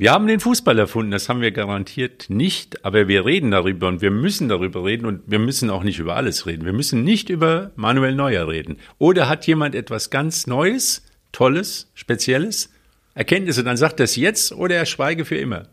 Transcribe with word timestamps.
Wir 0.00 0.12
haben 0.12 0.26
den 0.26 0.40
Fußball 0.40 0.78
erfunden, 0.78 1.10
das 1.10 1.28
haben 1.28 1.42
wir 1.42 1.50
garantiert 1.50 2.30
nicht, 2.30 2.86
aber 2.86 3.06
wir 3.06 3.26
reden 3.26 3.50
darüber 3.50 3.86
und 3.86 4.00
wir 4.00 4.10
müssen 4.10 4.48
darüber 4.48 4.82
reden 4.82 5.04
und 5.04 5.20
wir 5.26 5.38
müssen 5.38 5.68
auch 5.68 5.82
nicht 5.82 5.98
über 5.98 6.16
alles 6.16 6.46
reden. 6.46 6.64
Wir 6.64 6.72
müssen 6.72 7.04
nicht 7.04 7.28
über 7.28 7.72
Manuel 7.76 8.14
Neuer 8.14 8.48
reden. 8.48 8.78
Oder 8.96 9.28
hat 9.28 9.46
jemand 9.46 9.74
etwas 9.74 10.08
ganz 10.08 10.46
Neues, 10.46 11.02
Tolles, 11.32 11.90
Spezielles, 11.92 12.70
Erkenntnisse, 13.12 13.62
dann 13.62 13.76
sagt 13.76 14.00
er 14.00 14.04
es 14.04 14.16
jetzt 14.16 14.52
oder 14.52 14.74
er 14.74 14.86
schweige 14.86 15.26
für 15.26 15.36
immer. 15.36 15.64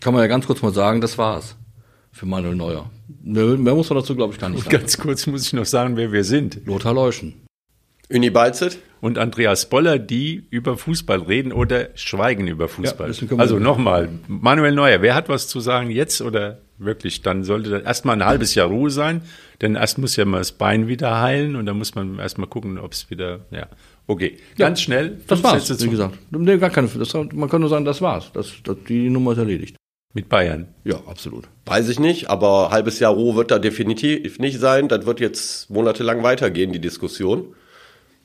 Kann 0.00 0.12
man 0.12 0.22
ja 0.22 0.26
ganz 0.26 0.46
kurz 0.46 0.60
mal 0.60 0.74
sagen, 0.74 1.00
das 1.00 1.16
war's 1.16 1.56
für 2.12 2.26
Manuel 2.26 2.56
Neuer. 2.56 2.90
Mehr 3.22 3.56
muss 3.74 3.88
man 3.88 4.00
dazu, 4.00 4.14
glaube 4.14 4.34
ich, 4.34 4.38
gar 4.38 4.50
nicht 4.50 4.64
sagen. 4.64 4.76
Ganz 4.76 4.98
kurz 4.98 5.26
muss 5.26 5.46
ich 5.46 5.54
noch 5.54 5.64
sagen, 5.64 5.96
wer 5.96 6.12
wir 6.12 6.24
sind. 6.24 6.60
Lothar 6.66 6.92
Leuschen. 6.92 7.41
Uni 8.12 8.30
Balzet 8.30 8.78
und 9.00 9.18
Andreas 9.18 9.68
Boller, 9.68 9.98
die 9.98 10.44
über 10.50 10.76
Fußball 10.76 11.22
reden 11.22 11.52
oder 11.52 11.88
schweigen 11.94 12.46
über 12.46 12.68
Fußball. 12.68 13.10
Ja, 13.10 13.38
also 13.38 13.58
nochmal, 13.58 14.08
Manuel 14.28 14.72
Neuer, 14.72 15.02
wer 15.02 15.14
hat 15.14 15.28
was 15.28 15.48
zu 15.48 15.60
sagen 15.60 15.90
jetzt 15.90 16.20
oder 16.20 16.58
wirklich? 16.78 17.22
Dann 17.22 17.44
sollte 17.44 17.70
da 17.70 17.78
erstmal 17.78 18.16
ein 18.16 18.24
halbes 18.24 18.54
Jahr 18.54 18.68
Ruhe 18.68 18.90
sein, 18.90 19.22
denn 19.60 19.74
erst 19.74 19.98
muss 19.98 20.16
ja 20.16 20.24
mal 20.24 20.38
das 20.38 20.52
Bein 20.52 20.88
wieder 20.88 21.20
heilen 21.20 21.56
und 21.56 21.66
dann 21.66 21.78
muss 21.78 21.94
man 21.94 22.18
erstmal 22.18 22.46
gucken, 22.46 22.78
ob 22.78 22.92
es 22.92 23.10
wieder, 23.10 23.40
ja. 23.50 23.66
Okay, 24.06 24.38
ganz 24.58 24.80
ja, 24.80 24.84
schnell. 24.84 25.20
Das 25.26 25.42
war's, 25.42 25.82
wie 25.82 25.88
gesagt. 25.88 26.18
Nee, 26.30 26.58
gar 26.58 26.70
keine, 26.70 26.88
das, 26.88 27.14
man 27.14 27.48
kann 27.48 27.60
nur 27.60 27.70
sagen, 27.70 27.84
das 27.84 28.02
war's. 28.02 28.30
Das, 28.32 28.52
das, 28.64 28.76
die 28.88 29.08
Nummer 29.08 29.32
ist 29.32 29.38
erledigt. 29.38 29.76
Mit 30.14 30.28
Bayern? 30.28 30.68
Ja, 30.84 30.96
absolut. 31.06 31.48
Weiß 31.64 31.88
ich 31.88 31.98
nicht, 31.98 32.28
aber 32.28 32.70
halbes 32.70 32.98
Jahr 32.98 33.14
Ruhe 33.14 33.34
wird 33.34 33.50
da 33.50 33.58
definitiv 33.58 34.38
nicht 34.38 34.60
sein. 34.60 34.88
Das 34.88 35.06
wird 35.06 35.20
jetzt 35.20 35.70
monatelang 35.70 36.22
weitergehen, 36.22 36.72
die 36.72 36.80
Diskussion. 36.80 37.54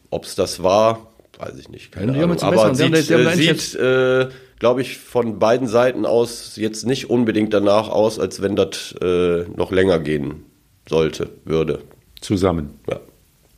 Ob 0.09 0.25
es 0.25 0.35
das 0.35 0.63
war, 0.63 1.07
weiß 1.37 1.57
ich 1.59 1.69
nicht. 1.69 1.91
Keine 1.91 2.17
ja, 2.17 2.23
Ahnung. 2.23 2.41
Aber 2.41 2.73
sieht, 2.73 2.93
äh, 2.93 3.35
sieht 3.35 3.75
äh, 3.75 4.27
glaube 4.59 4.81
ich, 4.81 4.97
von 4.97 5.39
beiden 5.39 5.67
Seiten 5.67 6.05
aus 6.05 6.55
jetzt 6.55 6.85
nicht 6.85 7.09
unbedingt 7.09 7.53
danach 7.53 7.89
aus, 7.89 8.19
als 8.19 8.41
wenn 8.41 8.55
das 8.55 8.95
äh, 9.01 9.43
noch 9.55 9.71
länger 9.71 9.99
gehen 9.99 10.45
sollte, 10.87 11.29
würde. 11.45 11.79
Zusammen. 12.21 12.79
Ja. 12.89 12.99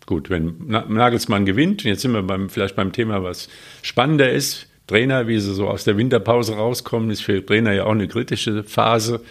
Gut, 0.05 0.29
wenn 0.29 0.55
Nagelsmann 0.67 1.45
gewinnt, 1.45 1.83
jetzt 1.83 2.01
sind 2.01 2.13
wir 2.13 2.23
beim, 2.23 2.49
vielleicht 2.49 2.75
beim 2.75 2.91
Thema, 2.91 3.23
was 3.23 3.47
spannender 3.83 4.31
ist. 4.31 4.65
Trainer, 4.87 5.27
wie 5.27 5.39
sie 5.39 5.53
so 5.53 5.67
aus 5.67 5.83
der 5.83 5.97
Winterpause 5.97 6.55
rauskommen, 6.55 7.11
ist 7.11 7.21
für 7.21 7.45
Trainer 7.45 7.73
ja 7.73 7.83
auch 7.83 7.91
eine 7.91 8.07
kritische 8.07 8.63
Phase. 8.63 9.21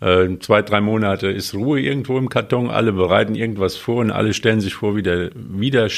Äh, 0.00 0.38
zwei, 0.38 0.62
drei 0.62 0.80
Monate 0.80 1.26
ist 1.26 1.52
Ruhe 1.52 1.80
irgendwo 1.80 2.16
im 2.16 2.28
Karton, 2.28 2.70
alle 2.70 2.92
bereiten 2.92 3.34
irgendwas 3.34 3.76
vor 3.76 3.96
und 3.96 4.12
alle 4.12 4.32
stellen 4.32 4.60
sich 4.60 4.74
vor, 4.74 4.94
wie 4.94 5.02
der, 5.02 5.30
wie 5.34 5.72
der 5.72 5.88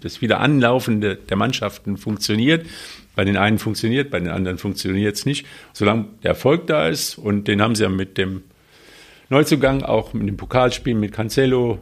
das 0.00 0.20
Wiederanlaufen 0.20 1.00
der, 1.00 1.16
der 1.16 1.36
Mannschaften 1.36 1.96
funktioniert. 1.96 2.66
Bei 3.16 3.24
den 3.24 3.36
einen 3.36 3.58
funktioniert, 3.58 4.10
bei 4.10 4.20
den 4.20 4.28
anderen 4.28 4.58
funktioniert 4.58 5.16
es 5.16 5.26
nicht. 5.26 5.46
Solange 5.72 6.06
der 6.22 6.30
Erfolg 6.30 6.66
da 6.66 6.88
ist, 6.88 7.18
und 7.18 7.48
den 7.48 7.60
haben 7.60 7.74
sie 7.74 7.82
ja 7.82 7.88
mit 7.88 8.18
dem 8.18 8.42
Neuzugang, 9.28 9.82
auch 9.82 10.12
mit 10.12 10.28
dem 10.28 10.36
Pokalspiel 10.36 10.94
mit 10.94 11.12
Cancelo 11.12 11.78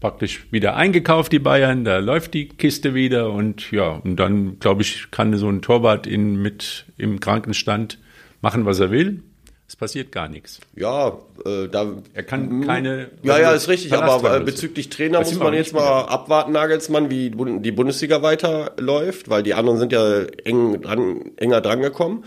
praktisch 0.00 0.46
wieder 0.50 0.76
eingekauft, 0.76 1.30
die 1.32 1.38
Bayern, 1.38 1.84
da 1.84 1.98
läuft 1.98 2.34
die 2.34 2.48
Kiste 2.48 2.94
wieder 2.94 3.30
und 3.30 3.70
ja, 3.70 3.90
und 3.90 4.16
dann, 4.16 4.58
glaube 4.58 4.82
ich, 4.82 5.10
kann 5.10 5.36
so 5.36 5.48
ein 5.48 5.62
Torwart 5.62 6.06
in, 6.06 6.40
mit 6.40 6.86
im 6.96 7.20
Krankenstand 7.20 7.98
machen, 8.40 8.64
was 8.64 8.80
er 8.80 8.90
will. 8.90 9.22
Es 9.70 9.76
passiert 9.76 10.10
gar 10.10 10.28
nichts. 10.28 10.58
Ja, 10.74 11.16
äh, 11.46 11.68
da. 11.68 11.86
Er 12.12 12.24
kann 12.24 12.66
keine. 12.66 13.08
Ja, 13.22 13.38
ja, 13.38 13.52
ist 13.52 13.68
richtig, 13.68 13.92
aber 13.92 14.38
äh, 14.38 14.40
bezüglich 14.40 14.88
Trainer 14.88 15.20
muss 15.20 15.38
man 15.38 15.54
jetzt 15.54 15.72
mal 15.72 16.06
abwarten, 16.06 16.50
Nagelsmann, 16.50 17.08
wie 17.08 17.30
die 17.30 17.70
Bundesliga 17.70 18.20
weiterläuft, 18.20 19.30
weil 19.30 19.44
die 19.44 19.54
anderen 19.54 19.78
sind 19.78 19.92
ja 19.92 20.22
eng 20.42 20.82
dran, 20.82 21.30
enger 21.36 21.60
drangekommen. 21.60 22.24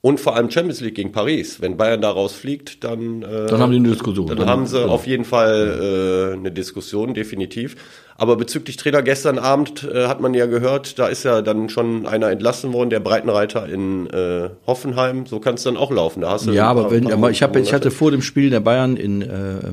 Und 0.00 0.18
vor 0.18 0.34
allem 0.34 0.50
Champions 0.50 0.80
League 0.80 0.94
gegen 0.94 1.12
Paris. 1.12 1.60
Wenn 1.60 1.76
Bayern 1.76 2.00
da 2.00 2.08
rausfliegt, 2.08 2.82
dann, 2.84 3.20
äh, 3.20 3.48
dann 3.48 3.60
haben 3.60 3.72
die 3.72 3.76
eine 3.76 3.90
Diskussion. 3.90 4.26
Dann, 4.26 4.38
dann 4.38 4.48
haben 4.48 4.66
sie 4.66 4.80
genau. 4.80 4.92
auf 4.92 5.06
jeden 5.06 5.26
Fall 5.26 6.32
äh, 6.32 6.38
eine 6.38 6.52
Diskussion, 6.52 7.12
definitiv. 7.12 7.76
Aber 8.20 8.36
bezüglich 8.36 8.76
Trainer 8.76 9.02
gestern 9.02 9.38
Abend 9.38 9.84
äh, 9.84 10.08
hat 10.08 10.20
man 10.20 10.34
ja 10.34 10.46
gehört, 10.46 10.98
da 10.98 11.06
ist 11.06 11.22
ja 11.22 11.40
dann 11.40 11.68
schon 11.68 12.04
einer 12.04 12.30
entlassen 12.30 12.72
worden, 12.72 12.90
der 12.90 12.98
Breitenreiter 12.98 13.68
in 13.68 14.08
äh, 14.08 14.50
Hoffenheim. 14.66 15.24
So 15.24 15.38
kann 15.38 15.54
es 15.54 15.62
dann 15.62 15.76
auch 15.76 15.92
laufen. 15.92 16.22
Da 16.22 16.30
hast 16.30 16.46
du 16.46 16.50
ja, 16.50 16.66
aber 16.66 16.90
wenn, 16.90 17.12
aber 17.12 17.30
ich 17.30 17.44
habe, 17.44 17.60
ich 17.60 17.72
hatte 17.72 17.92
vor 17.92 18.10
dem 18.10 18.20
Spiel 18.20 18.50
der 18.50 18.58
Bayern 18.58 18.96
in 18.96 19.22
äh, 19.22 19.68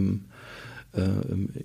äh, 0.96 1.02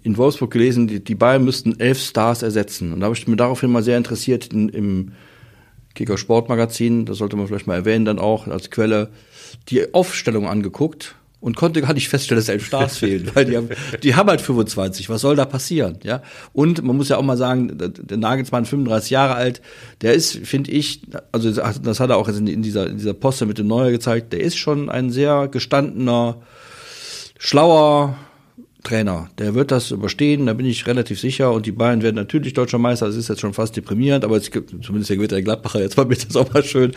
in 0.02 0.16
Wolfsburg 0.16 0.50
gelesen, 0.50 0.88
die, 0.88 1.04
die 1.04 1.14
Bayern 1.14 1.44
müssten 1.44 1.78
elf 1.78 2.00
Stars 2.00 2.42
ersetzen. 2.42 2.94
Und 2.94 3.00
da 3.00 3.04
habe 3.06 3.14
ich 3.14 3.28
mir 3.28 3.36
daraufhin 3.36 3.70
mal 3.70 3.82
sehr 3.82 3.98
interessiert 3.98 4.46
in, 4.52 4.70
im 4.70 5.12
Kicker 5.94 6.16
Sportmagazin, 6.16 7.04
das 7.04 7.18
sollte 7.18 7.36
man 7.36 7.46
vielleicht 7.46 7.66
mal 7.66 7.74
erwähnen, 7.74 8.06
dann 8.06 8.18
auch 8.18 8.46
als 8.46 8.70
Quelle, 8.70 9.10
die 9.68 9.92
Aufstellung 9.92 10.46
angeguckt 10.46 11.14
und 11.40 11.56
konnte 11.56 11.80
gar 11.80 11.94
nicht 11.94 12.08
feststellen, 12.08 12.40
dass 12.40 12.48
elf 12.48 12.66
Stars 12.66 12.98
fehlen, 12.98 13.30
weil 13.34 13.46
die 13.46 13.56
haben, 13.56 13.68
die 14.02 14.14
haben 14.14 14.28
halt 14.28 14.40
25. 14.40 15.08
Was 15.08 15.22
soll 15.22 15.36
da 15.36 15.44
passieren? 15.44 15.98
Ja. 16.02 16.22
Und 16.52 16.82
man 16.82 16.96
muss 16.96 17.08
ja 17.08 17.16
auch 17.16 17.22
mal 17.22 17.36
sagen, 17.36 17.76
der 17.76 18.16
Nagelsmann 18.16 18.66
35 18.66 19.10
Jahre 19.10 19.34
alt, 19.34 19.62
der 20.02 20.14
ist, 20.14 20.36
finde 20.36 20.70
ich, 20.70 21.02
also 21.32 21.50
das 21.50 22.00
hat 22.00 22.10
er 22.10 22.16
auch 22.16 22.28
in 22.28 22.62
dieser, 22.62 22.88
in 22.88 22.98
dieser 22.98 23.14
Poste 23.14 23.46
mit 23.46 23.58
dem 23.58 23.66
Neuer 23.66 23.90
gezeigt, 23.90 24.32
der 24.32 24.40
ist 24.40 24.56
schon 24.56 24.90
ein 24.90 25.10
sehr 25.10 25.48
gestandener, 25.48 26.36
schlauer, 27.38 28.16
Trainer. 28.82 29.28
Der 29.38 29.54
wird 29.54 29.70
das 29.70 29.90
überstehen, 29.90 30.46
da 30.46 30.54
bin 30.54 30.66
ich 30.66 30.86
relativ 30.86 31.20
sicher. 31.20 31.52
Und 31.52 31.66
die 31.66 31.72
Bayern 31.72 32.02
werden 32.02 32.16
natürlich 32.16 32.54
deutscher 32.54 32.78
Meister. 32.78 33.06
Das 33.06 33.16
ist 33.16 33.28
jetzt 33.28 33.40
schon 33.40 33.52
fast 33.52 33.76
deprimierend, 33.76 34.24
aber 34.24 34.36
jetzt, 34.36 34.52
zumindest 34.52 35.10
der 35.10 35.16
gewinnt 35.16 35.32
der 35.32 35.42
Gladbacher 35.42 35.80
jetzt 35.80 35.96
mal 35.96 36.06
mit, 36.06 36.26
das 36.26 36.36
auch 36.36 36.52
mal 36.52 36.64
schön. 36.64 36.92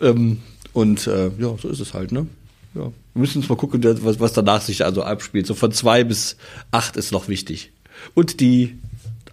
Ähm, 0.00 0.38
und 0.72 1.06
äh, 1.06 1.30
ja, 1.38 1.56
so 1.60 1.68
ist 1.68 1.80
es 1.80 1.94
halt, 1.94 2.12
ne? 2.12 2.26
Ja. 2.74 2.82
Wir 2.82 3.20
müssen 3.20 3.38
uns 3.38 3.48
mal 3.48 3.56
gucken, 3.56 3.82
was, 4.02 4.20
was 4.20 4.32
danach 4.32 4.60
sich 4.60 4.84
also 4.84 5.02
abspielt. 5.02 5.46
So 5.46 5.54
von 5.54 5.72
zwei 5.72 6.04
bis 6.04 6.36
acht 6.70 6.96
ist 6.96 7.12
noch 7.12 7.28
wichtig. 7.28 7.72
Und 8.14 8.40
die 8.40 8.78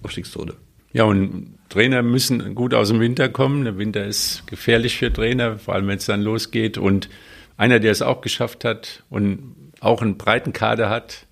Abstiegszone. 0.04 0.54
Ja, 0.92 1.04
und 1.04 1.58
Trainer 1.70 2.02
müssen 2.02 2.56
gut 2.56 2.74
aus 2.74 2.90
dem 2.90 3.00
Winter 3.00 3.30
kommen. 3.30 3.64
Der 3.64 3.78
Winter 3.78 4.06
ist 4.06 4.46
gefährlich 4.48 4.98
für 4.98 5.14
Trainer, 5.14 5.60
vor 5.60 5.76
allem 5.76 5.88
wenn 5.88 5.98
es 5.98 6.06
dann 6.06 6.22
losgeht. 6.22 6.78
Und 6.78 7.10
einer, 7.58 7.80
der 7.80 7.92
es 7.92 8.02
auch 8.02 8.22
geschafft 8.22 8.66
hat 8.66 9.04
und 9.10 9.56
auch 9.80 10.02
einen 10.02 10.18
breiten 10.18 10.52
Kader 10.52 10.90
hat, 10.90 11.26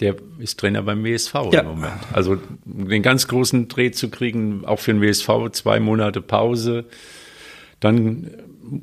der 0.00 0.16
ist 0.38 0.58
Trainer 0.58 0.82
beim 0.82 1.04
WSV 1.04 1.34
ja. 1.52 1.60
im 1.60 1.68
Moment. 1.68 1.92
Also 2.12 2.38
den 2.64 3.02
ganz 3.02 3.28
großen 3.28 3.68
Dreh 3.68 3.90
zu 3.90 4.10
kriegen, 4.10 4.64
auch 4.64 4.80
für 4.80 4.92
den 4.92 5.02
WSV, 5.02 5.50
zwei 5.52 5.78
Monate 5.80 6.22
Pause, 6.22 6.86
dann 7.80 8.30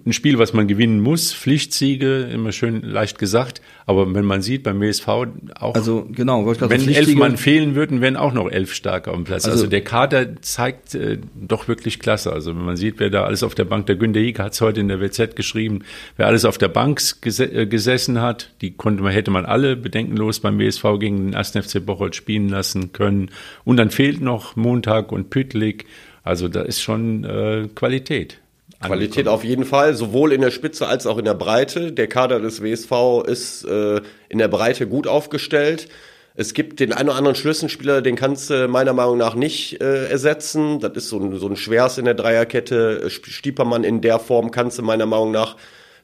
ein 0.05 0.13
Spiel, 0.13 0.37
was 0.39 0.53
man 0.53 0.67
gewinnen 0.67 0.99
muss, 0.99 1.33
Pflichtsiege, 1.33 2.23
immer 2.23 2.51
schön 2.51 2.81
leicht 2.81 3.19
gesagt. 3.19 3.61
Aber 3.85 4.13
wenn 4.13 4.25
man 4.25 4.41
sieht 4.41 4.63
beim 4.63 4.81
WSV 4.81 5.07
auch, 5.07 5.75
also 5.75 6.07
genau, 6.11 6.45
wenn 6.45 6.87
elf 6.89 7.15
Mann 7.15 7.37
fehlen 7.37 7.75
würden, 7.75 8.01
wären 8.01 8.17
auch 8.17 8.33
noch 8.33 8.49
elf 8.49 8.73
stark 8.73 9.07
auf 9.07 9.15
dem 9.15 9.23
Platz. 9.23 9.45
Also, 9.45 9.57
also 9.57 9.67
der 9.67 9.81
Kader 9.81 10.41
zeigt 10.41 10.95
äh, 10.95 11.19
doch 11.35 11.67
wirklich 11.67 11.99
klasse. 11.99 12.33
Also 12.33 12.55
wenn 12.55 12.65
man 12.65 12.75
sieht, 12.75 12.99
wer 12.99 13.09
da 13.09 13.23
alles 13.23 13.43
auf 13.43 13.55
der 13.55 13.65
Bank, 13.65 13.85
der 13.87 13.95
Günter 13.95 14.19
Hieck 14.19 14.39
hat 14.39 14.53
es 14.53 14.61
heute 14.61 14.81
in 14.81 14.89
der 14.89 14.99
WZ 14.99 15.35
geschrieben, 15.35 15.79
wer 16.17 16.27
alles 16.27 16.43
auf 16.43 16.57
der 16.57 16.67
Bank 16.67 17.01
ges 17.21 17.39
äh, 17.39 17.65
gesessen 17.65 18.21
hat, 18.21 18.51
die 18.61 18.71
konnte 18.71 19.03
man, 19.03 19.13
hätte 19.13 19.31
man 19.31 19.45
alle 19.45 19.75
bedenkenlos 19.75 20.39
beim 20.39 20.59
WSV 20.59 20.83
gegen 20.99 21.31
den 21.31 21.35
1. 21.35 21.51
FC 21.51 21.85
Bocholt 21.85 22.15
spielen 22.15 22.49
lassen 22.49 22.91
können. 22.91 23.29
Und 23.63 23.77
dann 23.77 23.89
fehlt 23.89 24.21
noch 24.21 24.55
Montag 24.55 25.11
und 25.11 25.29
Pütlik. 25.29 25.85
Also 26.23 26.49
da 26.49 26.61
ist 26.61 26.81
schon 26.81 27.23
äh, 27.23 27.69
Qualität. 27.73 28.39
Qualität 28.81 29.27
auf 29.27 29.43
jeden 29.43 29.65
Fall, 29.65 29.95
sowohl 29.95 30.33
in 30.33 30.41
der 30.41 30.51
Spitze 30.51 30.87
als 30.87 31.07
auch 31.07 31.17
in 31.17 31.25
der 31.25 31.33
Breite. 31.33 31.91
Der 31.91 32.07
Kader 32.07 32.39
des 32.39 32.61
WSV 32.61 33.23
ist 33.25 33.65
äh, 33.65 34.01
in 34.29 34.37
der 34.37 34.47
Breite 34.47 34.87
gut 34.87 35.07
aufgestellt. 35.07 35.87
Es 36.35 36.53
gibt 36.53 36.79
den 36.79 36.93
einen 36.93 37.09
oder 37.09 37.17
anderen 37.17 37.35
Schlüsselspieler, 37.35 38.03
den 38.03 38.15
kannst 38.15 38.51
du 38.51 38.67
meiner 38.67 38.93
Meinung 38.93 39.17
nach 39.17 39.33
nicht 39.33 39.81
äh, 39.81 40.07
ersetzen. 40.07 40.79
Das 40.79 40.91
ist 40.93 41.09
so 41.09 41.19
ein, 41.19 41.35
so 41.39 41.47
ein 41.47 41.55
Schwers 41.55 41.97
in 41.97 42.05
der 42.05 42.13
Dreierkette. 42.13 43.09
Stiepermann 43.09 43.83
in 43.83 44.01
der 44.01 44.19
Form 44.19 44.51
kannst 44.51 44.77
du 44.77 44.83
meiner 44.83 45.07
Meinung 45.07 45.31
nach 45.31 45.55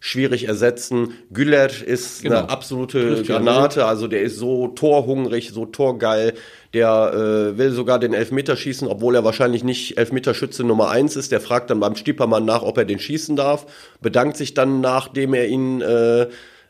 schwierig 0.05 0.49
ersetzen. 0.49 1.13
Güllert 1.31 1.81
ist 1.81 2.23
genau. 2.23 2.39
eine 2.39 2.49
absolute 2.49 3.23
Granate, 3.23 3.85
also 3.85 4.09
der 4.09 4.21
ist 4.21 4.35
so 4.35 4.67
torhungrig, 4.67 5.51
so 5.53 5.65
torgeil. 5.65 6.33
Der 6.73 7.13
äh, 7.13 7.57
will 7.57 7.71
sogar 7.71 7.99
den 7.99 8.13
Elfmeter 8.13 8.57
schießen, 8.57 8.85
obwohl 8.85 9.15
er 9.15 9.23
wahrscheinlich 9.23 9.63
nicht 9.63 9.97
Elfmeterschütze 9.97 10.65
Nummer 10.65 10.89
eins 10.89 11.15
ist. 11.15 11.31
Der 11.31 11.39
fragt 11.39 11.69
dann 11.69 11.79
beim 11.79 11.95
Stiepermann 11.95 12.43
nach, 12.43 12.63
ob 12.63 12.77
er 12.77 12.83
den 12.83 12.99
schießen 12.99 13.37
darf, 13.37 13.65
bedankt 14.01 14.35
sich 14.35 14.53
dann, 14.53 14.81
nachdem 14.81 15.33
er 15.33 15.47
ihn 15.47 15.79
äh, 15.79 16.23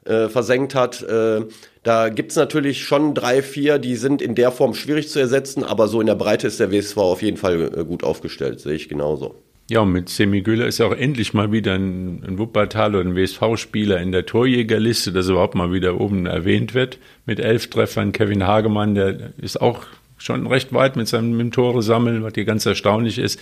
äh, 0.06 0.30
versenkt 0.30 0.76
hat. 0.76 1.02
Äh, 1.02 1.42
da 1.82 2.10
gibt's 2.10 2.36
natürlich 2.36 2.84
schon 2.84 3.16
drei, 3.16 3.42
vier, 3.42 3.80
die 3.80 3.96
sind 3.96 4.22
in 4.22 4.36
der 4.36 4.52
Form 4.52 4.76
schwierig 4.76 5.10
zu 5.10 5.18
ersetzen, 5.18 5.64
aber 5.64 5.88
so 5.88 6.02
in 6.02 6.08
der 6.08 6.14
Breite 6.14 6.46
ist 6.46 6.60
der 6.60 6.72
WSV 6.72 6.98
auf 6.98 7.24
jeden 7.24 7.38
Fall 7.38 7.80
äh, 7.80 7.84
gut 7.84 8.04
aufgestellt, 8.04 8.60
sehe 8.60 8.76
ich 8.76 8.90
genauso. 8.90 9.34
Ja, 9.70 9.80
und 9.80 9.94
mit 9.94 10.10
Semi 10.10 10.42
Güller 10.42 10.68
ist 10.68 10.82
auch 10.82 10.92
endlich 10.92 11.34
mal 11.34 11.52
wieder 11.52 11.74
ein, 11.74 12.24
ein 12.28 12.38
Wuppertal 12.38 12.96
oder 12.96 13.10
ein 13.10 13.16
WSV-Spieler 13.16 14.02
in 14.02 14.12
der 14.12 14.26
Torjägerliste, 14.26 15.14
dass 15.14 15.30
überhaupt 15.30 15.56
mal 15.56 15.72
wieder 15.72 16.02
oben 16.02 16.26
erwähnt 16.26 16.74
wird. 16.74 17.00
Mit 17.26 17.40
elf 17.40 17.70
Treffern. 17.70 18.12
Kevin 18.12 18.46
Hagemann, 18.46 18.94
der 18.94 19.32
ist 19.38 19.62
auch 19.62 19.86
schon 20.18 20.48
recht 20.48 20.74
weit 20.74 20.96
mit 20.96 21.08
seinem 21.08 21.32
mit 21.32 21.40
dem 21.40 21.52
Tore 21.52 21.82
sammeln, 21.82 22.24
was 22.24 22.34
hier 22.36 22.46
ganz 22.46 22.66
erstaunlich 22.66 23.20
ist. 23.20 23.40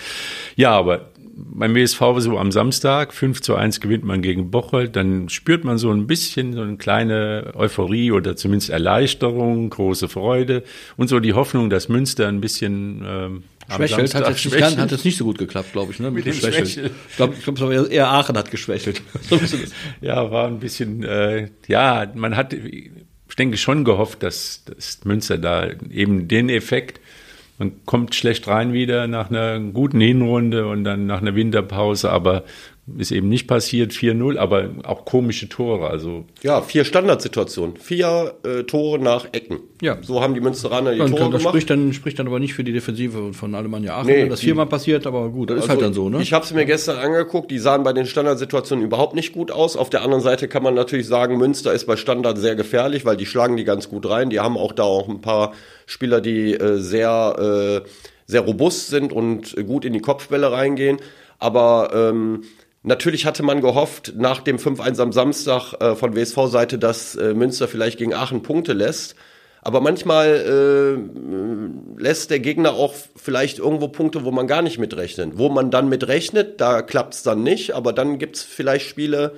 Ja, 0.55 0.71
aber 0.71 1.09
beim 1.33 1.75
WSV 1.75 2.01
so 2.17 2.37
am 2.37 2.51
Samstag, 2.51 3.13
5 3.13 3.41
zu 3.41 3.55
1 3.55 3.79
gewinnt 3.79 4.03
man 4.03 4.21
gegen 4.21 4.51
Bocholt, 4.51 4.95
dann 4.95 5.29
spürt 5.29 5.63
man 5.63 5.77
so 5.77 5.91
ein 5.91 6.07
bisschen 6.07 6.53
so 6.53 6.61
eine 6.61 6.77
kleine 6.77 7.51
Euphorie 7.55 8.11
oder 8.11 8.35
zumindest 8.35 8.69
Erleichterung, 8.69 9.69
große 9.69 10.09
Freude 10.09 10.63
und 10.97 11.07
so 11.07 11.19
die 11.19 11.33
Hoffnung, 11.33 11.69
dass 11.69 11.89
Münster 11.89 12.27
ein 12.27 12.41
bisschen 12.41 13.03
ähm, 13.05 13.43
Schwächelt 13.75 14.15
hat 14.15 14.27
jetzt, 14.27 14.45
nicht, 14.45 14.77
hat 14.77 14.91
jetzt 14.91 15.05
nicht 15.05 15.17
so 15.17 15.23
gut 15.23 15.37
geklappt, 15.37 15.71
glaube 15.71 15.93
ich. 15.93 15.99
Ne? 15.99 16.11
Mit, 16.11 16.25
mit 16.25 16.33
dem 16.33 16.39
Schwächelt. 16.39 16.91
Ich 17.09 17.15
glaube, 17.15 17.35
ich 17.37 17.55
glaub, 17.55 17.71
eher 17.71 18.09
Aachen 18.09 18.37
hat 18.37 18.51
geschwächelt. 18.51 19.01
ja, 20.01 20.29
war 20.29 20.47
ein 20.47 20.59
bisschen, 20.59 21.03
äh, 21.03 21.49
ja, 21.67 22.11
man 22.13 22.35
hat, 22.35 22.53
ich 22.53 22.91
denke 23.37 23.57
schon 23.57 23.85
gehofft, 23.85 24.23
dass, 24.23 24.65
dass 24.65 25.05
Münster 25.05 25.37
da 25.37 25.69
eben 25.89 26.27
den 26.27 26.49
Effekt 26.49 26.99
man 27.61 27.85
kommt 27.85 28.15
schlecht 28.15 28.47
rein 28.47 28.73
wieder 28.73 29.05
nach 29.05 29.29
einer 29.29 29.59
guten 29.59 30.01
Hinrunde 30.01 30.67
und 30.67 30.83
dann 30.83 31.05
nach 31.05 31.21
einer 31.21 31.35
Winterpause, 31.35 32.09
aber 32.11 32.43
ist 32.97 33.11
eben 33.11 33.29
nicht 33.29 33.47
passiert, 33.47 33.91
4-0, 33.91 34.37
aber 34.37 34.71
auch 34.83 35.05
komische 35.05 35.47
Tore. 35.47 35.87
Also 35.87 36.25
ja, 36.41 36.61
vier 36.61 36.83
Standardsituationen, 36.83 37.77
vier 37.77 38.33
äh, 38.43 38.63
Tore 38.63 38.99
nach 38.99 39.27
Ecken. 39.33 39.59
Ja. 39.81 39.97
So 40.01 40.21
haben 40.21 40.33
die 40.33 40.41
Münsteraner 40.41 40.91
die 40.93 40.97
dann, 40.97 41.11
Tore 41.11 41.29
das 41.29 41.41
gemacht. 41.41 41.53
Spricht 41.53 41.69
dann, 41.69 41.93
spricht 41.93 42.17
dann 42.19 42.27
aber 42.27 42.39
nicht 42.39 42.53
für 42.53 42.63
die 42.63 42.73
Defensive 42.73 43.33
von 43.33 43.53
Alemannia 43.53 43.95
Aachen, 43.95 44.07
Nee, 44.07 44.23
wenn 44.23 44.29
das 44.29 44.41
viermal 44.41 44.65
passiert, 44.65 45.05
aber 45.05 45.29
gut, 45.29 45.51
das 45.51 45.57
ist 45.57 45.61
Also, 45.63 45.73
halt 45.73 45.81
dann 45.81 45.93
so, 45.93 46.09
ne? 46.09 46.21
Ich 46.21 46.33
habe 46.33 46.43
es 46.43 46.51
mir 46.53 46.65
gestern 46.65 46.97
angeguckt, 46.97 47.51
die 47.51 47.59
sahen 47.59 47.83
bei 47.83 47.93
den 47.93 48.07
Standardsituationen 48.07 48.83
überhaupt 48.83 49.13
nicht 49.15 49.31
gut 49.31 49.51
aus. 49.51 49.77
Auf 49.77 49.89
der 49.91 50.01
anderen 50.01 50.23
Seite 50.23 50.47
kann 50.47 50.63
man 50.63 50.73
natürlich 50.73 51.07
sagen, 51.07 51.37
Münster 51.37 51.73
ist 51.73 51.85
bei 51.85 51.95
Standard 51.95 52.39
sehr 52.39 52.55
gefährlich, 52.55 53.05
weil 53.05 53.15
die 53.15 53.27
schlagen 53.27 53.57
die 53.57 53.63
ganz 53.63 53.89
gut 53.89 54.09
rein. 54.09 54.31
Die 54.31 54.39
haben 54.39 54.57
auch 54.57 54.73
da 54.73 54.83
auch 54.83 55.07
ein 55.07 55.21
paar 55.21 55.53
Spieler, 55.85 56.19
die 56.19 56.53
äh, 56.55 56.77
sehr, 56.77 57.83
äh, 57.85 57.89
sehr 58.25 58.41
robust 58.41 58.89
sind 58.89 59.13
und 59.13 59.55
gut 59.67 59.85
in 59.85 59.93
die 59.93 60.01
Kopfbälle 60.01 60.51
reingehen. 60.51 60.97
Aber 61.37 61.91
ähm, 61.93 62.43
natürlich 62.83 63.25
hatte 63.25 63.43
man 63.43 63.61
gehofft, 63.61 64.13
nach 64.15 64.41
dem 64.41 64.57
5-1 64.57 65.01
am 65.01 65.11
Samstag 65.11 65.73
äh, 65.79 65.95
von 65.95 66.15
WSV-Seite, 66.15 66.77
dass 66.77 67.15
äh, 67.15 67.33
Münster 67.33 67.67
vielleicht 67.67 67.97
gegen 67.97 68.13
Aachen 68.13 68.43
Punkte 68.43 68.73
lässt. 68.73 69.15
Aber 69.63 69.79
manchmal 69.79 70.27
äh, 70.27 72.01
lässt 72.01 72.31
der 72.31 72.39
Gegner 72.39 72.73
auch 72.73 72.95
vielleicht 73.15 73.59
irgendwo 73.59 73.89
Punkte, 73.89 74.25
wo 74.25 74.31
man 74.31 74.47
gar 74.47 74.63
nicht 74.63 74.79
mitrechnet. 74.79 75.37
Wo 75.37 75.49
man 75.49 75.69
dann 75.69 75.87
mitrechnet, 75.87 76.59
da 76.59 76.81
klappt 76.81 77.13
es 77.13 77.23
dann 77.23 77.43
nicht, 77.43 77.75
aber 77.75 77.93
dann 77.93 78.17
gibt 78.17 78.37
es 78.37 78.43
vielleicht 78.43 78.87
Spiele, 78.87 79.35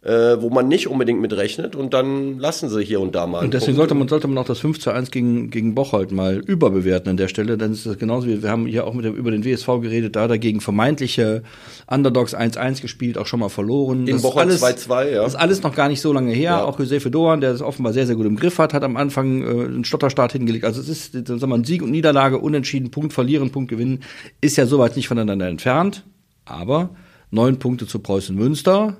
äh, 0.00 0.36
wo 0.40 0.48
man 0.48 0.68
nicht 0.68 0.86
unbedingt 0.86 1.20
mitrechnet 1.20 1.74
und 1.74 1.92
dann 1.92 2.38
lassen 2.38 2.68
sie 2.68 2.84
hier 2.84 3.00
und 3.00 3.16
da 3.16 3.26
mal. 3.26 3.44
Und 3.44 3.52
deswegen 3.52 3.72
Punkt. 3.76 3.78
sollte 3.78 3.94
man, 3.94 4.08
sollte 4.08 4.28
man 4.28 4.38
auch 4.38 4.44
das 4.46 4.60
5 4.60 4.78
zu 4.78 4.92
1 4.92 5.10
gegen, 5.10 5.50
gegen 5.50 5.74
Bocholt 5.74 6.12
mal 6.12 6.36
überbewerten 6.36 7.10
an 7.10 7.16
der 7.16 7.26
Stelle. 7.26 7.58
Dann 7.58 7.72
ist 7.72 7.84
das 7.84 7.98
genauso 7.98 8.28
wie, 8.28 8.40
wir 8.40 8.48
haben 8.48 8.66
hier 8.66 8.86
auch 8.86 8.94
mit 8.94 9.04
dem, 9.04 9.14
über 9.16 9.32
den 9.32 9.44
WSV 9.44 9.66
geredet, 9.82 10.14
da 10.14 10.28
dagegen 10.28 10.60
vermeintliche 10.60 11.42
Underdogs 11.90 12.32
1-1 12.36 12.80
gespielt, 12.80 13.18
auch 13.18 13.26
schon 13.26 13.40
mal 13.40 13.48
verloren. 13.48 14.00
In 14.02 14.06
Das 14.06 14.16
ist 14.16 14.22
Bocholt 14.22 14.46
alles- 14.46 14.62
2-2, 14.62 15.10
ja. 15.10 15.22
Das 15.22 15.34
ist 15.34 15.40
alles 15.40 15.62
noch 15.64 15.74
gar 15.74 15.88
nicht 15.88 16.00
so 16.00 16.12
lange 16.12 16.32
her. 16.32 16.42
Ja. 16.52 16.64
Auch 16.64 16.78
Josefe 16.78 17.10
Doan, 17.10 17.40
der 17.40 17.50
das 17.50 17.60
offenbar 17.60 17.92
sehr, 17.92 18.06
sehr 18.06 18.14
gut 18.14 18.26
im 18.26 18.36
Griff 18.36 18.58
hat, 18.60 18.74
hat 18.74 18.84
am 18.84 18.96
Anfang 18.96 19.42
äh, 19.42 19.46
einen 19.46 19.84
Stotterstart 19.84 20.30
hingelegt. 20.30 20.64
Also 20.64 20.80
es 20.80 20.88
ist, 20.88 21.12
sagen 21.26 21.40
wir 21.40 21.46
mal, 21.48 21.64
Sieg 21.64 21.82
und 21.82 21.90
Niederlage, 21.90 22.38
unentschieden, 22.38 22.92
Punkt 22.92 23.12
verlieren, 23.12 23.50
Punkt 23.50 23.68
gewinnen, 23.68 24.04
ist 24.40 24.56
ja 24.56 24.66
soweit 24.66 24.94
nicht 24.94 25.08
voneinander 25.08 25.48
entfernt. 25.48 26.04
Aber 26.44 26.90
neun 27.32 27.58
Punkte 27.58 27.86
zu 27.88 27.98
Preußen 27.98 28.36
Münster 28.36 28.96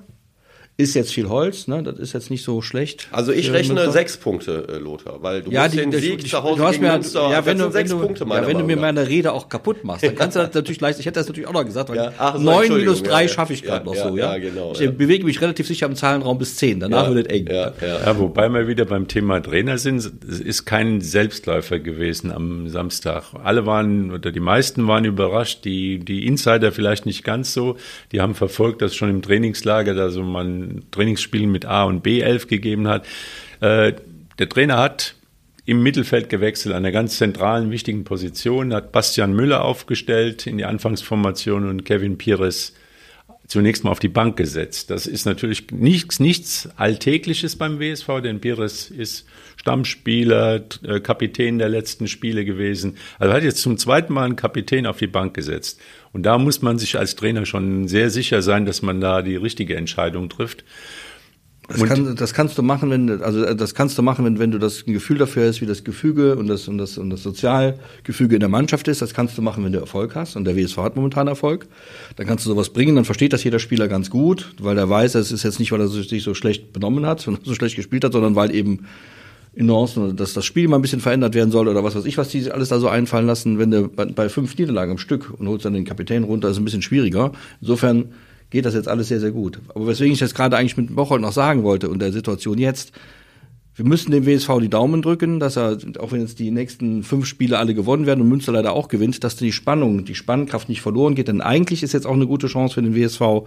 ist 0.80 0.94
jetzt 0.94 1.12
viel 1.12 1.28
Holz, 1.28 1.66
ne? 1.66 1.82
Das 1.82 1.98
ist 1.98 2.12
jetzt 2.12 2.30
nicht 2.30 2.44
so 2.44 2.62
schlecht. 2.62 3.08
Also 3.10 3.32
ich 3.32 3.48
für 3.48 3.54
rechne 3.54 3.74
Münster. 3.74 3.90
sechs 3.92 4.16
Punkte, 4.16 4.64
äh, 4.68 4.78
Lothar, 4.78 5.20
weil 5.24 5.42
du 5.42 5.50
Ja, 5.50 5.62
musst 5.64 5.74
die, 5.74 5.78
den 5.78 5.92
Sieg 5.92 6.22
ich- 6.22 6.30
zu 6.30 6.40
Hause 6.40 6.58
du 6.60 6.64
hast 6.64 6.74
gegen 6.74 6.84
mir, 6.84 6.92
Münster, 6.92 7.30
ja, 7.32 7.44
wenn 7.44 7.58
du, 7.58 7.64
sechs 7.72 7.90
wenn 7.90 7.98
du, 7.98 8.04
Punkte, 8.06 8.24
ja, 8.28 8.46
wenn 8.46 8.58
du 8.58 8.64
mir 8.64 8.76
meine 8.76 9.08
Rede 9.08 9.32
auch 9.32 9.48
kaputt 9.48 9.82
machst, 9.82 10.04
dann 10.04 10.14
kannst 10.14 10.36
du 10.36 10.40
das 10.40 10.54
natürlich 10.54 10.80
leicht, 10.80 11.00
ich 11.00 11.06
hätte 11.06 11.18
das 11.18 11.26
natürlich 11.26 11.48
auch 11.48 11.52
noch 11.52 11.64
gesagt, 11.64 11.88
weil 11.90 11.96
Ja, 11.96 12.12
ach 12.16 12.36
so, 12.36 12.42
neun 12.44 12.72
minus 12.76 13.02
drei 13.02 13.22
ja, 13.22 13.28
schaffe 13.28 13.54
ich 13.54 13.64
gerade 13.64 13.80
ja, 13.80 13.84
noch 13.86 13.94
ja, 13.96 14.08
so, 14.08 14.16
ja. 14.16 14.32
ja, 14.34 14.38
genau, 14.38 14.70
ich 14.72 14.78
ja. 14.78 14.90
bewege 14.92 15.24
mich 15.24 15.40
relativ 15.40 15.66
sicher 15.66 15.86
im 15.86 15.96
Zahlenraum 15.96 16.38
bis 16.38 16.54
zehn, 16.54 16.78
danach 16.78 17.08
ja, 17.08 17.14
wird 17.16 17.26
es 17.26 17.32
eng. 17.32 17.46
Ja, 17.48 17.72
ja. 17.80 18.00
Ja, 18.06 18.18
wobei 18.20 18.48
wir 18.48 18.68
wieder 18.68 18.84
beim 18.84 19.08
Thema 19.08 19.40
Trainer 19.42 19.78
sind, 19.78 19.98
es 19.98 20.38
ist 20.38 20.64
kein 20.64 21.00
Selbstläufer 21.00 21.80
gewesen 21.80 22.30
am 22.30 22.68
Samstag. 22.68 23.24
Alle 23.42 23.66
waren, 23.66 24.12
oder 24.12 24.30
die 24.30 24.38
meisten 24.38 24.86
waren 24.86 25.04
überrascht, 25.04 25.64
die, 25.64 25.98
die 25.98 26.24
Insider 26.24 26.70
vielleicht 26.70 27.04
nicht 27.04 27.24
ganz 27.24 27.52
so. 27.52 27.76
Die 28.12 28.20
haben 28.20 28.36
verfolgt, 28.36 28.80
dass 28.80 28.94
schon 28.94 29.10
im 29.10 29.22
Trainingslager 29.22 29.94
da 29.94 30.10
so 30.10 30.22
man 30.22 30.67
Trainingsspielen 30.90 31.50
mit 31.50 31.64
A 31.64 31.84
und 31.84 32.02
B 32.02 32.20
11 32.20 32.46
gegeben 32.46 32.88
hat. 32.88 33.06
Äh, 33.60 33.94
der 34.38 34.48
Trainer 34.48 34.78
hat 34.78 35.14
im 35.64 35.82
Mittelfeld 35.82 36.30
gewechselt, 36.30 36.74
an 36.74 36.84
einer 36.84 36.92
ganz 36.92 37.18
zentralen, 37.18 37.70
wichtigen 37.70 38.04
Position, 38.04 38.72
hat 38.72 38.90
Bastian 38.90 39.34
Müller 39.34 39.64
aufgestellt 39.64 40.46
in 40.46 40.56
die 40.56 40.64
Anfangsformation 40.64 41.68
und 41.68 41.84
Kevin 41.84 42.16
Pires 42.16 42.74
zunächst 43.48 43.82
mal 43.82 43.90
auf 43.90 43.98
die 43.98 44.08
Bank 44.08 44.36
gesetzt. 44.36 44.90
Das 44.90 45.06
ist 45.06 45.24
natürlich 45.24 45.70
nichts, 45.72 46.20
nichts 46.20 46.68
Alltägliches 46.76 47.56
beim 47.56 47.80
WSV, 47.80 48.20
denn 48.22 48.40
Pires 48.40 48.90
ist 48.90 49.26
Stammspieler, 49.56 50.62
äh, 50.84 51.00
Kapitän 51.00 51.58
der 51.58 51.70
letzten 51.70 52.06
Spiele 52.06 52.44
gewesen. 52.44 52.96
Also 53.18 53.34
hat 53.34 53.42
jetzt 53.42 53.62
zum 53.62 53.78
zweiten 53.78 54.12
Mal 54.12 54.24
einen 54.24 54.36
Kapitän 54.36 54.86
auf 54.86 54.98
die 54.98 55.06
Bank 55.06 55.34
gesetzt. 55.34 55.80
Und 56.12 56.24
da 56.24 56.38
muss 56.38 56.62
man 56.62 56.78
sich 56.78 56.98
als 56.98 57.16
Trainer 57.16 57.46
schon 57.46 57.88
sehr 57.88 58.10
sicher 58.10 58.42
sein, 58.42 58.66
dass 58.66 58.82
man 58.82 59.00
da 59.00 59.22
die 59.22 59.36
richtige 59.36 59.76
Entscheidung 59.76 60.28
trifft. 60.28 60.64
Das, 61.68 61.80
kann, 61.84 62.16
das 62.16 62.32
kannst 62.34 62.56
du 62.56 62.62
machen, 62.62 62.90
wenn 62.90 63.06
du- 63.06 63.22
also 63.24 63.44
äh, 63.44 63.54
das 63.54 63.74
kannst 63.74 63.96
du 63.98 64.02
machen, 64.02 64.24
wenn, 64.24 64.38
wenn 64.38 64.50
du 64.50 64.58
das 64.58 64.84
ein 64.86 64.92
Gefühl 64.94 65.18
dafür 65.18 65.46
hast, 65.46 65.60
wie 65.60 65.66
das 65.66 65.84
Gefüge 65.84 66.36
und 66.36 66.46
das 66.46 66.66
und 66.66 66.78
das 66.78 66.96
und 66.98 67.10
das 67.10 67.22
Sozialgefüge 67.22 68.36
in 68.36 68.40
der 68.40 68.48
Mannschaft 68.48 68.88
ist. 68.88 69.02
Das 69.02 69.12
kannst 69.14 69.36
du 69.36 69.42
machen, 69.42 69.64
wenn 69.64 69.72
du 69.72 69.78
Erfolg 69.78 70.14
hast 70.14 70.36
und 70.36 70.44
der 70.44 70.56
WSV 70.56 70.78
hat 70.78 70.96
momentan 70.96 71.28
Erfolg. 71.28 71.66
Dann 72.16 72.26
kannst 72.26 72.44
du 72.46 72.50
sowas 72.50 72.70
bringen, 72.70 72.96
dann 72.96 73.04
versteht 73.04 73.32
das 73.32 73.44
jeder 73.44 73.58
Spieler 73.58 73.86
ganz 73.88 74.08
gut, 74.10 74.50
weil 74.60 74.78
er 74.78 74.88
weiß, 74.88 75.14
es 75.16 75.30
ist 75.30 75.42
jetzt 75.42 75.58
nicht, 75.58 75.70
weil 75.72 75.80
er 75.80 75.88
sich 75.88 76.22
so 76.22 76.34
schlecht 76.34 76.72
benommen 76.72 77.04
hat 77.06 77.26
und 77.28 77.44
so 77.44 77.54
schlecht 77.54 77.76
gespielt 77.76 78.04
hat, 78.04 78.12
sondern 78.12 78.34
weil 78.34 78.54
eben 78.54 78.86
in 79.54 79.66
Nuancen, 79.66 80.14
dass 80.14 80.34
das 80.34 80.44
Spiel 80.44 80.68
mal 80.68 80.76
ein 80.76 80.82
bisschen 80.82 81.00
verändert 81.00 81.34
werden 81.34 81.50
soll 81.50 81.66
oder 81.68 81.82
was 81.82 81.94
weiß 81.96 82.04
ich, 82.04 82.16
was 82.16 82.28
die 82.28 82.50
alles 82.50 82.68
da 82.68 82.78
so 82.78 82.88
einfallen 82.88 83.26
lassen, 83.26 83.58
wenn 83.58 83.70
du 83.72 83.88
bei, 83.88 84.04
bei 84.04 84.28
fünf 84.28 84.56
Niederlagen 84.56 84.92
am 84.92 84.98
Stück 84.98 85.34
und 85.36 85.48
holst 85.48 85.64
dann 85.64 85.72
den 85.72 85.84
Kapitän 85.84 86.22
runter, 86.24 86.48
ist 86.48 86.58
ein 86.58 86.64
bisschen 86.64 86.82
schwieriger. 86.82 87.32
Insofern 87.60 88.06
geht 88.50 88.64
das 88.64 88.74
jetzt 88.74 88.88
alles 88.88 89.08
sehr, 89.08 89.20
sehr 89.20 89.30
gut. 89.30 89.60
Aber 89.74 89.86
weswegen 89.86 90.12
ich 90.12 90.18
das 90.18 90.34
gerade 90.34 90.56
eigentlich 90.56 90.76
mit 90.76 90.94
Bocholt 90.94 91.20
noch 91.20 91.32
sagen 91.32 91.62
wollte 91.62 91.88
und 91.88 92.00
der 92.00 92.12
Situation 92.12 92.58
jetzt, 92.58 92.92
wir 93.74 93.84
müssen 93.84 94.10
dem 94.10 94.26
WSV 94.26 94.58
die 94.60 94.68
Daumen 94.68 95.02
drücken, 95.02 95.38
dass 95.38 95.56
er, 95.56 95.78
auch 96.00 96.10
wenn 96.10 96.20
jetzt 96.20 96.40
die 96.40 96.50
nächsten 96.50 97.04
fünf 97.04 97.26
Spiele 97.26 97.58
alle 97.58 97.74
gewonnen 97.74 98.06
werden 98.06 98.22
und 98.22 98.28
Münster 98.28 98.50
leider 98.50 98.72
auch 98.72 98.88
gewinnt, 98.88 99.22
dass 99.22 99.36
die 99.36 99.52
Spannung, 99.52 100.04
die 100.04 100.16
Spannkraft 100.16 100.68
nicht 100.68 100.80
verloren 100.80 101.14
geht. 101.14 101.28
Denn 101.28 101.40
eigentlich 101.40 101.82
ist 101.84 101.92
jetzt 101.92 102.06
auch 102.06 102.14
eine 102.14 102.26
gute 102.26 102.48
Chance 102.48 102.74
für 102.74 102.82
den 102.82 102.96
WSV, 102.96 103.46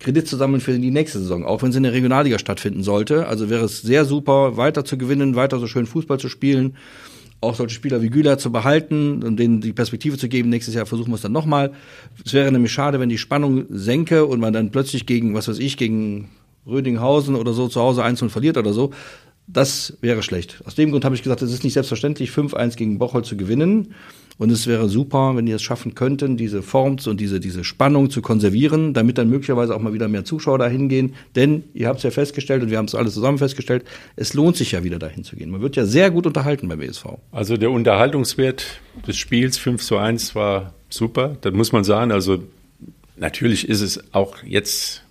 Kredit 0.00 0.28
zu 0.28 0.36
sammeln 0.36 0.60
für 0.60 0.78
die 0.78 0.90
nächste 0.90 1.18
Saison, 1.18 1.46
auch 1.46 1.62
wenn 1.62 1.72
sie 1.72 1.78
in 1.78 1.84
der 1.84 1.92
Regionalliga 1.92 2.38
stattfinden 2.38 2.82
sollte. 2.82 3.26
Also 3.26 3.48
wäre 3.48 3.64
es 3.64 3.80
sehr 3.80 4.04
super, 4.04 4.56
weiter 4.56 4.84
zu 4.84 4.98
gewinnen, 4.98 5.34
weiter 5.34 5.58
so 5.58 5.66
schön 5.66 5.86
Fußball 5.86 6.18
zu 6.18 6.28
spielen, 6.28 6.76
auch 7.44 7.54
solche 7.54 7.74
Spieler 7.74 8.02
wie 8.02 8.10
Güler 8.10 8.38
zu 8.38 8.50
behalten 8.50 9.22
und 9.22 9.36
denen 9.38 9.60
die 9.60 9.72
Perspektive 9.72 10.18
zu 10.18 10.28
geben. 10.28 10.48
Nächstes 10.48 10.74
Jahr 10.74 10.86
versuchen 10.86 11.10
wir 11.10 11.16
es 11.16 11.22
dann 11.22 11.32
nochmal. 11.32 11.72
Es 12.24 12.32
wäre 12.32 12.50
nämlich 12.50 12.72
schade, 12.72 13.00
wenn 13.00 13.08
die 13.08 13.18
Spannung 13.18 13.66
senke 13.68 14.26
und 14.26 14.40
man 14.40 14.52
dann 14.52 14.70
plötzlich 14.70 15.06
gegen, 15.06 15.34
was 15.34 15.48
weiß 15.48 15.58
ich, 15.58 15.76
gegen 15.76 16.28
Rödinghausen 16.66 17.34
oder 17.34 17.52
so 17.52 17.68
zu 17.68 17.80
Hause 17.80 18.02
1 18.02 18.24
verliert 18.28 18.56
oder 18.56 18.72
so. 18.72 18.90
Das 19.46 19.98
wäre 20.00 20.22
schlecht. 20.22 20.62
Aus 20.64 20.74
dem 20.74 20.90
Grund 20.90 21.04
habe 21.04 21.14
ich 21.14 21.22
gesagt, 21.22 21.42
es 21.42 21.52
ist 21.52 21.64
nicht 21.64 21.74
selbstverständlich, 21.74 22.30
5-1 22.30 22.76
gegen 22.76 22.98
Bocholt 22.98 23.26
zu 23.26 23.36
gewinnen. 23.36 23.94
Und 24.36 24.50
es 24.50 24.66
wäre 24.66 24.88
super, 24.88 25.36
wenn 25.36 25.46
die 25.46 25.52
es 25.52 25.62
schaffen 25.62 25.94
könnten, 25.94 26.36
diese 26.36 26.62
Form 26.62 26.96
und 27.06 27.20
diese, 27.20 27.38
diese 27.38 27.62
Spannung 27.62 28.10
zu 28.10 28.20
konservieren, 28.20 28.92
damit 28.92 29.16
dann 29.16 29.28
möglicherweise 29.28 29.76
auch 29.76 29.80
mal 29.80 29.92
wieder 29.92 30.08
mehr 30.08 30.24
Zuschauer 30.24 30.58
dahin 30.58 30.88
gehen. 30.88 31.14
Denn 31.36 31.64
ihr 31.72 31.86
habt 31.86 31.98
es 31.98 32.02
ja 32.02 32.10
festgestellt 32.10 32.62
und 32.62 32.70
wir 32.70 32.78
haben 32.78 32.86
es 32.86 32.96
alle 32.96 33.10
zusammen 33.10 33.38
festgestellt, 33.38 33.84
es 34.16 34.34
lohnt 34.34 34.56
sich 34.56 34.72
ja 34.72 34.82
wieder 34.82 34.98
dahin 34.98 35.22
zu 35.22 35.36
gehen. 35.36 35.50
Man 35.50 35.60
wird 35.60 35.76
ja 35.76 35.86
sehr 35.86 36.10
gut 36.10 36.26
unterhalten 36.26 36.66
beim 36.66 36.80
BSV. 36.80 37.04
Also 37.30 37.56
der 37.56 37.70
Unterhaltungswert 37.70 38.80
des 39.06 39.16
Spiels 39.16 39.56
5 39.58 39.84
zu 39.84 39.98
1 39.98 40.34
war 40.34 40.74
super, 40.88 41.36
das 41.42 41.52
muss 41.52 41.70
man 41.70 41.84
sagen. 41.84 42.10
Also 42.10 42.42
natürlich 43.16 43.68
ist 43.68 43.82
es 43.82 44.02
auch 44.12 44.42
jetzt 44.42 45.03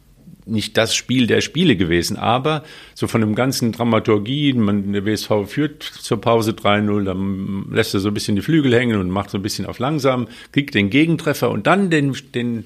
nicht 0.46 0.78
das 0.78 0.96
Spiel 0.96 1.28
der 1.28 1.42
Spiele 1.42 1.76
gewesen, 1.76 2.18
aber 2.18 2.64
so 2.94 3.08
von 3.08 3.22
dem 3.22 3.36
ganzen 3.36 3.72
Dramaturgie, 3.72 4.54
man, 4.54 4.94
der 4.94 5.06
WSV 5.06 5.46
führt 5.48 5.84
zur 5.84 6.20
Pause 6.20 6.52
3-0, 6.52 7.04
dann 7.04 7.66
lässt 7.72 7.94
er 7.94 8.00
so 8.00 8.10
ein 8.10 8.14
bisschen 8.14 8.36
die 8.36 8.42
Flügel 8.42 8.74
hängen 8.74 9.00
und 9.00 9.10
macht 9.10 9.30
so 9.30 9.38
ein 9.38 9.42
bisschen 9.44 9.66
auf 9.66 9.80
langsam, 9.80 10.28
kriegt 10.52 10.76
den 10.76 10.90
Gegentreffer 10.90 11.50
und 11.50 11.68
dann 11.68 11.90
den, 11.90 12.16
den 12.34 12.64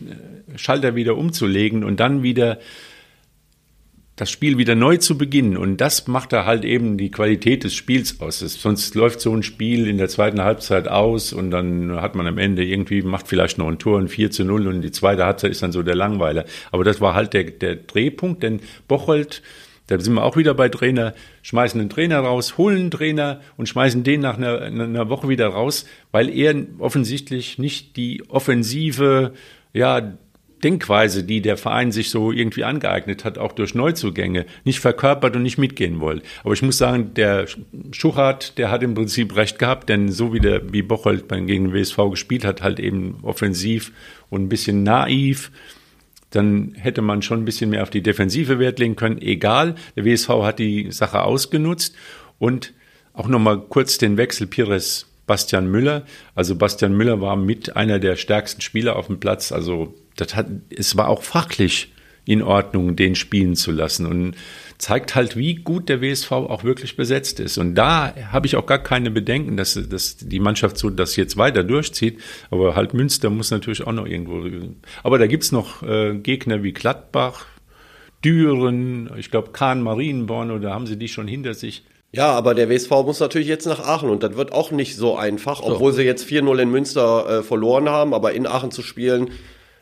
Schalter 0.56 0.96
wieder 0.96 1.18
umzulegen 1.18 1.84
und 1.84 2.00
dann 2.00 2.24
wieder 2.24 2.60
das 4.18 4.32
Spiel 4.32 4.58
wieder 4.58 4.74
neu 4.74 4.98
zu 4.98 5.16
beginnen. 5.18 5.58
Und 5.58 5.78
das 5.78 6.08
macht 6.08 6.34
da 6.34 6.44
halt 6.44 6.66
eben 6.66 6.98
die 6.98 7.12
Qualität 7.12 7.64
des 7.64 7.76
Spiels 7.76 8.20
aus. 8.20 8.40
Sonst 8.40 8.96
läuft 8.96 9.22
so 9.22 9.32
ein 9.32 9.44
Spiel 9.44 9.88
in 9.88 10.00
der 10.00 10.10
zweiten 10.10 10.42
Halbzeit 10.42 10.88
aus 10.88 11.32
und 11.34 11.52
dann 11.52 12.02
hat 12.02 12.16
man 12.16 12.26
am 12.26 12.40
Ende 12.40 12.66
irgendwie, 12.66 13.04
macht 13.04 13.28
vielleicht 13.28 13.60
noch 13.60 13.68
ein 13.68 13.78
Tor, 13.78 14.00
ein 14.00 14.08
4 14.08 14.32
zu 14.32 14.44
0 14.44 14.68
und 14.68 14.82
die 14.82 14.92
zweite 14.92 15.24
Halbzeit 15.24 15.52
ist 15.52 15.62
dann 15.62 15.72
so 15.72 15.84
der 15.84 15.96
Langweiler. 15.96 16.46
Aber 16.72 16.84
das 16.84 17.00
war 17.00 17.14
halt 17.14 17.34
der, 17.34 17.44
der 17.44 17.76
Drehpunkt, 17.76 18.42
denn 18.42 18.60
Bocholt 18.88 19.44
Da 19.86 20.00
sind 20.00 20.16
wir 20.16 20.24
auch 20.24 20.36
wieder 20.36 20.56
bei 20.56 20.68
Trainer, 20.68 21.14
schmeißen 21.44 21.80
einen 21.80 21.92
Trainer 21.92 22.20
raus, 22.20 22.58
holen 22.58 22.78
einen 22.78 22.92
Trainer 22.92 23.40
und 23.56 23.70
schmeißen 23.70 24.04
den 24.04 24.22
nach 24.22 24.38
einer, 24.38 24.62
einer 24.62 25.10
Woche 25.10 25.30
wieder 25.30 25.48
raus, 25.48 25.86
weil 26.12 26.30
er 26.36 26.56
offensichtlich 26.80 27.60
nicht 27.60 27.96
die 27.96 28.24
offensive, 28.30 29.34
ja, 29.74 30.18
Denkweise, 30.64 31.24
die 31.24 31.42
der 31.42 31.58
Verein 31.58 31.92
sich 31.92 32.10
so 32.10 32.32
irgendwie 32.32 32.64
angeeignet 32.64 33.26
hat, 33.26 33.38
auch 33.38 33.52
durch 33.52 33.76
Neuzugänge, 33.76 34.46
nicht 34.64 34.80
verkörpert 34.80 35.36
und 35.36 35.44
nicht 35.44 35.58
mitgehen 35.58 36.00
wollte. 36.00 36.26
Aber 36.44 36.54
ich 36.54 36.62
muss 36.62 36.78
sagen, 36.78 37.14
der 37.14 37.46
Schuchart, 37.92 38.58
der 38.58 38.72
hat 38.72 38.82
im 38.82 38.96
Prinzip 38.96 39.36
recht 39.36 39.60
gehabt, 39.60 39.90
denn 39.90 40.12
so 40.12 40.34
wie 40.34 40.40
der, 40.40 40.74
wie 40.74 40.82
Bocholt 40.82 41.30
gegen 41.30 41.48
den 41.48 41.74
WSV 41.74 41.98
gespielt 42.10 42.44
hat, 42.44 42.64
halt 42.64 42.80
eben 42.80 43.20
offensiv 43.22 43.92
und 44.30 44.44
ein 44.44 44.50
bisschen 44.50 44.84
naiv, 44.84 45.52
dann 46.32 46.74
hätte 46.76 47.02
man 47.02 47.22
schon 47.22 47.42
ein 47.42 47.46
bisschen 47.46 47.70
mehr 47.70 47.84
auf 47.84 47.90
die 47.90 48.02
Defensive 48.02 48.60
Wert 48.60 48.80
legen 48.80 48.96
können. 48.96 49.22
Egal, 49.22 49.76
der 49.96 50.06
WSV 50.06 50.30
hat 50.44 50.60
die 50.60 50.92
Sache 50.92 51.22
ausgenutzt 51.22 51.96
und 52.40 52.74
auch 53.14 53.28
nochmal 53.28 53.60
kurz 53.62 53.98
den 53.98 54.18
Wechsel 54.18 54.48
Pires 54.48 55.08
Bastian 55.28 55.70
Müller. 55.70 56.06
Also 56.34 56.56
Bastian 56.56 56.96
Müller 56.96 57.22
war 57.22 57.36
mit 57.36 57.76
einer 57.76 58.00
der 58.00 58.16
stärksten 58.16 58.62
Spieler 58.62 58.96
auf 58.96 59.08
dem 59.08 59.20
Platz. 59.20 59.52
Also 59.52 59.94
das 60.18 60.36
hat, 60.36 60.48
es 60.70 60.98
war 60.98 61.08
auch 61.08 61.24
fachlich 61.24 61.94
in 62.26 62.44
Ordnung, 62.44 62.98
den 62.98 63.16
spielen 63.16 63.56
zu 63.56 63.72
lassen 63.72 64.06
und 64.06 64.36
zeigt 64.78 65.16
halt, 65.16 65.38
wie 65.38 65.56
gut 65.56 65.88
der 65.88 66.02
WSV 66.02 66.32
auch 66.32 66.64
wirklich 66.66 66.98
besetzt 66.98 67.40
ist. 67.40 67.58
Und 67.58 67.76
da 67.76 68.14
habe 68.32 68.46
ich 68.46 68.58
auch 68.58 68.66
gar 68.66 68.84
keine 68.84 69.10
Bedenken, 69.10 69.56
dass, 69.56 69.80
dass 69.90 70.18
die 70.18 70.40
Mannschaft 70.40 70.78
so 70.78 70.90
das 70.90 71.16
jetzt 71.16 71.38
weiter 71.38 71.64
durchzieht. 71.64 72.20
Aber 72.52 72.76
halt 72.76 72.94
Münster 72.94 73.30
muss 73.30 73.50
natürlich 73.50 73.88
auch 73.88 73.94
noch 73.94 74.06
irgendwo. 74.06 74.44
Aber 75.04 75.18
da 75.18 75.26
gibt's 75.26 75.54
noch 75.54 75.82
äh, 75.84 76.16
Gegner 76.16 76.64
wie 76.64 76.74
Gladbach, 76.74 77.46
Düren, 78.24 79.10
ich 79.18 79.32
glaube 79.32 79.52
Kahn, 79.52 79.82
Marienborn, 79.82 80.52
oder 80.52 80.74
haben 80.74 80.86
sie 80.86 80.98
die 80.98 81.08
schon 81.08 81.28
hinter 81.28 81.54
sich? 81.54 81.86
Ja, 82.12 82.32
aber 82.32 82.56
der 82.56 82.70
WSV 82.70 82.90
muss 83.06 83.20
natürlich 83.20 83.48
jetzt 83.48 83.68
nach 83.68 83.80
Aachen 83.80 84.10
und 84.10 84.24
das 84.24 84.36
wird 84.36 84.52
auch 84.52 84.72
nicht 84.72 84.96
so 84.96 85.16
einfach, 85.16 85.62
obwohl 85.62 85.92
so. 85.92 85.98
sie 85.98 86.04
jetzt 86.04 86.26
4-0 86.26 86.62
in 86.62 86.72
Münster 86.72 87.40
äh, 87.40 87.44
verloren 87.44 87.90
haben, 87.90 88.14
aber 88.14 88.34
in 88.34 88.48
Aachen 88.48 88.72
zu 88.72 88.82
spielen, 88.82 89.32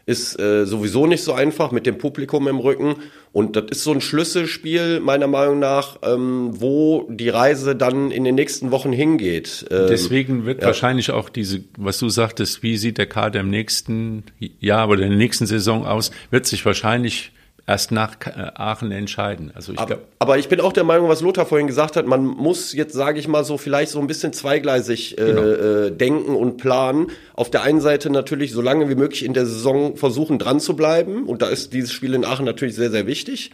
ist 0.05 0.39
äh, 0.39 0.65
sowieso 0.65 1.07
nicht 1.07 1.23
so 1.23 1.33
einfach 1.33 1.71
mit 1.71 1.85
dem 1.85 1.97
Publikum 1.97 2.47
im 2.47 2.59
Rücken. 2.59 2.95
Und 3.31 3.55
das 3.55 3.65
ist 3.71 3.83
so 3.83 3.91
ein 3.91 4.01
Schlüsselspiel, 4.01 4.99
meiner 4.99 5.27
Meinung 5.27 5.59
nach, 5.59 5.97
ähm, 6.03 6.51
wo 6.53 7.07
die 7.09 7.29
Reise 7.29 7.75
dann 7.75 8.11
in 8.11 8.23
den 8.23 8.35
nächsten 8.35 8.71
Wochen 8.71 8.91
hingeht. 8.91 9.65
Ähm, 9.71 9.87
Deswegen 9.89 10.45
wird 10.45 10.61
ja. 10.61 10.67
wahrscheinlich 10.67 11.11
auch 11.11 11.29
diese, 11.29 11.63
was 11.77 11.97
du 11.97 12.09
sagtest, 12.09 12.61
wie 12.61 12.77
sieht 12.77 12.97
der 12.97 13.07
Kader 13.07 13.39
im 13.39 13.49
nächsten 13.49 14.23
Jahr 14.59 14.89
oder 14.89 15.03
in 15.03 15.09
der 15.09 15.17
nächsten 15.17 15.47
Saison 15.47 15.85
aus, 15.85 16.11
wird 16.29 16.45
sich 16.45 16.65
wahrscheinlich 16.65 17.31
erst 17.67 17.91
nach 17.91 18.15
äh, 18.25 18.51
Aachen 18.55 18.91
entscheiden. 18.91 19.51
Also 19.55 19.73
ich 19.73 19.83
glaub, 19.83 20.05
aber 20.19 20.37
ich 20.37 20.49
bin 20.49 20.61
auch 20.61 20.73
der 20.73 20.83
Meinung, 20.83 21.09
was 21.09 21.21
Lothar 21.21 21.45
vorhin 21.45 21.67
gesagt 21.67 21.95
hat, 21.95 22.05
man 22.05 22.25
muss 22.25 22.73
jetzt, 22.73 22.93
sage 22.93 23.19
ich 23.19 23.27
mal 23.27 23.43
so, 23.43 23.57
vielleicht 23.57 23.91
so 23.91 23.99
ein 23.99 24.07
bisschen 24.07 24.33
zweigleisig 24.33 25.17
äh, 25.17 25.25
genau. 25.25 25.41
äh, 25.41 25.91
denken 25.91 26.35
und 26.35 26.57
planen. 26.57 27.07
Auf 27.33 27.49
der 27.49 27.63
einen 27.63 27.81
Seite 27.81 28.09
natürlich 28.09 28.51
so 28.51 28.61
lange 28.61 28.87
wie 28.89 28.95
möglich 28.95 29.25
in 29.25 29.33
der 29.33 29.45
Saison 29.45 29.97
versuchen 29.97 30.37
dran 30.37 30.59
zu 30.59 30.75
bleiben 30.75 31.25
und 31.25 31.41
da 31.41 31.47
ist 31.47 31.73
dieses 31.73 31.91
Spiel 31.91 32.13
in 32.13 32.23
Aachen 32.23 32.45
natürlich 32.45 32.75
sehr, 32.75 32.91
sehr 32.91 33.07
wichtig. 33.07 33.51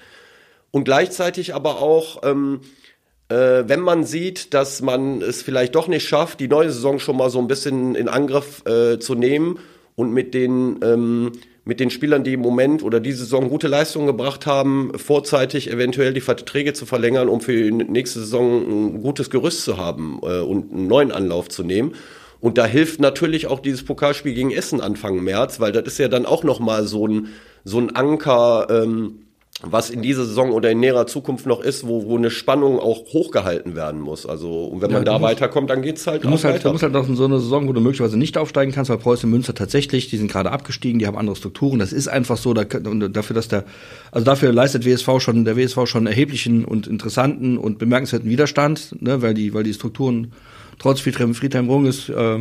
Und 0.71 0.83
gleichzeitig 0.85 1.53
aber 1.53 1.81
auch, 1.81 2.21
ähm, 2.23 2.61
äh, 3.29 3.63
wenn 3.67 3.81
man 3.81 4.03
sieht, 4.03 4.53
dass 4.53 4.81
man 4.81 5.21
es 5.21 5.41
vielleicht 5.41 5.75
doch 5.75 5.87
nicht 5.87 6.07
schafft, 6.07 6.39
die 6.39 6.47
neue 6.47 6.71
Saison 6.71 6.99
schon 6.99 7.17
mal 7.17 7.29
so 7.29 7.39
ein 7.39 7.47
bisschen 7.47 7.95
in 7.95 8.09
Angriff 8.09 8.65
äh, 8.65 8.99
zu 8.99 9.15
nehmen 9.15 9.59
und 9.95 10.11
mit 10.13 10.33
den 10.33 10.79
ähm, 10.83 11.31
mit 11.63 11.79
den 11.79 11.91
Spielern, 11.91 12.23
die 12.23 12.33
im 12.33 12.39
Moment 12.39 12.83
oder 12.83 12.99
diese 12.99 13.19
Saison 13.19 13.49
gute 13.49 13.67
Leistungen 13.67 14.07
gebracht 14.07 14.45
haben, 14.47 14.91
vorzeitig 14.97 15.69
eventuell 15.69 16.13
die 16.13 16.21
Verträge 16.21 16.73
zu 16.73 16.85
verlängern, 16.85 17.29
um 17.29 17.41
für 17.41 17.53
die 17.53 17.71
nächste 17.71 18.19
Saison 18.19 18.61
ein 18.95 19.01
gutes 19.01 19.29
Gerüst 19.29 19.63
zu 19.63 19.77
haben 19.77 20.19
äh, 20.23 20.39
und 20.39 20.71
einen 20.71 20.87
neuen 20.87 21.11
Anlauf 21.11 21.49
zu 21.49 21.63
nehmen. 21.63 21.93
Und 22.39 22.57
da 22.57 22.65
hilft 22.65 22.99
natürlich 22.99 23.45
auch 23.45 23.59
dieses 23.59 23.85
Pokalspiel 23.85 24.33
gegen 24.33 24.51
Essen 24.51 24.81
Anfang 24.81 25.23
März, 25.23 25.59
weil 25.59 25.71
das 25.71 25.85
ist 25.85 25.99
ja 25.99 26.07
dann 26.07 26.25
auch 26.25 26.43
nochmal 26.43 26.87
so 26.87 27.07
ein, 27.07 27.27
so 27.63 27.77
ein 27.77 27.95
Anker, 27.95 28.67
ähm, 28.71 29.19
was 29.63 29.89
in 29.89 30.01
dieser 30.01 30.25
Saison 30.25 30.51
oder 30.51 30.71
in 30.71 30.79
näherer 30.79 31.05
Zukunft 31.05 31.45
noch 31.45 31.61
ist, 31.61 31.85
wo, 31.85 32.05
wo 32.05 32.17
eine 32.17 32.31
Spannung 32.31 32.79
auch 32.79 33.05
hochgehalten 33.13 33.75
werden 33.75 34.01
muss. 34.01 34.25
Also 34.25 34.65
und 34.65 34.81
wenn 34.81 34.89
ja, 34.89 34.97
man 34.97 35.05
da 35.05 35.13
musst, 35.13 35.23
weiterkommt, 35.23 35.69
dann 35.69 35.81
geht's 35.81 36.07
halt 36.07 36.23
du 36.23 36.29
musst 36.29 36.43
halt, 36.43 36.55
weiter. 36.55 36.69
Du 36.69 36.73
musst 36.73 36.83
halt 36.83 36.95
auch 36.95 37.07
in 37.07 37.15
so 37.15 37.25
eine 37.25 37.39
Saison, 37.39 37.67
wo 37.67 37.73
du 37.73 37.81
möglicherweise 37.81 38.17
nicht 38.17 38.37
aufsteigen 38.37 38.71
kannst, 38.71 38.89
weil 38.89 38.97
Preußen 38.97 39.29
Münster 39.29 39.53
tatsächlich, 39.53 40.09
die 40.09 40.17
sind 40.17 40.31
gerade 40.31 40.51
abgestiegen, 40.51 40.97
die 40.97 41.05
haben 41.05 41.17
andere 41.17 41.35
Strukturen. 41.35 41.77
Das 41.77 41.93
ist 41.93 42.07
einfach 42.07 42.37
so, 42.37 42.53
da, 42.53 42.63
dafür, 42.63 43.35
dass 43.35 43.49
der, 43.49 43.65
also 44.11 44.25
dafür 44.25 44.51
leistet 44.51 44.85
WSV 44.85 45.19
schon, 45.19 45.45
der 45.45 45.57
WSV 45.57 45.85
schon 45.85 46.07
erheblichen 46.07 46.65
und 46.65 46.87
interessanten 46.87 47.57
und 47.57 47.77
bemerkenswerten 47.77 48.29
Widerstand, 48.29 48.95
ne, 48.99 49.21
weil 49.21 49.35
die, 49.35 49.53
weil 49.53 49.63
die 49.63 49.73
Strukturen 49.73 50.31
trotz 50.79 51.01
Friedhelm, 51.01 51.35
Friedhelm 51.35 51.69
Runges 51.69 52.09
äh, 52.09 52.39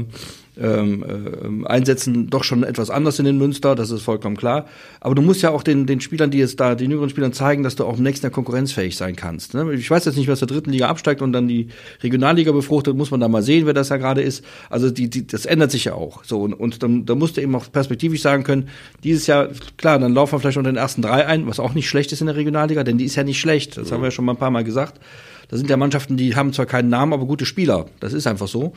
ähm, 0.59 1.65
äh, 1.65 1.67
einsetzen, 1.67 2.29
doch 2.29 2.45
schon 2.45 2.63
etwas 2.63 2.91
anders 2.91 3.19
in 3.19 3.25
den 3.25 3.39
Münster, 3.39 3.75
das 3.75 3.91
ist 3.91 4.03
vollkommen 4.03 4.37
klar. 4.37 4.67
Aber 5.01 5.15
du 5.15 5.23
musst 5.23 5.43
ja 5.43 5.51
auch 5.51 5.63
den, 5.63 5.87
den 5.87 6.01
Spielern, 6.01 6.31
die 6.31 6.39
jetzt 6.39 6.61
da, 6.61 6.75
den 6.75 6.91
jüngeren 6.91 7.11
Spielern 7.11 7.33
zeigen, 7.33 7.63
dass 7.63 7.77
du 7.77 7.85
auch 7.85 7.99
im 7.99 8.03
nächsten 8.03 8.27
Jahr 8.27 8.33
konkurrenzfähig 8.33 8.97
sein 8.97 9.17
kannst. 9.17 9.55
Ne? 9.55 9.73
Ich 9.75 9.91
weiß 9.91 10.05
jetzt 10.05 10.17
nicht, 10.17 10.29
was 10.29 10.41
der 10.41 10.49
dritten 10.49 10.71
Liga 10.71 10.89
absteigt 10.89 11.23
und 11.23 11.33
dann 11.33 11.49
die 11.49 11.69
Regionalliga 12.03 12.53
befruchtet, 12.53 12.97
muss 12.97 13.11
man 13.11 13.21
da 13.21 13.29
mal 13.29 13.43
sehen, 13.43 13.67
wer 13.67 13.75
das 13.75 13.89
ja 13.89 13.97
gerade 13.97 14.23
ist. 14.23 14.45
Also 14.69 14.91
die, 14.91 15.09
die, 15.09 15.27
das 15.27 15.47
ändert 15.47 15.71
sich 15.71 15.85
ja 15.85 15.95
auch. 15.95 16.25
So 16.25 16.41
und, 16.43 16.55
und 16.55 16.83
dann, 16.83 17.07
da 17.07 17.15
musst 17.15 17.37
du 17.37 17.43
eben 17.43 17.55
auch 17.55 17.71
perspektivisch 17.71 18.23
sagen 18.23 18.45
können, 18.45 18.69
dieses 19.05 19.27
Jahr, 19.27 19.49
klar, 19.77 19.99
dann 19.99 20.15
laufen 20.15 20.33
wir 20.35 20.41
vielleicht 20.41 20.59
unter 20.59 20.73
den 20.73 20.77
ersten 20.77 21.03
drei 21.03 21.27
ein, 21.27 21.47
was 21.47 21.61
auch 21.61 21.75
nicht 21.75 21.89
schlecht 21.89 22.13
ist 22.13 22.21
in 22.21 22.27
der 22.27 22.37
Regionalliga, 22.37 22.85
denn 22.85 22.99
die 22.99 23.05
ist 23.05 23.17
ja 23.17 23.25
nicht 23.25 23.41
schlecht. 23.41 23.77
Das 23.77 23.91
mhm. 23.91 23.95
haben 23.95 24.03
wir 24.03 24.07
ja 24.09 24.13
schon 24.13 24.25
mal 24.25 24.33
ein 24.33 24.39
paar 24.39 24.51
Mal 24.51 24.65
gesagt. 24.65 25.01
Da 25.49 25.57
sind 25.57 25.69
ja 25.69 25.77
Mannschaften, 25.77 26.17
die 26.17 26.37
haben 26.37 26.53
zwar 26.53 26.67
keinen 26.67 26.91
Namen, 26.91 27.13
aber 27.13 27.27
gute 27.27 27.45
Spieler. 27.45 27.87
Das 27.99 28.13
ist 28.13 28.27
einfach 28.27 28.47
so. 28.47 28.73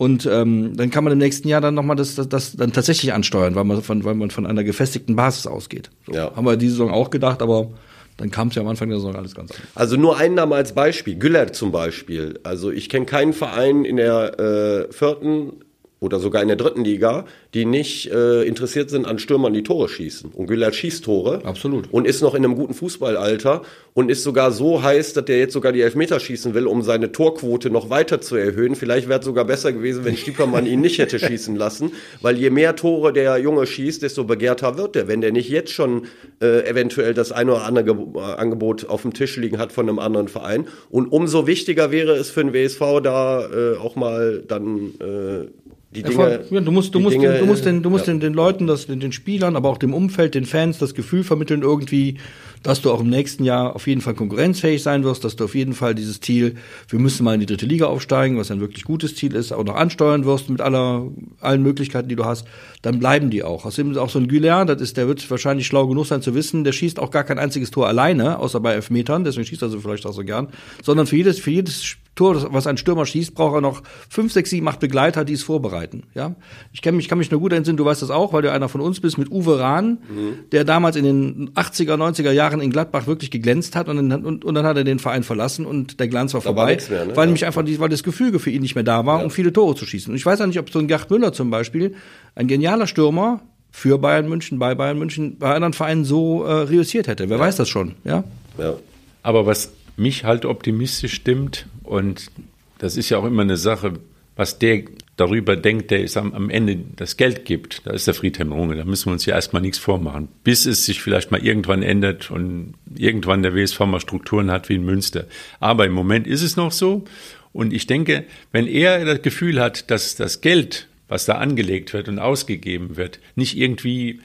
Und 0.00 0.24
ähm, 0.24 0.78
dann 0.78 0.90
kann 0.90 1.04
man 1.04 1.12
im 1.12 1.18
nächsten 1.18 1.46
Jahr 1.46 1.60
dann 1.60 1.74
nochmal 1.74 1.94
das, 1.94 2.14
das, 2.14 2.26
das 2.26 2.56
dann 2.56 2.72
tatsächlich 2.72 3.12
ansteuern, 3.12 3.54
weil 3.54 3.64
man 3.64 3.82
von, 3.82 4.02
weil 4.02 4.14
man 4.14 4.30
von 4.30 4.46
einer 4.46 4.64
gefestigten 4.64 5.14
Basis 5.14 5.46
ausgeht. 5.46 5.90
So. 6.06 6.14
Ja. 6.14 6.34
Haben 6.34 6.46
wir 6.46 6.56
diese 6.56 6.72
Saison 6.72 6.90
auch 6.90 7.10
gedacht, 7.10 7.42
aber 7.42 7.68
dann 8.16 8.30
kam 8.30 8.48
es 8.48 8.54
ja 8.54 8.62
am 8.62 8.68
Anfang 8.68 8.88
der 8.88 8.96
Saison 8.96 9.14
alles 9.14 9.34
ganz 9.34 9.50
anders. 9.50 9.66
Also 9.74 9.98
nur 9.98 10.16
ein 10.16 10.32
Name 10.32 10.54
als 10.54 10.72
Beispiel, 10.72 11.16
Güller 11.16 11.52
zum 11.52 11.70
Beispiel. 11.70 12.40
Also 12.44 12.70
ich 12.70 12.88
kenne 12.88 13.04
keinen 13.04 13.34
Verein 13.34 13.84
in 13.84 13.96
der 13.96 14.40
äh, 14.40 14.90
vierten 14.90 15.52
oder 16.00 16.18
sogar 16.18 16.40
in 16.40 16.48
der 16.48 16.56
dritten 16.56 16.82
Liga, 16.82 17.26
die 17.52 17.66
nicht 17.66 18.10
äh, 18.10 18.42
interessiert 18.42 18.88
sind 18.88 19.06
an 19.06 19.18
Stürmern, 19.18 19.52
die 19.52 19.62
Tore 19.62 19.88
schießen. 19.88 20.32
Und 20.32 20.46
Güller 20.46 20.72
schießt 20.72 21.04
Tore. 21.04 21.44
Absolut. 21.44 21.92
Und 21.92 22.06
ist 22.06 22.22
noch 22.22 22.34
in 22.34 22.42
einem 22.44 22.56
guten 22.56 22.72
Fußballalter 22.72 23.62
und 23.92 24.10
ist 24.10 24.22
sogar 24.22 24.50
so 24.50 24.82
heiß, 24.82 25.12
dass 25.12 25.26
der 25.26 25.38
jetzt 25.38 25.52
sogar 25.52 25.72
die 25.72 25.82
Elfmeter 25.82 26.18
schießen 26.18 26.54
will, 26.54 26.66
um 26.66 26.82
seine 26.82 27.12
Torquote 27.12 27.68
noch 27.68 27.90
weiter 27.90 28.22
zu 28.22 28.36
erhöhen. 28.36 28.76
Vielleicht 28.76 29.08
wäre 29.08 29.20
es 29.20 29.26
sogar 29.26 29.44
besser 29.44 29.72
gewesen, 29.72 30.04
wenn 30.06 30.16
Stiepermann 30.16 30.64
ihn 30.66 30.80
nicht 30.80 30.98
hätte 30.98 31.18
schießen 31.18 31.54
lassen, 31.54 31.92
weil 32.22 32.38
je 32.38 32.48
mehr 32.48 32.76
Tore 32.76 33.12
der 33.12 33.36
Junge 33.38 33.66
schießt, 33.66 34.02
desto 34.02 34.24
begehrter 34.24 34.78
wird 34.78 34.96
er. 34.96 35.06
Wenn 35.06 35.20
der 35.20 35.32
nicht 35.32 35.50
jetzt 35.50 35.72
schon 35.72 36.06
äh, 36.40 36.66
eventuell 36.66 37.12
das 37.12 37.30
eine 37.30 37.52
oder 37.52 37.64
andere 37.64 37.84
Ge 37.84 38.20
Angebot 38.20 38.88
auf 38.88 39.02
dem 39.02 39.12
Tisch 39.12 39.36
liegen 39.36 39.58
hat 39.58 39.72
von 39.72 39.88
einem 39.88 39.98
anderen 39.98 40.28
Verein. 40.28 40.66
Und 40.88 41.08
umso 41.12 41.46
wichtiger 41.46 41.90
wäre 41.90 42.12
es 42.12 42.30
für 42.30 42.42
den 42.42 42.54
WSV 42.54 43.00
da 43.02 43.44
äh, 43.44 43.76
auch 43.76 43.96
mal 43.96 44.42
dann 44.46 44.94
äh, 45.00 45.48
die 45.92 46.04
Dinge, 46.04 46.44
ja, 46.48 46.60
du 46.60 46.70
musst, 46.70 46.94
du 46.94 47.00
musst, 47.00 47.16
Dinge, 47.16 47.32
den, 47.32 47.40
du 47.40 47.46
musst, 47.46 47.64
den, 47.64 47.82
du 47.82 47.90
musst 47.90 48.06
ja. 48.06 48.12
den, 48.12 48.20
den 48.20 48.32
Leuten, 48.32 48.68
das, 48.68 48.86
den, 48.86 49.00
den 49.00 49.10
Spielern, 49.10 49.56
aber 49.56 49.68
auch 49.68 49.78
dem 49.78 49.92
Umfeld, 49.92 50.36
den 50.36 50.46
Fans 50.46 50.78
das 50.78 50.94
Gefühl 50.94 51.24
vermitteln 51.24 51.62
irgendwie, 51.62 52.18
dass 52.62 52.80
du 52.80 52.92
auch 52.92 53.00
im 53.00 53.10
nächsten 53.10 53.42
Jahr 53.42 53.74
auf 53.74 53.88
jeden 53.88 54.00
Fall 54.00 54.14
konkurrenzfähig 54.14 54.84
sein 54.84 55.02
wirst, 55.02 55.24
dass 55.24 55.34
du 55.34 55.44
auf 55.44 55.56
jeden 55.56 55.72
Fall 55.72 55.96
dieses 55.96 56.20
Ziel, 56.20 56.54
wir 56.88 57.00
müssen 57.00 57.24
mal 57.24 57.34
in 57.34 57.40
die 57.40 57.46
dritte 57.46 57.66
Liga 57.66 57.86
aufsteigen, 57.86 58.38
was 58.38 58.52
ein 58.52 58.60
wirklich 58.60 58.84
gutes 58.84 59.16
Ziel 59.16 59.34
ist, 59.34 59.52
auch 59.52 59.64
noch 59.64 59.74
ansteuern 59.74 60.24
wirst 60.24 60.48
mit 60.48 60.60
aller, 60.60 61.08
allen 61.40 61.62
Möglichkeiten, 61.62 62.08
die 62.08 62.16
du 62.16 62.24
hast, 62.24 62.46
dann 62.82 62.98
bleiben 62.98 63.30
die 63.30 63.42
auch. 63.42 63.64
Außerdem 63.64 63.92
ist 63.92 63.98
auch 63.98 64.10
so 64.10 64.18
ein 64.18 64.28
Guillard, 64.28 64.68
das 64.68 64.80
ist, 64.80 64.96
der 64.96 65.06
wird 65.06 65.28
wahrscheinlich 65.30 65.66
schlau 65.66 65.86
genug 65.86 66.06
sein 66.06 66.22
zu 66.22 66.34
wissen, 66.34 66.64
der 66.64 66.72
schießt 66.72 66.98
auch 66.98 67.10
gar 67.10 67.24
kein 67.24 67.38
einziges 67.38 67.70
Tor 67.70 67.88
alleine, 67.88 68.38
außer 68.38 68.60
bei 68.60 68.72
Elfmetern, 68.72 69.24
deswegen 69.24 69.46
schießt 69.46 69.62
er 69.62 69.68
so 69.68 69.80
vielleicht 69.80 70.06
auch 70.06 70.12
so 70.12 70.24
gern, 70.24 70.48
sondern 70.82 71.06
für 71.06 71.16
jedes, 71.16 71.38
für 71.38 71.50
jedes 71.50 71.96
Tor, 72.16 72.52
was 72.52 72.66
ein 72.66 72.76
Stürmer 72.76 73.06
schießt, 73.06 73.34
braucht 73.34 73.54
er 73.54 73.60
noch 73.60 73.82
fünf, 74.08 74.32
sechs, 74.32 74.50
sieben, 74.50 74.68
acht 74.68 74.80
Begleiter, 74.80 75.24
die 75.24 75.32
es 75.32 75.42
vorbereiten. 75.42 76.02
Ja, 76.14 76.34
ich 76.72 76.82
kenne 76.82 76.96
mich, 76.96 77.08
kann 77.08 77.18
mich 77.18 77.30
nur 77.30 77.40
gut 77.40 77.52
entsinnen. 77.52 77.78
Du 77.78 77.84
weißt 77.84 78.02
das 78.02 78.10
auch, 78.10 78.32
weil 78.32 78.42
du 78.42 78.52
einer 78.52 78.68
von 78.68 78.80
uns 78.80 79.00
bist 79.00 79.16
mit 79.16 79.30
Uwe 79.30 79.58
Rahn, 79.58 79.98
mhm. 80.08 80.50
der 80.52 80.64
damals 80.64 80.96
in 80.96 81.04
den 81.04 81.50
80er, 81.54 81.94
90er 81.94 82.32
Jahren 82.32 82.60
in 82.60 82.70
Gladbach 82.70 83.06
wirklich 83.06 83.30
geglänzt 83.30 83.76
hat 83.76 83.88
und 83.88 84.10
dann, 84.10 84.24
und, 84.24 84.44
und 84.44 84.54
dann 84.54 84.66
hat 84.66 84.76
er 84.76 84.84
den 84.84 84.98
Verein 84.98 85.22
verlassen 85.22 85.64
und 85.64 85.98
der 85.98 86.08
Glanz 86.08 86.34
war 86.34 86.40
vorbei, 86.40 86.78
war 86.78 86.90
mehr, 86.90 87.06
ne? 87.06 87.16
weil 87.16 87.22
ja. 87.22 87.26
nämlich 87.26 87.46
einfach 87.46 87.64
weil 87.64 87.88
das 87.88 88.02
Gefüge 88.02 88.38
für 88.38 88.50
ihn 88.50 88.60
nicht 88.60 88.74
mehr 88.74 88.84
da 88.84 89.06
war, 89.06 89.20
ja. 89.20 89.24
um 89.24 89.30
viele 89.30 89.52
Tore 89.52 89.74
zu 89.74 89.86
schießen. 89.86 90.10
Und 90.10 90.16
ich 90.16 90.26
weiß 90.26 90.40
auch 90.40 90.46
nicht, 90.46 90.58
ob 90.58 90.70
so 90.70 90.78
ein 90.78 90.88
Gerd 90.88 91.10
Müller 91.10 91.32
zum 91.32 91.50
Beispiel, 91.50 91.94
ein 92.34 92.48
genialer 92.48 92.69
Stürmer, 92.86 93.40
für 93.70 93.98
Bayern 93.98 94.28
München, 94.28 94.58
bei 94.58 94.74
Bayern 94.74 94.98
München, 94.98 95.38
bei 95.38 95.54
anderen 95.54 95.72
Vereinen 95.72 96.04
so 96.04 96.44
äh, 96.44 96.52
reüssiert 96.52 97.06
hätte. 97.08 97.28
Wer 97.28 97.38
ja. 97.38 97.42
weiß 97.42 97.56
das 97.56 97.68
schon, 97.68 97.94
ja? 98.04 98.24
ja? 98.58 98.74
Aber 99.22 99.46
was 99.46 99.72
mich 99.96 100.24
halt 100.24 100.44
optimistisch 100.44 101.14
stimmt 101.14 101.66
und 101.84 102.30
das 102.78 102.96
ist 102.96 103.10
ja 103.10 103.18
auch 103.18 103.24
immer 103.24 103.42
eine 103.42 103.56
Sache, 103.56 103.94
was 104.36 104.58
der 104.58 104.84
darüber 105.16 105.54
denkt, 105.54 105.90
der 105.90 106.02
es 106.02 106.16
am, 106.16 106.32
am 106.32 106.48
Ende 106.48 106.78
das 106.96 107.18
Geld 107.18 107.44
gibt, 107.44 107.86
da 107.86 107.92
ist 107.92 108.06
der 108.06 108.14
Friedhelm 108.14 108.52
Runge. 108.52 108.76
Da 108.76 108.84
müssen 108.84 109.06
wir 109.06 109.12
uns 109.12 109.26
ja 109.26 109.34
erstmal 109.34 109.60
nichts 109.60 109.76
vormachen. 109.78 110.28
Bis 110.44 110.64
es 110.64 110.86
sich 110.86 111.02
vielleicht 111.02 111.30
mal 111.30 111.44
irgendwann 111.44 111.82
ändert 111.82 112.30
und 112.30 112.74
irgendwann 112.96 113.42
der 113.42 113.54
WSV 113.54 113.80
mal 113.80 114.00
Strukturen 114.00 114.50
hat 114.50 114.70
wie 114.70 114.76
in 114.76 114.84
Münster. 114.84 115.26
Aber 115.58 115.84
im 115.84 115.92
Moment 115.92 116.26
ist 116.26 116.40
es 116.40 116.56
noch 116.56 116.72
so. 116.72 117.04
Und 117.52 117.74
ich 117.74 117.86
denke, 117.86 118.24
wenn 118.50 118.66
er 118.66 119.04
das 119.04 119.20
Gefühl 119.20 119.60
hat, 119.60 119.90
dass 119.90 120.16
das 120.16 120.40
Geld, 120.40 120.88
was 121.10 121.26
da 121.26 121.34
angelegt 121.34 121.92
wird 121.92 122.08
und 122.08 122.18
ausgegeben 122.18 122.96
wird, 122.96 123.20
nicht 123.34 123.58
irgendwie 123.58 124.20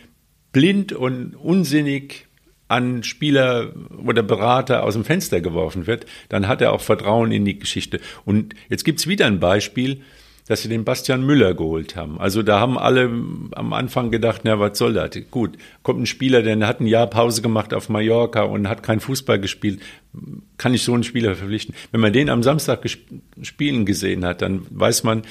blind 0.53 0.93
und 0.93 1.35
unsinnig 1.35 2.27
an 2.67 3.03
Spieler 3.03 3.73
oder 4.05 4.23
Berater 4.23 4.83
aus 4.83 4.93
dem 4.93 5.03
Fenster 5.03 5.41
geworfen 5.41 5.87
wird, 5.87 6.05
dann 6.29 6.47
hat 6.47 6.61
er 6.61 6.71
auch 6.71 6.81
Vertrauen 6.81 7.31
in 7.31 7.43
die 7.43 7.59
Geschichte. 7.59 7.99
Und 8.23 8.55
jetzt 8.69 8.85
gibt's 8.85 9.07
wieder 9.07 9.25
ein 9.25 9.39
Beispiel, 9.39 10.01
dass 10.47 10.61
sie 10.61 10.69
den 10.69 10.83
Bastian 10.83 11.25
Müller 11.25 11.55
geholt 11.55 11.95
haben. 11.95 12.19
Also 12.19 12.43
da 12.43 12.59
haben 12.59 12.77
alle 12.77 13.05
am 13.05 13.73
Anfang 13.73 14.11
gedacht, 14.11 14.41
na, 14.43 14.59
was 14.59 14.77
soll 14.77 14.93
das? 14.93 15.09
Gut, 15.31 15.57
kommt 15.81 16.01
ein 16.01 16.05
Spieler, 16.05 16.43
der 16.43 16.67
hat 16.67 16.79
ein 16.81 16.87
Jahr 16.87 17.07
Pause 17.07 17.41
gemacht 17.41 17.73
auf 17.73 17.89
Mallorca 17.89 18.43
und 18.43 18.69
hat 18.69 18.83
kein 18.83 18.99
Fußball 18.99 19.39
gespielt. 19.39 19.81
Kann 20.57 20.75
ich 20.75 20.83
so 20.83 20.93
einen 20.93 21.03
Spieler 21.03 21.35
verpflichten? 21.35 21.73
Wenn 21.91 22.01
man 22.01 22.13
den 22.13 22.29
am 22.29 22.43
Samstag 22.43 22.83
spielen 23.41 23.85
gesehen 23.85 24.23
hat, 24.23 24.43
dann 24.43 24.67
weiß 24.69 25.03
man, 25.03 25.23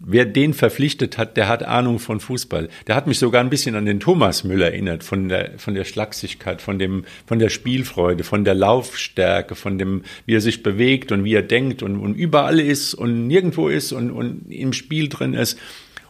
wer 0.00 0.24
den 0.24 0.54
verpflichtet 0.54 1.18
hat, 1.18 1.36
der 1.36 1.46
hat 1.46 1.62
Ahnung 1.62 1.98
von 1.98 2.20
Fußball. 2.20 2.68
Der 2.86 2.96
hat 2.96 3.06
mich 3.06 3.18
sogar 3.18 3.42
ein 3.42 3.50
bisschen 3.50 3.76
an 3.76 3.84
den 3.84 4.00
Thomas 4.00 4.44
Müller 4.44 4.66
erinnert, 4.66 5.04
von 5.04 5.28
der, 5.28 5.58
von 5.58 5.74
der 5.74 5.84
Schlagsigkeit, 5.84 6.62
von 6.62 6.78
dem, 6.78 7.04
von 7.26 7.38
der 7.38 7.50
Spielfreude, 7.50 8.24
von 8.24 8.44
der 8.44 8.54
Laufstärke, 8.54 9.54
von 9.54 9.78
dem, 9.78 10.02
wie 10.24 10.34
er 10.34 10.40
sich 10.40 10.62
bewegt 10.62 11.12
und 11.12 11.24
wie 11.24 11.34
er 11.34 11.42
denkt 11.42 11.82
und, 11.82 11.98
und 11.98 12.14
überall 12.14 12.58
ist 12.58 12.94
und 12.94 13.26
nirgendwo 13.26 13.68
ist 13.68 13.92
und, 13.92 14.10
und 14.10 14.50
im 14.50 14.72
Spiel 14.72 15.08
drin 15.08 15.34
ist. 15.34 15.58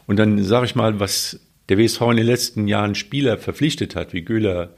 Und 0.07 0.17
dann 0.17 0.41
sage 0.43 0.65
ich 0.65 0.75
mal, 0.75 0.99
was 0.99 1.39
der 1.69 1.77
WSV 1.77 2.01
in 2.01 2.17
den 2.17 2.25
letzten 2.25 2.67
Jahren 2.67 2.95
Spieler 2.95 3.37
verpflichtet 3.37 3.95
hat, 3.95 4.13
wie 4.13 4.23
Güler, 4.23 4.69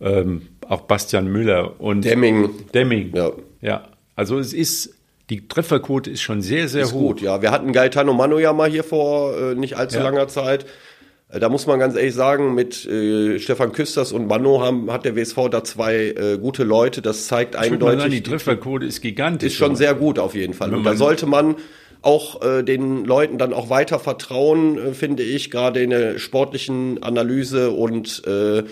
ähm, 0.00 0.48
auch 0.66 0.82
Bastian 0.82 1.30
Müller 1.30 1.78
und 1.80 2.04
Demming. 2.04 2.50
Demming. 2.72 3.12
Ja. 3.14 3.32
ja. 3.60 3.88
Also 4.16 4.38
es 4.38 4.52
ist 4.52 4.99
die 5.30 5.48
Trefferquote 5.48 6.10
ist 6.10 6.20
schon 6.20 6.42
sehr, 6.42 6.68
sehr 6.68 6.82
ist 6.82 6.92
hoch. 6.92 7.10
Gut, 7.10 7.20
ja. 7.22 7.40
Wir 7.40 7.52
hatten 7.52 7.72
Gaetano 7.72 8.12
Mano 8.12 8.38
ja 8.38 8.52
mal 8.52 8.68
hier 8.68 8.84
vor 8.84 9.36
äh, 9.38 9.54
nicht 9.54 9.76
allzu 9.76 9.98
ja. 9.98 10.04
langer 10.04 10.28
Zeit. 10.28 10.66
Äh, 11.28 11.40
da 11.40 11.48
muss 11.48 11.66
man 11.66 11.78
ganz 11.78 11.96
ehrlich 11.96 12.14
sagen, 12.14 12.54
mit 12.54 12.84
äh, 12.86 13.38
Stefan 13.38 13.72
Küsters 13.72 14.12
und 14.12 14.26
Mano 14.26 14.60
haben, 14.60 14.92
hat 14.92 15.04
der 15.04 15.16
WSV 15.16 15.48
da 15.50 15.64
zwei 15.64 15.94
äh, 15.94 16.38
gute 16.38 16.64
Leute. 16.64 17.00
Das 17.00 17.26
zeigt 17.26 17.54
ich 17.54 17.60
eindeutig. 17.60 18.00
Sagen, 18.00 18.12
die 18.12 18.22
Trefferquote 18.22 18.84
ist 18.84 19.00
gigantisch. 19.00 19.52
Ist 19.52 19.58
schon 19.58 19.76
sehr 19.76 19.94
gut 19.94 20.18
auf 20.18 20.34
jeden 20.34 20.54
Fall. 20.54 20.74
Und 20.74 20.84
da 20.84 20.96
sollte 20.96 21.26
man 21.26 21.56
auch 22.02 22.42
äh, 22.42 22.62
den 22.62 23.04
Leuten 23.04 23.38
dann 23.38 23.52
auch 23.52 23.70
weiter 23.70 23.98
vertrauen, 23.98 24.78
äh, 24.78 24.94
finde 24.94 25.22
ich, 25.22 25.50
gerade 25.50 25.82
in 25.82 25.90
der 25.90 26.18
sportlichen 26.18 27.02
Analyse 27.02 27.70
und 27.70 28.22
äh, 28.26 28.58
äh, 28.58 28.64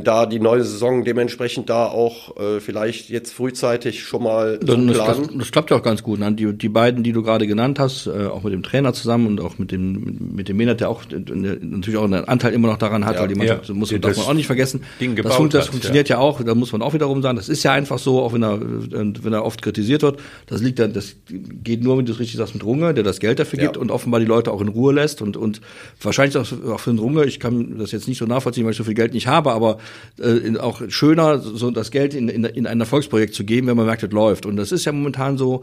da 0.00 0.26
die 0.26 0.38
neue 0.38 0.62
Saison 0.62 1.04
dementsprechend 1.04 1.68
da 1.70 1.86
auch 1.86 2.36
äh, 2.36 2.60
vielleicht 2.60 3.08
jetzt 3.08 3.32
frühzeitig 3.32 4.02
schon 4.02 4.22
mal 4.22 4.58
Dann, 4.58 4.86
das, 4.86 4.98
das, 4.98 5.18
das, 5.34 5.50
klappt 5.50 5.70
ja 5.70 5.76
auch 5.76 5.82
ganz 5.82 6.02
gut. 6.02 6.18
Ne? 6.18 6.32
Die, 6.32 6.52
die 6.52 6.68
beiden, 6.68 7.02
die 7.02 7.12
du 7.12 7.22
gerade 7.22 7.46
genannt 7.46 7.78
hast, 7.78 8.06
äh, 8.06 8.26
auch 8.26 8.42
mit 8.42 8.52
dem 8.52 8.62
Trainer 8.62 8.92
zusammen 8.92 9.26
und 9.26 9.40
auch 9.40 9.58
mit 9.58 9.72
dem 9.72 10.04
mit, 10.04 10.20
mit 10.20 10.48
dem 10.48 10.56
Menat, 10.56 10.80
der 10.80 10.88
auch 10.88 11.02
äh, 11.10 11.18
natürlich 11.60 11.98
auch 11.98 12.04
einen 12.04 12.24
Anteil 12.24 12.52
immer 12.52 12.68
noch 12.68 12.78
daran 12.78 13.04
hat, 13.04 13.16
ja, 13.16 13.22
weil 13.22 13.28
die 13.28 13.34
Mannschaft 13.34 13.68
ja, 13.68 13.74
muss 13.74 13.90
man, 13.90 14.00
darf 14.00 14.16
man 14.16 14.26
auch 14.26 14.34
nicht 14.34 14.46
vergessen. 14.46 14.82
Ding 15.00 15.16
das, 15.16 15.34
fun 15.34 15.48
das 15.50 15.68
funktioniert 15.68 16.08
ja. 16.08 16.16
ja. 16.16 16.22
auch, 16.22 16.42
da 16.42 16.54
muss 16.54 16.72
man 16.72 16.82
auch 16.82 16.94
wiederum 16.94 17.22
sagen, 17.22 17.36
das 17.36 17.48
ist 17.48 17.62
ja 17.62 17.72
einfach 17.72 17.98
so, 17.98 18.20
auch 18.20 18.32
wenn 18.32 18.42
er 18.42 18.60
wenn 18.60 19.32
er 19.32 19.44
oft 19.44 19.62
kritisiert 19.62 20.02
wird. 20.02 20.20
Das 20.46 20.60
liegt 20.60 20.78
dann, 20.78 20.92
das 20.92 21.16
geht 21.28 21.82
nur, 21.82 21.98
wenn 21.98 22.06
du 22.06 22.12
es 22.12 22.20
richtig 22.20 22.38
sagst, 22.38 22.54
mit 22.54 22.64
Runge, 22.64 22.94
der 22.94 23.04
das 23.04 23.20
Geld 23.20 23.38
dafür 23.38 23.58
gibt 23.58 23.76
und 23.76 23.90
offenbar 23.90 24.20
die 24.20 24.26
Leute 24.26 24.52
auch 24.52 24.60
in 24.60 24.68
Ruhe 24.68 24.92
lässt 24.92 25.22
und 25.22 25.36
und 25.36 25.60
wahrscheinlich 26.00 26.36
auch, 26.36 26.46
auch 26.70 26.80
für 26.80 26.90
den 26.90 26.98
Runge, 26.98 27.24
ich 27.24 27.40
kann 27.40 27.78
das 27.78 27.92
jetzt 27.92 28.08
nicht 28.08 28.18
so 28.18 28.26
nachvollziehen, 28.26 28.64
weil 28.64 28.72
ich 28.72 28.76
so 28.78 28.84
viel 28.84 28.94
Geld 28.94 29.14
nicht 29.14 29.26
habe, 29.26 29.52
aber 29.52 29.71
äh, 30.18 30.56
auch 30.58 30.82
schöner, 30.88 31.38
so 31.38 31.70
das 31.70 31.90
Geld 31.90 32.14
in, 32.14 32.28
in, 32.28 32.44
in 32.44 32.66
ein 32.66 32.80
Erfolgsprojekt 32.80 33.34
zu 33.34 33.44
geben, 33.44 33.66
wenn 33.66 33.76
man 33.76 33.86
merkt, 33.86 34.02
es 34.02 34.12
läuft. 34.12 34.46
Und 34.46 34.56
das 34.56 34.72
ist 34.72 34.84
ja 34.84 34.92
momentan 34.92 35.38
so, 35.38 35.62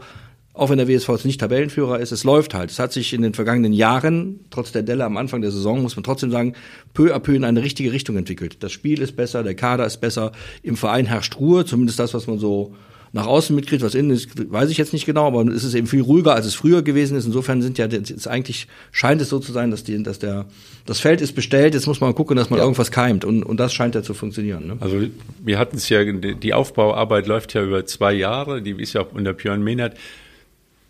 auch 0.52 0.68
wenn 0.68 0.78
der 0.78 0.88
WSV 0.88 1.08
jetzt 1.08 1.24
nicht 1.24 1.40
Tabellenführer 1.40 2.00
ist, 2.00 2.12
es 2.12 2.24
läuft 2.24 2.54
halt. 2.54 2.70
Es 2.70 2.78
hat 2.78 2.92
sich 2.92 3.12
in 3.12 3.22
den 3.22 3.34
vergangenen 3.34 3.72
Jahren, 3.72 4.40
trotz 4.50 4.72
der 4.72 4.82
Delle 4.82 5.04
am 5.04 5.16
Anfang 5.16 5.40
der 5.40 5.52
Saison, 5.52 5.80
muss 5.82 5.96
man 5.96 6.02
trotzdem 6.02 6.30
sagen, 6.30 6.54
peu 6.92 7.14
à 7.14 7.20
peu 7.20 7.34
in 7.34 7.44
eine 7.44 7.62
richtige 7.62 7.92
Richtung 7.92 8.16
entwickelt. 8.16 8.62
Das 8.62 8.72
Spiel 8.72 9.00
ist 9.00 9.16
besser, 9.16 9.42
der 9.42 9.54
Kader 9.54 9.86
ist 9.86 9.98
besser, 10.00 10.32
im 10.62 10.76
Verein 10.76 11.06
herrscht 11.06 11.38
Ruhe, 11.38 11.64
zumindest 11.64 11.98
das, 11.98 12.14
was 12.14 12.26
man 12.26 12.38
so 12.38 12.74
nach 13.12 13.26
außen 13.26 13.56
mitkriegt, 13.56 13.82
was 13.82 13.94
innen 13.94 14.10
ist, 14.10 14.52
weiß 14.52 14.70
ich 14.70 14.78
jetzt 14.78 14.92
nicht 14.92 15.04
genau, 15.04 15.26
aber 15.26 15.42
es 15.50 15.64
ist 15.64 15.74
eben 15.74 15.88
viel 15.88 16.02
ruhiger, 16.02 16.34
als 16.34 16.46
es 16.46 16.54
früher 16.54 16.82
gewesen 16.82 17.16
ist. 17.16 17.24
Insofern 17.24 17.60
sind 17.60 17.76
ja, 17.76 17.86
ist 17.86 18.28
eigentlich 18.28 18.68
scheint 18.92 19.20
es 19.20 19.28
so 19.28 19.40
zu 19.40 19.50
sein, 19.50 19.72
dass 19.72 19.82
die, 19.82 20.00
dass 20.02 20.20
der, 20.20 20.46
das 20.86 21.00
Feld 21.00 21.20
ist 21.20 21.34
bestellt. 21.34 21.74
Jetzt 21.74 21.86
muss 21.86 22.00
man 22.00 22.14
gucken, 22.14 22.36
dass 22.36 22.50
man 22.50 22.58
ja. 22.58 22.64
irgendwas 22.64 22.92
keimt 22.92 23.24
und, 23.24 23.42
und 23.42 23.58
das 23.58 23.72
scheint 23.72 23.96
ja 23.96 24.02
zu 24.02 24.14
funktionieren. 24.14 24.66
Ne? 24.66 24.76
Also 24.78 25.02
wir 25.42 25.58
hatten 25.58 25.76
es 25.76 25.88
ja, 25.88 26.04
die 26.04 26.54
Aufbauarbeit 26.54 27.26
läuft 27.26 27.54
ja 27.54 27.64
über 27.64 27.84
zwei 27.84 28.12
Jahre, 28.12 28.62
die 28.62 28.72
ist 28.80 28.92
ja 28.92 29.00
auch 29.00 29.12
unter 29.12 29.32
Björn 29.32 29.62
Mehnert. 29.62 29.96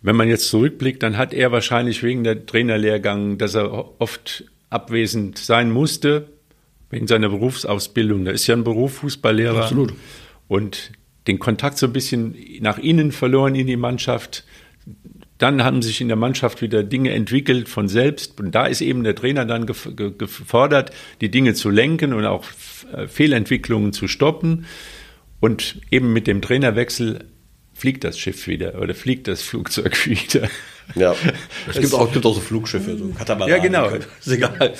Wenn 0.03 0.15
man 0.15 0.27
jetzt 0.27 0.49
zurückblickt, 0.49 1.01
dann 1.01 1.17
hat 1.17 1.33
er 1.33 1.51
wahrscheinlich 1.51 2.03
wegen 2.03 2.23
der 2.23 2.45
Trainerlehrgang, 2.45 3.37
dass 3.37 3.55
er 3.55 3.99
oft 3.99 4.45
abwesend 4.69 5.37
sein 5.37 5.71
musste, 5.71 6.27
wegen 6.89 7.07
seiner 7.07 7.29
Berufsausbildung. 7.29 8.25
Da 8.25 8.31
ist 8.31 8.45
ja 8.47 8.55
ein 8.55 8.63
Beruf 8.63 8.95
Fußballlehrer. 8.95 9.63
Absolut. 9.63 9.93
Und 10.47 10.91
den 11.27 11.39
Kontakt 11.39 11.77
so 11.77 11.87
ein 11.87 11.93
bisschen 11.93 12.35
nach 12.61 12.77
innen 12.77 13.11
verloren 13.11 13.55
in 13.55 13.67
die 13.67 13.77
Mannschaft. 13.77 14.45
Dann 15.37 15.63
haben 15.63 15.81
sich 15.81 16.01
in 16.01 16.07
der 16.07 16.17
Mannschaft 16.17 16.61
wieder 16.61 16.83
Dinge 16.83 17.11
entwickelt 17.11 17.69
von 17.69 17.87
selbst. 17.87 18.39
Und 18.39 18.53
da 18.53 18.65
ist 18.65 18.81
eben 18.81 19.03
der 19.03 19.15
Trainer 19.15 19.45
dann 19.45 19.65
gefordert, 19.65 20.91
die 21.19 21.29
Dinge 21.29 21.53
zu 21.53 21.69
lenken 21.69 22.13
und 22.13 22.25
auch 22.25 22.45
äh, 22.93 23.07
Fehlentwicklungen 23.07 23.93
zu 23.93 24.07
stoppen. 24.07 24.65
Und 25.39 25.81
eben 25.89 26.13
mit 26.13 26.27
dem 26.27 26.41
Trainerwechsel 26.41 27.25
fliegt 27.81 28.03
das 28.03 28.19
Schiff 28.19 28.45
wieder 28.45 28.79
oder 28.79 28.93
fliegt 28.93 29.27
das 29.27 29.41
Flugzeug 29.41 30.05
wieder. 30.05 30.47
Ja, 30.93 31.15
es 31.67 31.79
gibt 31.79 31.95
auch, 31.95 32.11
gibt 32.13 32.25
auch 32.27 32.35
so 32.35 32.39
Flugschiffe, 32.39 32.95
so 32.95 33.07
Katamaran. 33.07 33.49
Ja, 33.49 33.57
genau. 33.57 33.89
Ist 34.19 34.27
egal. 34.27 34.73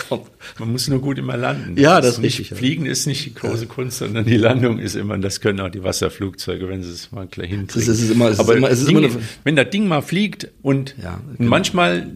Man 0.59 0.71
muss 0.71 0.87
nur 0.87 1.01
gut 1.01 1.17
immer 1.17 1.35
landen. 1.35 1.77
Ja, 1.77 1.99
das 1.99 2.17
ist 2.17 2.23
richtig. 2.23 2.49
Fliegen 2.49 2.85
ist 2.85 3.07
nicht 3.07 3.25
die 3.25 3.33
große 3.33 3.65
Kunst, 3.65 3.99
sondern 3.99 4.25
die 4.25 4.37
Landung 4.37 4.77
ist 4.77 4.95
immer, 4.95 5.17
das 5.17 5.41
können 5.41 5.61
auch 5.61 5.69
die 5.69 5.83
Wasserflugzeuge, 5.83 6.69
wenn 6.69 6.83
sie 6.83 6.91
es 6.91 7.11
mal 7.11 7.25
gleich 7.25 7.49
hinkriegen. 7.49 7.89
Es 7.91 7.99
ist 7.99 8.11
immer, 8.11 8.29
es 8.29 8.39
Aber 8.39 8.53
ist 8.53 8.57
immer, 8.57 8.69
es 8.69 8.79
ist 8.81 8.89
Dinge, 8.89 9.07
immer 9.07 9.19
wenn 9.45 9.55
das 9.55 9.69
Ding 9.71 9.87
mal 9.87 10.01
fliegt 10.01 10.49
und 10.61 10.95
ja, 11.01 11.21
genau. 11.37 11.49
manchmal 11.49 12.11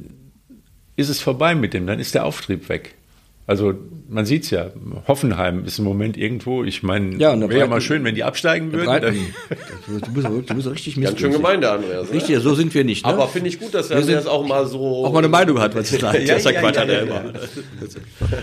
ist 0.98 1.10
es 1.10 1.20
vorbei 1.20 1.56
mit 1.56 1.74
dem, 1.74 1.88
dann 1.88 2.00
ist 2.00 2.14
der 2.14 2.26
Auftrieb 2.26 2.70
weg. 2.70 2.94
Also 3.48 3.76
man 4.10 4.26
sieht's 4.26 4.50
ja, 4.50 4.72
Hoffenheim 5.08 5.66
ist 5.66 5.78
im 5.78 5.86
Moment 5.86 6.18
irgendwo, 6.18 6.64
ich 6.64 6.84
meine, 6.84 7.16
ja, 7.18 7.40
wäre 7.40 7.60
ja 7.60 7.68
mal 7.68 7.82
schön, 7.82 8.04
wenn 8.04 8.16
die 8.16 8.24
absteigen 8.24 8.72
würden. 8.72 9.16
Du, 9.88 10.14
bist, 10.14 10.28
du 10.28 10.56
bist 10.56 10.68
richtig 10.68 11.00
Ganz 11.00 11.20
schön 11.20 11.32
gemein, 11.32 11.62
der 11.62 11.74
Andreas. 11.74 12.10
Ne? 12.10 12.16
Richtig, 12.16 12.40
so 12.40 12.56
sind 12.56 12.74
wir 12.74 12.84
nicht. 12.84 13.06
Ne? 13.06 13.14
Aber 13.14 13.28
finde 13.28 13.50
ich 13.50 13.60
gut, 13.60 13.74
dass 13.74 13.90
der 13.90 13.98
Andreas 13.98 14.26
auch 14.26 14.46
mal 14.46 14.66
so... 14.66 15.06
Auch 15.06 15.12
mal 15.12 15.20
eine 15.20 15.30
Meinung 15.30 15.60
hat, 15.60 15.76
was 15.76 15.92
ich 15.92 16.02
sage. 16.02 16.24
ja, 16.24 16.38
ja, 16.38 16.52
ja, 16.52 16.72
ja, 16.72 16.84
ja, 16.84 17.06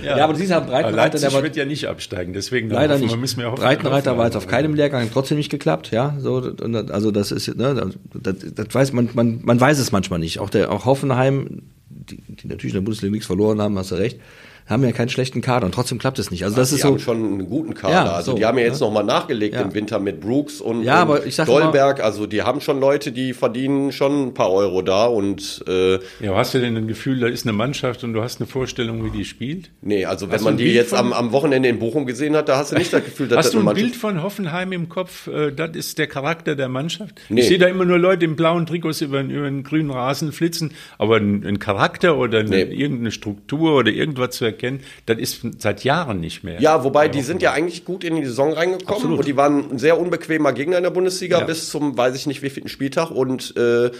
ja, 0.02 0.16
ja, 0.16 0.24
aber 0.24 0.34
dieser 0.34 0.60
Breitenreiter... 0.60 1.18
der 1.18 1.42
wird 1.42 1.56
ja 1.56 1.64
nicht 1.64 1.88
absteigen, 1.88 2.32
deswegen 2.32 2.70
leider 2.70 2.98
nicht. 2.98 3.16
Müssen 3.16 3.40
wir 3.40 3.50
Breitenreiter 3.50 4.16
war 4.16 4.26
jetzt 4.26 4.36
auf 4.36 4.46
keinem 4.46 4.74
Lehrgang 4.74 5.08
trotzdem 5.12 5.36
nicht 5.36 5.50
geklappt, 5.50 5.90
ja, 5.90 6.16
so, 6.18 6.54
also 6.90 7.10
das 7.10 7.32
ist, 7.32 7.56
ne, 7.56 7.90
das, 8.14 8.36
das 8.54 8.66
weiß 8.72 8.92
man, 8.92 9.10
man, 9.14 9.40
man 9.42 9.60
weiß 9.60 9.78
es 9.80 9.90
manchmal 9.90 10.20
nicht. 10.20 10.38
Auch 10.38 10.50
der, 10.50 10.70
auch 10.70 10.84
Hoffenheim, 10.84 11.62
die, 11.88 12.22
die 12.28 12.48
natürlich 12.48 12.74
in 12.74 12.80
der 12.80 12.84
Bundesliga 12.84 13.10
nichts 13.10 13.26
verloren 13.26 13.60
haben, 13.60 13.76
hast 13.78 13.90
du 13.90 13.96
recht, 13.96 14.20
haben 14.66 14.84
ja 14.84 14.92
keinen 14.92 15.08
schlechten 15.08 15.40
Kader 15.40 15.66
und 15.66 15.74
trotzdem 15.74 15.98
klappt 15.98 16.18
es 16.18 16.30
nicht. 16.30 16.44
Also 16.44 16.56
das 16.56 16.70
die 16.70 16.76
ist 16.76 16.84
haben 16.84 16.98
so, 16.98 17.04
schon 17.04 17.16
einen 17.18 17.48
guten 17.48 17.74
Kader. 17.74 17.92
Ja, 17.92 18.12
also 18.12 18.32
so, 18.32 18.36
die 18.36 18.46
haben 18.46 18.58
ja 18.58 18.64
jetzt 18.64 18.80
ne? 18.80 18.86
nochmal 18.86 19.04
nachgelegt 19.04 19.54
ja. 19.54 19.62
im 19.62 19.74
Winter 19.74 19.98
mit 19.98 20.20
Brooks 20.20 20.60
und, 20.60 20.82
ja, 20.82 20.96
aber 20.96 21.26
ich 21.26 21.34
sag 21.34 21.46
Dolberg. 21.46 21.98
Mal, 21.98 22.04
also 22.04 22.26
die 22.26 22.42
haben 22.42 22.60
schon 22.60 22.80
Leute, 22.80 23.12
die 23.12 23.32
verdienen 23.32 23.92
schon 23.92 24.28
ein 24.28 24.34
paar 24.34 24.50
Euro 24.50 24.82
da 24.82 25.06
und 25.06 25.64
äh, 25.68 25.98
Ja, 26.20 26.34
hast 26.34 26.54
du 26.54 26.60
denn 26.60 26.76
ein 26.76 26.86
Gefühl, 26.86 27.20
da 27.20 27.26
ist 27.26 27.46
eine 27.46 27.52
Mannschaft 27.52 28.04
und 28.04 28.12
du 28.12 28.22
hast 28.22 28.40
eine 28.40 28.46
Vorstellung, 28.46 29.04
wie 29.04 29.10
die 29.10 29.24
spielt? 29.24 29.70
Nee, 29.80 30.04
also 30.04 30.30
wenn 30.30 30.42
man 30.42 30.56
die 30.56 30.64
Bild 30.64 30.76
jetzt 30.76 30.94
am, 30.94 31.12
am 31.12 31.32
Wochenende 31.32 31.68
in 31.68 31.78
Bochum 31.78 32.06
gesehen 32.06 32.36
hat, 32.36 32.48
da 32.48 32.56
hast 32.56 32.72
du 32.72 32.76
nicht 32.76 32.92
das 32.92 33.04
Gefühl, 33.04 33.28
dass 33.28 33.38
hast 33.38 33.46
das 33.46 33.52
du 33.52 33.58
ein 33.58 33.64
Mannschaft 33.64 33.84
Bild 33.84 33.96
von 33.96 34.22
Hoffenheim 34.22 34.72
im 34.72 34.88
Kopf? 34.88 35.26
Äh, 35.26 35.52
das 35.52 35.76
ist 35.76 35.98
der 35.98 36.06
Charakter 36.06 36.54
der 36.54 36.68
Mannschaft. 36.68 37.20
Nee. 37.28 37.40
Ich 37.40 37.48
sehe 37.48 37.58
da 37.58 37.66
immer 37.66 37.84
nur 37.84 37.98
Leute 37.98 38.24
in 38.24 38.36
blauen 38.36 38.66
Trikots 38.66 39.00
über, 39.00 39.20
über 39.20 39.46
einen 39.46 39.64
grünen 39.64 39.90
Rasen 39.90 40.32
flitzen, 40.32 40.72
aber 40.98 41.16
ein, 41.16 41.44
ein 41.44 41.58
Charakter 41.58 42.16
oder 42.16 42.40
eine, 42.40 42.50
nee. 42.50 42.62
irgendeine 42.62 43.10
Struktur 43.10 43.76
oder 43.76 43.90
irgendwas 43.90 44.36
zu 44.36 44.44
erkennen, 44.44 44.61
das 45.06 45.18
ist 45.18 45.40
seit 45.58 45.84
Jahren 45.84 46.20
nicht 46.20 46.44
mehr. 46.44 46.60
Ja, 46.60 46.84
wobei 46.84 47.08
die 47.08 47.22
sind 47.22 47.42
ja 47.42 47.52
eigentlich 47.52 47.84
gut 47.84 48.04
in 48.04 48.16
die 48.16 48.24
Saison 48.24 48.52
reingekommen 48.52 48.94
Absolut. 48.94 49.18
und 49.18 49.26
die 49.26 49.36
waren 49.36 49.72
ein 49.72 49.78
sehr 49.78 49.98
unbequemer 49.98 50.52
Gegner 50.52 50.76
in 50.76 50.82
der 50.82 50.90
Bundesliga 50.90 51.40
ja. 51.40 51.44
bis 51.44 51.70
zum, 51.70 51.96
weiß 51.96 52.14
ich 52.16 52.26
nicht, 52.26 52.42
wievielten 52.42 52.68
Spieltag 52.68 53.10
und 53.10 53.54
äh, 53.56 53.90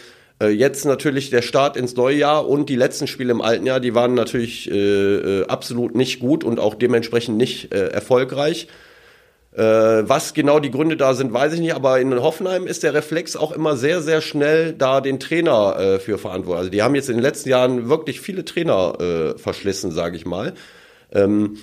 äh, 0.43 0.49
Jetzt 0.49 0.85
natürlich 0.85 1.31
der 1.31 1.43
Start 1.43 1.77
ins 1.77 1.97
neue 1.97 2.17
Jahr 2.17 2.49
und 2.49 2.69
die 2.69 2.77
letzten 2.77 3.07
Spiele 3.07 3.31
im 3.31 3.41
alten 3.41 3.67
Jahr, 3.67 3.81
die 3.81 3.95
waren 3.95 4.15
natürlich 4.15 4.71
äh, 4.71 4.75
äh 4.75 5.47
absolut 5.47 5.95
nicht 5.95 6.21
gut 6.21 6.45
und 6.45 6.59
auch 6.59 6.75
dementsprechend 6.75 7.37
nicht 7.37 7.73
äh, 7.73 7.89
erfolgreich. 7.89 8.69
Äh, 9.55 10.09
was 10.09 10.33
genau 10.33 10.61
die 10.61 10.71
Gründe 10.71 10.97
da 10.97 11.13
sind, 11.13 11.33
weiß 11.33 11.53
ich 11.53 11.61
nicht, 11.61 11.75
aber 11.75 12.01
in 12.01 12.15
Hoffenheim 12.23 12.67
ist 12.67 12.83
der 12.85 12.95
Reflex 12.95 13.37
auch 13.37 13.53
immer 13.53 13.77
sehr, 13.77 14.01
sehr 14.01 14.23
schnell 14.23 14.73
da 14.73 15.03
den 15.03 15.21
Trainer 15.21 15.77
äh, 15.79 15.99
für 15.99 16.17
verantwortlich. 16.17 16.59
Also 16.59 16.71
die 16.71 16.83
haben 16.83 16.95
jetzt 16.95 17.11
in 17.11 17.17
den 17.17 17.23
letzten 17.23 17.51
Jahren 17.51 17.89
wirklich 17.91 18.21
viele 18.23 18.47
Trainer 18.47 18.99
äh, 18.99 19.39
verschlissen, 19.39 19.93
sage 19.93 20.17
ich 20.17 20.25
mal. 20.25 20.55
Ähm, 21.13 21.59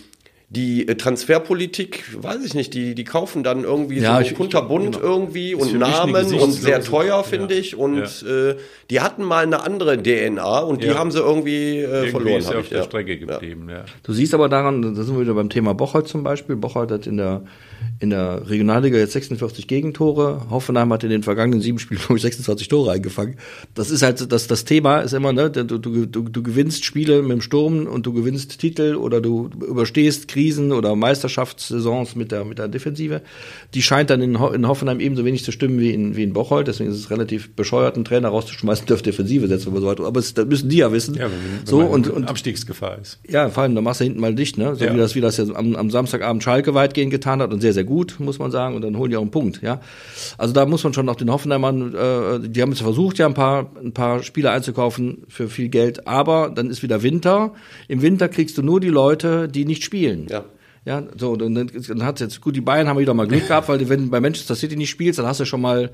die 0.51 0.87
äh, 0.87 0.95
Transferpolitik, 0.95 2.03
weiß 2.23 2.43
ich 2.43 2.53
nicht, 2.55 2.73
die, 2.73 2.95
die 2.95 3.03
kaufen 3.03 3.43
dann 3.43 3.63
irgendwie 3.63 3.99
Ja, 3.99 4.15
so 4.17 4.21
ich- 4.21 4.35
kunterbunt 4.35 4.95
genau. 4.97 4.99
irgendwie 5.07 5.53
Ist 5.53 5.61
und 5.73 5.79
Namen 5.79 6.15
und 6.15 6.51
sehr 6.51 6.81
teuer, 6.83 7.23
finde 7.23 7.53
Ja. 7.55 7.59
ich. 7.59 7.75
Und 7.75 8.21
Ja. 8.23 8.49
äh, 8.49 8.55
die 8.89 8.99
hatten 9.01 9.23
mal 9.23 9.43
eine 9.43 9.63
andere 9.63 9.97
DNA 10.01 10.59
und 10.59 10.83
die 10.83 10.87
Ja. 10.87 10.95
haben 10.97 11.11
sie 11.11 11.19
irgendwie, 11.19 11.77
äh, 11.79 11.81
Irgendwie 11.85 12.09
verloren. 12.11 12.37
ist 12.39 12.45
er 12.47 12.51
ich, 12.53 12.59
auf 12.59 12.69
der 12.69 12.77
ja. 12.79 12.83
Strecke 12.83 13.13
Ja. 13.13 13.25
geblieben, 13.25 13.67
ja. 13.69 13.85
Du 14.03 14.13
siehst 14.13 14.33
aber 14.33 14.49
daran, 14.49 14.95
da 14.95 15.03
sind 15.03 15.15
wir 15.15 15.21
wieder 15.21 15.33
beim 15.35 15.49
Thema 15.49 15.73
Bocholt 15.73 16.07
zum 16.07 16.23
Beispiel. 16.23 16.55
Bocholt 16.55 16.91
hat 16.91 17.05
in 17.05 17.17
der, 17.17 17.43
in 17.99 18.09
der 18.11 18.49
Regionalliga 18.49 18.97
jetzt 18.97 19.13
46 19.13 19.67
Gegentore. 19.67 20.47
Hoffenheim 20.49 20.91
hat 20.93 21.03
in 21.03 21.09
den 21.09 21.23
vergangenen 21.23 21.61
sieben 21.61 21.79
Spielen, 21.79 21.99
glaube 21.99 22.15
ich, 22.17 22.21
26 22.21 22.67
Tore 22.67 22.91
eingefangen. 22.91 23.35
Das 23.75 23.89
ist 23.91 24.01
halt, 24.01 24.31
das, 24.31 24.47
das 24.47 24.65
Thema 24.65 24.99
ist 25.01 25.13
immer, 25.13 25.33
ne, 25.33 25.49
du, 25.49 25.65
du, 25.65 26.05
du, 26.05 26.21
du 26.23 26.43
gewinnst 26.43 26.85
Spiele 26.85 27.21
mit 27.21 27.31
dem 27.31 27.41
Sturm 27.41 27.87
und 27.87 28.05
du 28.05 28.13
gewinnst 28.13 28.59
Titel 28.59 28.95
oder 28.95 29.21
du 29.21 29.49
überstehst 29.67 30.27
Krisen 30.27 30.71
oder 30.71 30.95
Meisterschaftssaisons 30.95 32.15
mit 32.15 32.31
der, 32.31 32.45
mit 32.45 32.57
der 32.57 32.67
Defensive. 32.67 33.21
Die 33.73 33.81
scheint 33.81 34.09
dann 34.09 34.21
in, 34.21 34.39
Ho 34.39 34.49
in 34.49 34.67
Hoffenheim 34.67 34.99
ebenso 34.99 35.25
wenig 35.25 35.43
zu 35.43 35.51
stimmen 35.51 35.79
wie 35.79 35.91
in, 35.91 36.15
wie 36.15 36.23
in 36.23 36.33
Bocholt. 36.33 36.67
Deswegen 36.67 36.89
ist 36.89 36.97
es 36.97 37.09
relativ 37.11 37.51
bescheuert, 37.55 37.95
einen 37.95 38.05
Trainer 38.05 38.29
rauszuschmeißen, 38.29 38.85
der 38.87 38.95
auf 38.95 39.01
Defensive 39.01 39.47
setzt 39.47 39.67
und 39.67 39.75
so 39.75 39.85
weiter. 39.87 40.05
Aber 40.05 40.19
es, 40.19 40.33
das 40.33 40.45
müssen 40.45 40.69
die 40.69 40.77
ja 40.77 40.91
wissen. 40.91 41.15
Ja, 41.15 41.23
wenn, 41.25 41.31
wenn 41.31 41.65
so 41.65 41.79
und, 41.81 42.09
und 42.09 42.27
Abstiegsgefahr 42.29 42.97
ist. 42.99 43.19
ja, 43.27 43.49
vor 43.49 43.63
allem, 43.63 43.75
da 43.75 43.81
machst 43.81 43.99
du 44.01 44.05
hinten 44.05 44.19
mal 44.19 44.33
dicht, 44.33 44.57
ne? 44.57 44.75
So 44.75 44.85
Ja. 44.85 44.93
wie 44.93 44.97
das, 44.97 45.15
wie 45.15 45.21
das 45.21 45.37
jetzt 45.37 45.55
am, 45.55 45.75
am 45.75 45.89
Samstagabend 45.91 46.43
Schalke 46.43 46.73
weitgehend 46.73 47.11
getan 47.11 47.41
hat 47.41 47.51
und 47.53 47.61
sehr, 47.61 47.68
sehr 47.73 47.83
gut, 47.83 48.19
muss 48.19 48.39
man 48.39 48.51
sagen. 48.51 48.75
Und 48.75 48.83
dann 48.83 48.97
holen 48.97 49.09
die 49.09 49.17
auch 49.17 49.21
einen 49.21 49.31
Punkt, 49.31 49.61
ja. 49.61 49.81
Also 50.37 50.53
da 50.53 50.65
muss 50.65 50.83
man 50.83 50.93
schon 50.93 51.05
noch 51.05 51.15
den 51.15 51.31
Hoffenheimern, 51.31 51.93
äh, 51.93 52.49
die 52.49 52.61
haben 52.61 52.69
jetzt 52.69 52.81
versucht, 52.81 53.17
ja, 53.17 53.25
ein 53.25 53.33
paar, 53.33 53.71
ein 53.83 53.93
paar 53.93 54.23
Spieler 54.23 54.51
einzukaufen 54.51 55.23
für 55.27 55.47
viel 55.47 55.69
Geld, 55.69 56.07
aber 56.07 56.49
dann 56.49 56.69
ist 56.69 56.83
wieder 56.83 57.03
Winter. 57.03 57.53
Im 57.87 58.01
Winter 58.01 58.29
kriegst 58.29 58.57
du 58.57 58.63
nur 58.63 58.79
die 58.79 58.89
Leute, 58.89 59.47
die 59.47 59.65
nicht 59.65 59.83
spielen. 59.83 60.27
Ja. 60.29 60.45
Ja, 60.85 61.03
so, 61.17 61.33
und 61.33 61.39
dann, 61.39 61.69
dann 61.87 62.03
hat 62.03 62.19
jetzt, 62.19 62.41
gut, 62.41 62.55
die 62.55 62.61
Bayern 62.61 62.87
haben 62.87 62.97
wieder 62.97 63.13
mal 63.13 63.27
Glück 63.27 63.47
gehabt, 63.47 63.67
weil 63.67 63.89
wenn 63.89 64.05
du 64.05 64.09
bei 64.09 64.21
Manchester 64.21 64.55
City 64.55 64.75
nicht 64.75 64.89
spielst, 64.89 65.19
dann 65.19 65.25
hast 65.25 65.39
du 65.39 65.45
schon 65.45 65.61
mal, 65.61 65.91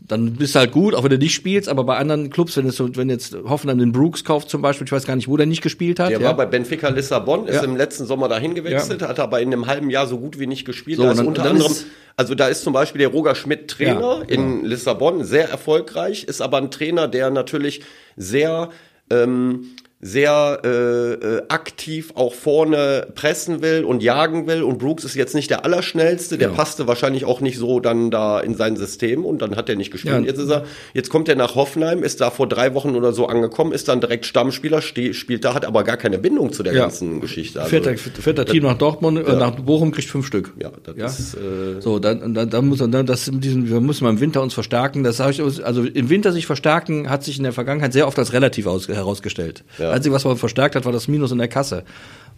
dann 0.00 0.34
bist 0.34 0.54
du 0.54 0.58
halt 0.58 0.70
gut, 0.72 0.94
auch 0.94 1.02
wenn 1.02 1.10
du 1.10 1.18
nicht 1.18 1.34
spielst, 1.34 1.66
aber 1.68 1.82
bei 1.84 1.96
anderen 1.96 2.28
Clubs, 2.28 2.56
wenn, 2.58 2.66
es 2.66 2.78
wenn 2.78 3.08
jetzt 3.08 3.34
Hoffenheim 3.48 3.78
den 3.78 3.92
Brooks 3.92 4.22
kauft 4.22 4.50
zum 4.50 4.60
Beispiel, 4.60 4.86
ich 4.86 4.92
weiß 4.92 5.06
gar 5.06 5.16
nicht, 5.16 5.28
wo 5.28 5.36
der 5.38 5.46
nicht 5.46 5.62
gespielt 5.62 5.98
hat. 5.98 6.10
Der 6.10 6.20
ja. 6.20 6.26
war 6.26 6.36
bei 6.36 6.44
Benfica 6.44 6.88
Lissabon, 6.90 7.46
ist 7.46 7.54
Ja. 7.56 7.62
im 7.64 7.74
letzten 7.76 8.04
Sommer 8.04 8.28
dahin 8.28 8.54
gewechselt, 8.54 9.00
hat 9.00 9.18
aber 9.18 9.40
in 9.40 9.50
einem 9.52 9.66
halben 9.66 9.88
Jahr 9.88 10.06
so 10.06 10.18
gut 10.18 10.38
wie 10.38 10.46
nicht 10.46 10.66
gespielt. 10.66 10.98
So, 10.98 11.04
da 11.04 11.12
ist 11.12 11.18
dann- 11.18 11.26
unter 11.26 11.42
dann 11.42 11.52
anderem, 11.52 11.72
ist- 11.72 11.86
also 12.16 12.34
da 12.34 12.48
ist 12.48 12.62
zum 12.64 12.74
Beispiel 12.74 12.98
der 12.98 13.08
Roger 13.08 13.34
Schmidt 13.34 13.68
Trainer 13.68 14.18
Ja, 14.18 14.22
in 14.28 14.64
Lissabon, 14.64 15.24
sehr 15.24 15.48
erfolgreich, 15.48 16.24
ist 16.24 16.42
aber 16.42 16.58
ein 16.58 16.70
Trainer, 16.70 17.08
der 17.08 17.30
natürlich 17.30 17.80
sehr 18.16 18.68
ähm, 19.10 19.66
sehr 20.06 20.60
äh, 20.64 20.68
äh, 21.14 21.42
aktiv 21.48 22.12
auch 22.14 22.34
vorne 22.34 23.06
pressen 23.14 23.62
will 23.62 23.84
und 23.84 24.02
jagen 24.02 24.46
will 24.46 24.62
und 24.62 24.76
Brooks 24.78 25.02
ist 25.04 25.14
jetzt 25.14 25.34
nicht 25.34 25.48
der 25.48 25.64
allerschnellste, 25.64 26.36
der 26.36 26.48
Ja. 26.50 26.54
passte 26.54 26.86
wahrscheinlich 26.86 27.24
auch 27.24 27.40
nicht 27.40 27.56
so 27.58 27.80
dann 27.80 28.10
da 28.10 28.38
in 28.40 28.54
sein 28.54 28.76
System 28.76 29.24
und 29.24 29.40
dann 29.40 29.56
hat 29.56 29.70
er 29.70 29.76
nicht 29.76 29.90
gespielt. 29.90 30.14
Ja. 30.14 30.20
Jetzt 30.20 30.38
ist 30.38 30.50
er, 30.50 30.64
jetzt 30.92 31.08
kommt 31.08 31.30
er 31.30 31.36
nach 31.36 31.54
Hoffenheim, 31.54 32.02
ist 32.02 32.20
da 32.20 32.30
vor 32.30 32.46
drei 32.46 32.74
Wochen 32.74 32.96
oder 32.96 33.14
so 33.14 33.28
angekommen, 33.28 33.72
ist 33.72 33.88
dann 33.88 34.02
direkt 34.02 34.26
Stammspieler, 34.26 34.82
spielt 34.82 35.42
da, 35.42 35.54
hat 35.54 35.64
aber 35.64 35.84
gar 35.84 35.96
keine 35.96 36.18
Bindung 36.18 36.52
zu 36.52 36.62
der 36.62 36.74
Ja. 36.74 36.82
ganzen 36.82 37.22
Geschichte. 37.22 37.60
Also, 37.60 37.70
Vierter, 37.70 37.96
vierter 37.96 38.44
Team 38.44 38.64
nach 38.64 38.76
Dortmund, 38.76 39.26
äh, 39.26 39.36
nach 39.36 39.52
Bochum 39.52 39.90
kriegt 39.90 40.08
fünf 40.10 40.26
Stück. 40.26 40.52
ja, 40.60 40.70
das 40.96 41.18
ist 41.18 41.34
äh, 41.34 41.80
So, 41.80 41.98
dann, 41.98 42.34
dann, 42.34 42.50
dann 42.50 42.68
muss 42.68 42.80
man, 42.80 42.92
dann, 42.92 43.06
das 43.06 43.32
mit 43.32 43.42
diesem, 43.42 43.70
wir 43.70 43.80
müssen 43.80 44.04
mal 44.04 44.10
im 44.10 44.20
Winter 44.20 44.42
uns 44.42 44.52
verstärken. 44.52 45.02
Das 45.02 45.16
sage 45.16 45.30
ich, 45.30 45.64
also 45.64 45.82
im 45.82 46.10
Winter 46.10 46.30
sich 46.32 46.44
verstärken 46.44 47.08
hat 47.08 47.24
sich 47.24 47.38
in 47.38 47.44
der 47.44 47.54
Vergangenheit 47.54 47.94
sehr 47.94 48.06
oft 48.06 48.18
als 48.18 48.34
relativ 48.34 48.66
aus, 48.66 48.86
herausgestellt. 48.88 49.64
Ja. 49.78 49.93
Einzige, 49.94 50.14
was 50.14 50.24
man 50.24 50.36
verstärkt 50.36 50.76
hat, 50.76 50.84
war 50.84 50.92
das 50.92 51.08
Minus 51.08 51.32
in 51.32 51.38
der 51.38 51.48
Kasse. 51.48 51.84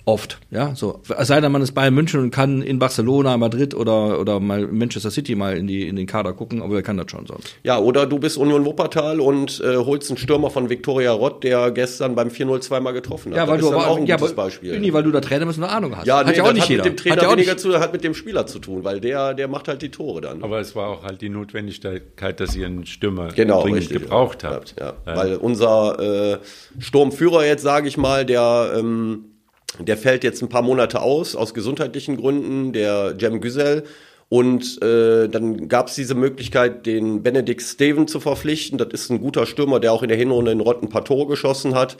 Oft, 0.08 0.38
ja, 0.52 0.72
so. 0.76 1.00
Es 1.18 1.26
sei 1.26 1.40
denn, 1.40 1.50
man 1.50 1.62
ist 1.62 1.72
Bayern 1.72 1.92
München 1.92 2.20
und 2.20 2.30
kann 2.30 2.62
in 2.62 2.78
Barcelona, 2.78 3.36
Madrid 3.38 3.74
oder, 3.74 4.20
oder 4.20 4.38
mal 4.38 4.68
Manchester 4.68 5.10
City 5.10 5.34
mal 5.34 5.56
in 5.56 5.66
die, 5.66 5.88
in 5.88 5.96
den 5.96 6.06
Kader 6.06 6.32
gucken, 6.32 6.62
aber 6.62 6.74
wer 6.74 6.82
kann 6.84 6.96
das 6.96 7.10
schon 7.10 7.26
sonst? 7.26 7.56
ja, 7.64 7.80
oder 7.80 8.06
du 8.06 8.20
bist 8.20 8.36
Union 8.36 8.64
Wuppertal 8.64 9.18
und 9.18 9.60
äh, 9.64 9.74
holst 9.78 10.08
einen 10.08 10.16
Stürmer 10.16 10.50
von 10.50 10.70
Viktoria 10.70 11.10
Rott, 11.10 11.42
der 11.42 11.72
gestern 11.72 12.14
beim 12.14 12.28
4-0 12.28 12.60
zweimal 12.60 12.92
getroffen 12.92 13.32
hat. 13.32 13.38
Ja, 13.38 13.48
weil 13.48 13.58
das 13.58 13.68
du 13.68 13.74
aber, 13.74 13.88
auch 13.88 13.96
ein 13.96 14.06
ja, 14.06 14.14
gutes 14.14 14.32
aber, 14.34 14.44
Beispiel. 14.44 14.78
Nee, 14.78 14.92
weil 14.92 15.02
du 15.02 15.10
da 15.10 15.20
Trainer 15.20 15.44
bist 15.44 15.58
und 15.58 15.64
eine 15.64 15.72
Ahnung 15.72 15.96
hast. 15.96 16.06
ja, 16.06 16.18
hat 16.18 16.28
nee, 16.28 16.36
ja 16.36 16.42
auch 16.44 16.46
das 16.46 16.54
nicht 16.54 16.62
hat 16.62 16.70
jeder. 16.70 16.84
mit 16.84 16.92
dem 16.92 16.96
Trainer 16.96 17.16
hat 17.16 17.22
ja 17.22 17.28
auch 17.28 17.32
weniger 17.32 17.52
nicht, 17.54 17.60
zu, 17.62 17.80
hat 17.80 17.92
mit 17.92 18.04
dem 18.04 18.14
Spieler 18.14 18.46
zu 18.46 18.60
tun, 18.60 18.84
weil 18.84 19.00
der, 19.00 19.34
der 19.34 19.48
macht 19.48 19.66
halt 19.66 19.82
die 19.82 19.90
Tore 19.90 20.20
dann. 20.20 20.40
Aber 20.44 20.60
es 20.60 20.76
war 20.76 20.86
auch 20.86 21.02
halt 21.02 21.20
die 21.20 21.30
Notwendigkeit, 21.30 22.38
dass 22.38 22.54
ihr 22.54 22.66
einen 22.66 22.86
Stürmer 22.86 23.30
genau, 23.34 23.62
dringend 23.62 23.80
richtig. 23.80 24.02
gebraucht 24.02 24.44
ja, 24.44 24.50
habt. 24.50 24.76
Ja, 24.78 24.92
Weil 25.04 25.34
unser 25.34 26.34
äh, 26.34 26.38
Sturmführer 26.78 27.44
jetzt, 27.46 27.62
sage 27.62 27.88
ich 27.88 27.96
mal, 27.96 28.24
der 28.26 28.74
ähm, 28.76 29.36
der 29.78 29.96
fällt 29.96 30.24
jetzt 30.24 30.42
ein 30.42 30.48
paar 30.48 30.62
Monate 30.62 31.02
aus, 31.02 31.36
aus 31.36 31.52
gesundheitlichen 31.52 32.16
Gründen, 32.16 32.72
der 32.72 33.14
Jem 33.18 33.40
Güzel. 33.40 33.84
Und 34.28 34.82
äh, 34.82 35.28
dann 35.28 35.68
gab 35.68 35.88
es 35.88 35.94
diese 35.94 36.14
Möglichkeit, 36.14 36.86
den 36.86 37.22
Benedikt 37.22 37.62
Steven 37.62 38.08
zu 38.08 38.18
verpflichten. 38.18 38.78
Das 38.78 38.88
ist 38.88 39.10
ein 39.10 39.20
guter 39.20 39.46
Stürmer, 39.46 39.78
der 39.78 39.92
auch 39.92 40.02
in 40.02 40.08
der 40.08 40.18
Hinrunde 40.18 40.50
in 40.50 40.60
Rott 40.60 40.82
ein 40.82 40.88
paar 40.88 41.04
Tore 41.04 41.28
geschossen 41.28 41.74
hat 41.74 41.96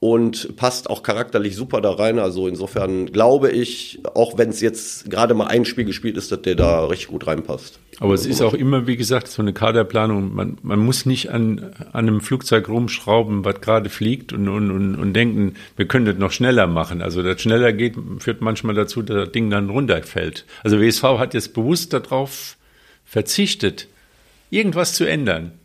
und 0.00 0.56
passt 0.56 0.88
auch 0.88 1.02
charakterlich 1.02 1.54
super 1.54 1.82
da 1.82 1.90
rein. 1.92 2.18
Also 2.18 2.48
insofern 2.48 3.12
glaube 3.12 3.50
ich, 3.50 4.00
auch 4.14 4.38
wenn 4.38 4.48
es 4.48 4.62
jetzt 4.62 5.10
gerade 5.10 5.34
mal 5.34 5.46
ein 5.46 5.66
Spiel 5.66 5.84
gespielt 5.84 6.16
ist, 6.16 6.32
dass 6.32 6.40
der 6.40 6.54
da 6.54 6.86
richtig 6.86 7.08
gut 7.08 7.26
reinpasst. 7.26 7.78
Aber 8.00 8.14
es 8.14 8.24
ist 8.24 8.40
auch 8.40 8.54
immer, 8.54 8.86
wie 8.86 8.96
gesagt, 8.96 9.28
so 9.28 9.42
eine 9.42 9.52
Kaderplanung. 9.52 10.34
Man, 10.34 10.56
man 10.62 10.78
muss 10.78 11.04
nicht 11.04 11.30
an, 11.30 11.74
an 11.92 12.08
einem 12.08 12.22
Flugzeug 12.22 12.70
rumschrauben, 12.70 13.44
was 13.44 13.60
gerade 13.60 13.90
fliegt 13.90 14.32
und, 14.32 14.48
und, 14.48 14.70
und, 14.70 14.94
und 14.94 15.12
denken, 15.12 15.54
wir 15.76 15.86
können 15.86 16.06
das 16.06 16.16
noch 16.16 16.32
schneller 16.32 16.66
machen. 16.66 17.02
Also 17.02 17.22
das 17.22 17.42
schneller 17.42 17.74
geht, 17.74 17.96
führt 18.20 18.40
manchmal 18.40 18.74
dazu, 18.74 19.02
dass 19.02 19.26
das 19.26 19.32
Ding 19.32 19.50
dann 19.50 19.68
runterfällt. 19.68 20.46
Also 20.64 20.80
WSV 20.80 21.02
hat 21.18 21.34
jetzt 21.34 21.52
bewusst 21.52 21.92
darauf 21.92 22.56
verzichtet, 23.04 23.86
irgendwas 24.48 24.94
zu 24.94 25.04
ändern. 25.04 25.59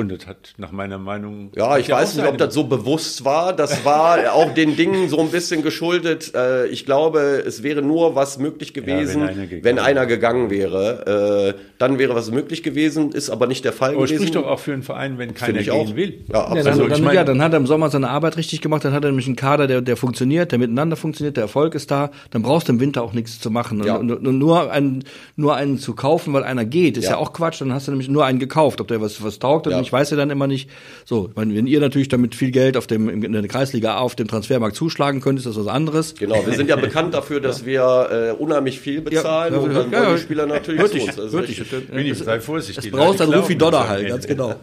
Und 0.00 0.08
das 0.10 0.26
hat 0.26 0.54
nach 0.56 0.72
meiner 0.72 0.98
Meinung. 0.98 1.50
Ja, 1.56 1.76
ich 1.78 1.90
weiß 1.90 2.16
nicht, 2.16 2.26
ob 2.26 2.38
das 2.38 2.54
so 2.54 2.64
bewusst 2.64 3.24
war. 3.24 3.52
Das 3.52 3.84
war 3.84 4.32
auch 4.32 4.54
den 4.54 4.76
Dingen 4.76 5.08
so 5.08 5.18
ein 5.20 5.30
bisschen 5.30 5.62
geschuldet. 5.62 6.32
Äh, 6.34 6.66
Ich 6.68 6.86
glaube, 6.86 7.42
es 7.46 7.62
wäre 7.62 7.82
nur 7.82 8.14
was 8.14 8.38
möglich 8.38 8.72
gewesen, 8.74 9.20
wenn 9.22 9.28
einer 9.28 9.46
gegangen 9.46 9.64
wenn 9.64 9.78
einer 9.78 10.06
gegangen 10.06 10.50
wäre. 10.50 11.54
Äh, 11.56 11.60
Dann 11.78 11.98
wäre 11.98 12.14
was 12.14 12.30
möglich 12.30 12.62
gewesen, 12.62 13.12
ist 13.12 13.30
aber 13.30 13.46
nicht 13.46 13.64
der 13.64 13.72
Fall 13.72 13.94
Aber 13.94 14.04
es 14.04 14.10
gewesen. 14.10 14.28
spricht 14.28 14.36
doch 14.36 14.46
auch 14.50 14.58
für 14.60 14.72
einen 14.72 14.82
Verein, 14.82 15.18
wenn 15.18 15.34
keiner 15.34 15.62
gehen 15.62 15.72
auch. 15.72 15.94
will. 15.96 16.24
Ja, 16.32 16.54
Ja, 16.54 16.62
dann, 16.62 16.66
Also, 16.66 16.82
dann, 16.88 16.92
ich 16.98 17.02
meine- 17.04 17.14
ja, 17.16 17.24
dann 17.24 17.42
hat 17.42 17.52
er 17.52 17.58
im 17.58 17.66
Sommer 17.66 17.90
seine 17.90 18.08
Arbeit 18.10 18.36
richtig 18.36 18.60
gemacht, 18.60 18.84
dann 18.84 18.92
hat 18.92 19.04
er 19.04 19.10
nämlich 19.10 19.26
einen 19.26 19.36
Kader, 19.36 19.66
der, 19.66 19.80
der 19.82 19.96
funktioniert, 19.96 20.52
der 20.52 20.58
miteinander 20.58 20.96
funktioniert, 20.96 21.36
der 21.36 21.44
Erfolg 21.44 21.74
ist 21.74 21.90
da, 21.90 22.10
dann 22.30 22.42
brauchst 22.42 22.68
du 22.68 22.72
im 22.72 22.80
Winter 22.80 23.02
auch 23.02 23.12
nichts 23.12 23.38
zu 23.40 23.50
machen. 23.50 23.82
Ja. 23.84 23.96
Und, 23.96 24.10
und, 24.10 24.26
und 24.26 24.38
nur, 24.38 24.70
einen, 24.70 25.04
nur 25.36 25.56
einen 25.56 25.78
zu 25.78 25.94
kaufen, 25.94 26.32
weil 26.32 26.44
einer 26.44 26.64
geht, 26.64 26.96
ist 26.96 27.04
ja. 27.04 27.10
Ja. 27.12 27.16
auch 27.18 27.32
Quatsch, 27.32 27.60
dann 27.60 27.72
hast 27.72 27.86
du 27.86 27.92
nämlich 27.92 28.08
nur 28.08 28.24
einen 28.24 28.38
gekauft, 28.38 28.80
ob 28.80 28.88
der 28.88 29.00
was, 29.00 29.22
was 29.24 29.38
taugt 29.38 29.66
oder 29.66 29.76
Ja. 29.76 29.80
nicht, 29.80 29.89
weiß 29.92 30.10
er 30.12 30.16
dann 30.16 30.30
immer 30.30 30.46
nicht. 30.46 30.70
So, 31.04 31.28
ich 31.30 31.36
wenn 31.36 31.66
ihr 31.66 31.80
natürlich 31.80 32.08
damit 32.08 32.34
viel 32.34 32.50
Geld 32.50 32.76
auf 32.76 32.86
dem, 32.86 33.08
in 33.08 33.32
der 33.32 33.46
Kreisliga 33.48 33.94
A 33.94 33.98
auf 33.98 34.16
dem 34.16 34.28
Transfermarkt 34.28 34.76
zuschlagen 34.76 35.20
könnt, 35.20 35.38
ist 35.38 35.46
das 35.46 35.56
was 35.56 35.66
anderes. 35.66 36.14
Genau, 36.14 36.44
wir 36.46 36.54
sind 36.54 36.68
ja 36.68 36.76
bekannt 36.80 37.14
dafür, 37.14 37.40
dass 37.40 37.64
wir 37.66 38.34
äh, 38.38 38.42
unheimlich 38.42 38.80
viel 38.80 39.00
bezahlen 39.00 39.54
Ja, 39.54 39.60
und 39.60 39.74
dann 39.74 39.90
ja, 39.92 40.02
ja. 40.04 40.14
die 40.14 40.20
Spieler 40.22 40.46
natürlich 40.46 40.80
Hört 40.80 40.92
zu 40.92 40.98
uns. 41.00 41.16
Das 41.16 41.24
ist 41.26 41.32
hört 41.32 41.48
richtig. 41.48 41.68
dich. 41.70 41.92
Willi, 41.92 42.14
sei 42.14 42.40
vorsichtig. 42.40 42.84
Es 42.86 42.90
brauchst 42.90 43.20
dann 43.20 43.32
Rufi 43.32 43.56
Donner 43.56 43.88
halt, 43.88 44.08
ganz 44.08 44.26
genau. 44.26 44.54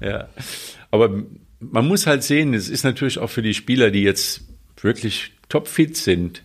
Ja. 0.00 0.28
Aber 0.90 1.10
man 1.60 1.86
muss 1.88 2.06
halt 2.06 2.22
sehen, 2.22 2.54
es 2.54 2.68
ist 2.68 2.84
natürlich 2.84 3.18
auch 3.18 3.30
für 3.30 3.42
die 3.42 3.54
Spieler, 3.54 3.90
die 3.90 4.02
jetzt 4.02 4.42
wirklich 4.80 5.32
topfit 5.48 5.96
sind, 5.96 6.42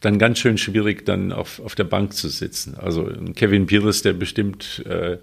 dann 0.00 0.18
ganz 0.18 0.38
schön 0.38 0.58
schwierig, 0.58 1.04
dann 1.04 1.32
auf, 1.32 1.60
auf 1.60 1.74
der 1.74 1.84
Bank 1.84 2.14
zu 2.14 2.28
sitzen. 2.28 2.76
Also 2.76 3.06
ein 3.06 3.34
Kevin 3.34 3.66
Pires, 3.66 4.02
der 4.02 4.12
bestimmt 4.12 4.84
äh, 4.86 5.18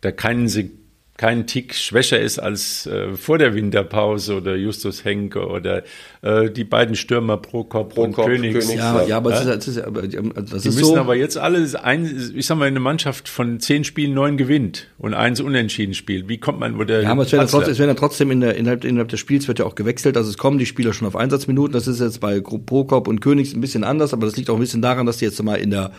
da 0.00 0.10
keinen, 0.12 0.48
Se- 0.48 0.70
keinen 1.18 1.48
Tick 1.48 1.74
schwächer 1.74 2.20
ist 2.20 2.38
als 2.38 2.86
äh, 2.86 3.12
vor 3.14 3.38
der 3.38 3.52
Winterpause 3.54 4.36
oder 4.36 4.54
Justus 4.54 5.04
Henke 5.04 5.44
oder 5.46 5.82
äh, 6.22 6.48
die 6.48 6.62
beiden 6.62 6.94
Stürmer 6.94 7.36
Prokop, 7.38 7.98
und 7.98 8.12
Prokop, 8.12 8.26
Königs. 8.30 8.66
Königs. 8.66 8.74
Ja, 8.80 9.02
ja, 9.04 9.16
aber 9.16 9.30
Ja. 9.32 9.40
es 9.40 9.44
ist, 9.46 9.68
es 9.68 9.76
ist, 9.76 9.82
aber, 9.84 10.04
ähm, 10.04 10.32
das 10.34 10.62
Die 10.62 10.68
ist 10.68 10.76
müssen 10.76 10.94
so. 10.94 10.96
aber 10.96 11.16
jetzt 11.16 11.36
alle, 11.36 11.66
ein, 11.82 12.32
ich 12.36 12.46
sag 12.46 12.56
mal, 12.56 12.66
eine 12.68 12.78
Mannschaft 12.78 13.28
von 13.28 13.58
zehn 13.58 13.82
Spielen 13.82 14.14
neun 14.14 14.36
gewinnt 14.36 14.86
und 14.96 15.12
eins 15.12 15.40
unentschieden 15.40 15.94
spielt. 15.94 16.28
Wie 16.28 16.38
kommt 16.38 16.60
man, 16.60 16.76
oder 16.76 17.02
Ja, 17.02 17.10
aber 17.10 17.24
es 17.24 17.32
werden, 17.32 17.48
trotzdem, 17.48 17.72
es 17.72 17.78
werden 17.80 17.90
ja 17.90 17.94
trotzdem 17.96 18.30
in 18.30 18.40
der, 18.40 18.54
innerhalb, 18.54 18.84
innerhalb 18.84 19.08
des 19.08 19.18
Spiels 19.18 19.48
wird 19.48 19.58
ja 19.58 19.64
auch 19.64 19.74
gewechselt. 19.74 20.16
Also 20.16 20.30
es 20.30 20.38
kommen 20.38 20.58
die 20.58 20.66
Spieler 20.66 20.92
schon 20.92 21.08
auf 21.08 21.16
Einsatzminuten. 21.16 21.72
Das 21.72 21.88
ist 21.88 21.98
jetzt 22.00 22.20
bei 22.20 22.40
Prokop 22.40 23.08
und 23.08 23.20
Königs 23.20 23.54
ein 23.54 23.60
bisschen 23.60 23.82
anders, 23.82 24.12
aber 24.12 24.24
das 24.26 24.36
liegt 24.36 24.50
auch 24.50 24.54
ein 24.54 24.60
bisschen 24.60 24.82
daran, 24.82 25.04
dass 25.04 25.16
die 25.16 25.24
jetzt 25.24 25.42
mal 25.42 25.56
in 25.56 25.72
der 25.72 25.90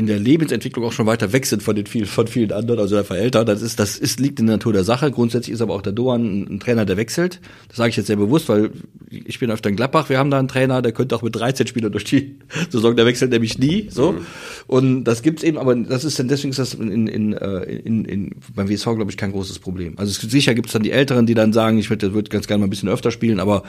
in 0.00 0.06
der 0.06 0.18
Lebensentwicklung 0.18 0.86
auch 0.86 0.92
schon 0.92 1.04
weiter 1.04 1.34
weg 1.34 1.44
sind 1.44 1.62
von 1.62 1.76
den 1.76 1.84
vielen, 1.84 2.06
von 2.06 2.26
vielen 2.26 2.52
anderen, 2.52 2.80
also 2.80 3.00
der 3.00 3.10
Eltern. 3.18 3.44
Das 3.44 3.60
ist, 3.60 3.78
das 3.78 3.98
ist, 3.98 4.18
liegt 4.18 4.40
in 4.40 4.46
der 4.46 4.56
Natur 4.56 4.72
der 4.72 4.82
Sache. 4.82 5.10
Grundsätzlich 5.10 5.52
ist 5.52 5.60
aber 5.60 5.74
auch 5.74 5.82
der 5.82 5.92
Doan 5.92 6.46
ein, 6.50 6.58
Trainer, 6.58 6.86
der 6.86 6.96
wechselt. 6.96 7.38
Das 7.68 7.76
sage 7.76 7.90
ich 7.90 7.96
jetzt 7.96 8.06
sehr 8.06 8.16
bewusst, 8.16 8.48
weil 8.48 8.70
ich 9.10 9.38
bin 9.38 9.50
öfter 9.50 9.68
in 9.68 9.76
Gladbach. 9.76 10.08
Wir 10.08 10.18
haben 10.18 10.30
da 10.30 10.38
einen 10.38 10.48
Trainer, 10.48 10.80
der 10.80 10.92
könnte 10.92 11.14
auch 11.14 11.20
mit 11.20 11.36
13 11.36 11.66
Spielern 11.66 11.92
durch 11.92 12.04
die 12.04 12.38
Saison, 12.70 12.96
der 12.96 13.04
wechselt 13.04 13.30
nämlich 13.30 13.58
nie, 13.58 13.88
so. 13.90 14.12
Mhm. 14.12 14.26
Und 14.66 15.04
das 15.04 15.20
gibt's 15.20 15.42
eben, 15.42 15.58
aber 15.58 15.76
das 15.76 16.04
ist 16.04 16.18
dann, 16.18 16.28
deswegen 16.28 16.50
ist 16.52 16.58
das 16.58 16.72
in, 16.72 17.06
in, 17.06 17.34
äh, 17.34 17.60
in, 17.64 18.06
in, 18.06 18.30
beim 18.54 18.70
WSV, 18.70 18.84
glaube 18.84 19.10
ich, 19.10 19.18
kein 19.18 19.32
großes 19.32 19.58
Problem. 19.58 19.98
Also 19.98 20.26
sicher 20.26 20.54
gibt's 20.54 20.72
dann 20.72 20.82
die 20.82 20.92
Älteren, 20.92 21.26
die 21.26 21.34
dann 21.34 21.52
sagen, 21.52 21.76
ich 21.76 21.90
würde, 21.90 22.14
würde 22.14 22.30
ganz 22.30 22.46
gerne 22.46 22.60
mal 22.60 22.68
ein 22.68 22.70
bisschen 22.70 22.88
öfter 22.88 23.10
spielen, 23.10 23.38
aber 23.38 23.64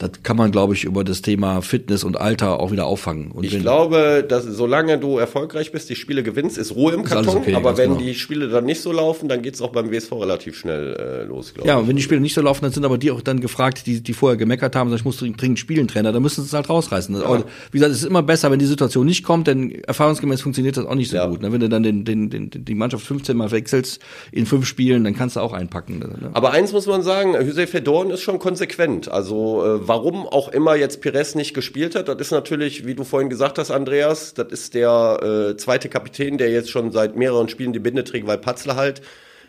das 0.00 0.12
kann 0.22 0.38
man, 0.38 0.50
glaube 0.50 0.72
ich, 0.72 0.84
über 0.84 1.04
das 1.04 1.20
Thema 1.20 1.60
Fitness 1.60 2.04
und 2.04 2.18
Alter 2.18 2.58
auch 2.58 2.72
wieder 2.72 2.86
auffangen. 2.86 3.30
Und 3.32 3.44
ich 3.44 3.58
glaube, 3.60 4.24
dass 4.26 4.44
solange 4.44 4.98
du 4.98 5.18
erfolgreich 5.18 5.72
bist, 5.72 5.90
die 5.90 5.94
Spiele 5.94 6.22
gewinnst, 6.22 6.56
ist 6.56 6.74
Ruhe 6.74 6.94
im 6.94 7.04
Karton. 7.04 7.36
Okay, 7.36 7.54
aber 7.54 7.76
wenn 7.76 7.90
genau. 7.90 8.00
die 8.00 8.14
Spiele 8.14 8.48
dann 8.48 8.64
nicht 8.64 8.80
so 8.80 8.92
laufen, 8.92 9.28
dann 9.28 9.42
geht's 9.42 9.60
auch 9.60 9.72
beim 9.72 9.92
WSV 9.92 10.12
relativ 10.12 10.56
schnell 10.56 10.94
äh, 10.94 11.24
los, 11.24 11.52
glaube 11.52 11.68
ja, 11.68 11.74
ich. 11.74 11.76
Ja, 11.76 11.82
und 11.82 11.88
wenn 11.88 11.96
die 11.96 12.02
Spiele 12.02 12.22
nicht 12.22 12.32
so 12.32 12.40
laufen, 12.40 12.62
dann 12.62 12.72
sind 12.72 12.86
aber 12.86 12.96
die 12.96 13.10
auch 13.10 13.20
dann 13.20 13.40
gefragt, 13.40 13.86
die, 13.86 14.00
die 14.00 14.14
vorher 14.14 14.38
gemeckert 14.38 14.74
haben, 14.74 14.90
ich 14.94 15.04
muss 15.04 15.18
dringend 15.18 15.58
spielen, 15.58 15.86
Trainer, 15.86 16.12
dann 16.12 16.22
müssen 16.22 16.40
sie 16.40 16.46
es 16.46 16.54
halt 16.54 16.70
rausreißen. 16.70 17.16
Ja. 17.16 17.26
Aber, 17.26 17.44
wie 17.70 17.78
gesagt, 17.78 17.92
es 17.92 17.98
ist 17.98 18.08
immer 18.08 18.22
besser, 18.22 18.50
wenn 18.50 18.58
die 18.58 18.64
Situation 18.64 19.04
nicht 19.04 19.22
kommt, 19.22 19.48
denn 19.48 19.82
erfahrungsgemäß 19.84 20.40
funktioniert 20.40 20.78
das 20.78 20.86
auch 20.86 20.94
nicht 20.94 21.10
so 21.10 21.16
ja. 21.16 21.26
gut. 21.26 21.42
Ne? 21.42 21.52
Wenn 21.52 21.60
du 21.60 21.68
dann 21.68 21.82
den, 21.82 22.06
den, 22.06 22.30
den, 22.30 22.50
die 22.50 22.74
Mannschaft 22.74 23.04
15 23.04 23.36
Mal 23.36 23.50
wechselst 23.50 24.00
in 24.32 24.46
fünf 24.46 24.64
Spielen, 24.64 25.04
dann 25.04 25.14
kannst 25.14 25.36
du 25.36 25.40
auch 25.40 25.52
einpacken. 25.52 25.98
Ne? 25.98 26.30
Aber 26.32 26.52
eins 26.52 26.72
muss 26.72 26.86
man 26.86 27.02
sagen, 27.02 27.34
Josef 27.34 27.68
Fedorn 27.68 28.08
ist 28.08 28.22
schon 28.22 28.38
konsequent. 28.38 29.10
Also 29.10 29.62
äh, 29.62 29.88
warum 29.90 30.28
auch 30.28 30.46
immer 30.50 30.76
jetzt 30.76 31.00
Pires 31.00 31.34
nicht 31.34 31.52
gespielt 31.52 31.96
hat, 31.96 32.06
das 32.06 32.16
ist 32.20 32.30
natürlich, 32.30 32.86
wie 32.86 32.94
du 32.94 33.02
vorhin 33.02 33.28
gesagt 33.28 33.58
hast, 33.58 33.72
Andreas, 33.72 34.34
das 34.34 34.46
ist 34.52 34.74
der 34.74 35.50
äh, 35.50 35.56
zweite 35.56 35.88
Kapitän, 35.88 36.38
der 36.38 36.48
jetzt 36.48 36.70
schon 36.70 36.92
seit 36.92 37.16
mehreren 37.16 37.48
Spielen 37.48 37.72
die 37.72 37.80
Binde 37.80 38.04
trägt, 38.04 38.28
weil 38.28 38.38
Patzler 38.38 38.76
halt 38.76 39.02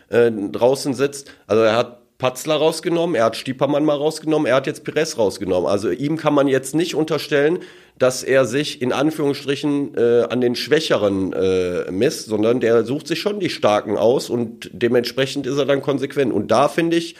äh, 0.08 0.32
draußen 0.32 0.94
sitzt. 0.94 1.30
Also 1.46 1.62
er 1.62 1.76
hat 1.76 2.18
Patzler 2.18 2.56
rausgenommen, 2.56 3.14
er 3.14 3.26
hat 3.26 3.36
Stiepermann 3.36 3.84
mal 3.84 3.96
rausgenommen, 3.96 4.48
er 4.48 4.56
hat 4.56 4.66
jetzt 4.66 4.82
Pires 4.82 5.16
rausgenommen. 5.16 5.70
Also 5.70 5.90
ihm 5.90 6.16
kann 6.16 6.34
man 6.34 6.48
jetzt 6.48 6.74
nicht 6.74 6.96
unterstellen, 6.96 7.60
dass 7.96 8.24
er 8.24 8.44
sich 8.44 8.82
in 8.82 8.92
Anführungsstrichen 8.92 9.96
äh, 9.96 10.22
an 10.28 10.40
den 10.40 10.56
Schwächeren 10.56 11.32
äh, 11.34 11.88
misst, 11.92 12.26
sondern 12.26 12.58
der 12.58 12.82
sucht 12.82 13.06
sich 13.06 13.20
schon 13.20 13.38
die 13.38 13.48
Starken 13.48 13.96
aus 13.96 14.28
und 14.28 14.70
dementsprechend 14.72 15.46
ist 15.46 15.58
er 15.58 15.66
dann 15.66 15.82
konsequent. 15.82 16.32
Und 16.32 16.50
da 16.50 16.66
finde 16.66 16.96
ich, 16.96 17.14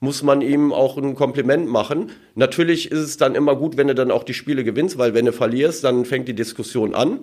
muss 0.00 0.22
man 0.22 0.40
ihm 0.40 0.72
auch 0.72 0.96
ein 0.96 1.14
Kompliment 1.14 1.68
machen. 1.68 2.10
Natürlich 2.34 2.90
ist 2.90 3.00
es 3.00 3.16
dann 3.18 3.34
immer 3.34 3.54
gut, 3.54 3.76
wenn 3.76 3.88
du 3.88 3.94
dann 3.94 4.10
auch 4.10 4.24
die 4.24 4.34
Spiele 4.34 4.64
gewinnst, 4.64 4.96
weil 4.98 5.14
wenn 5.14 5.26
du 5.26 5.32
verlierst, 5.32 5.84
dann 5.84 6.06
fängt 6.06 6.26
die 6.26 6.34
Diskussion 6.34 6.94
an. 6.94 7.20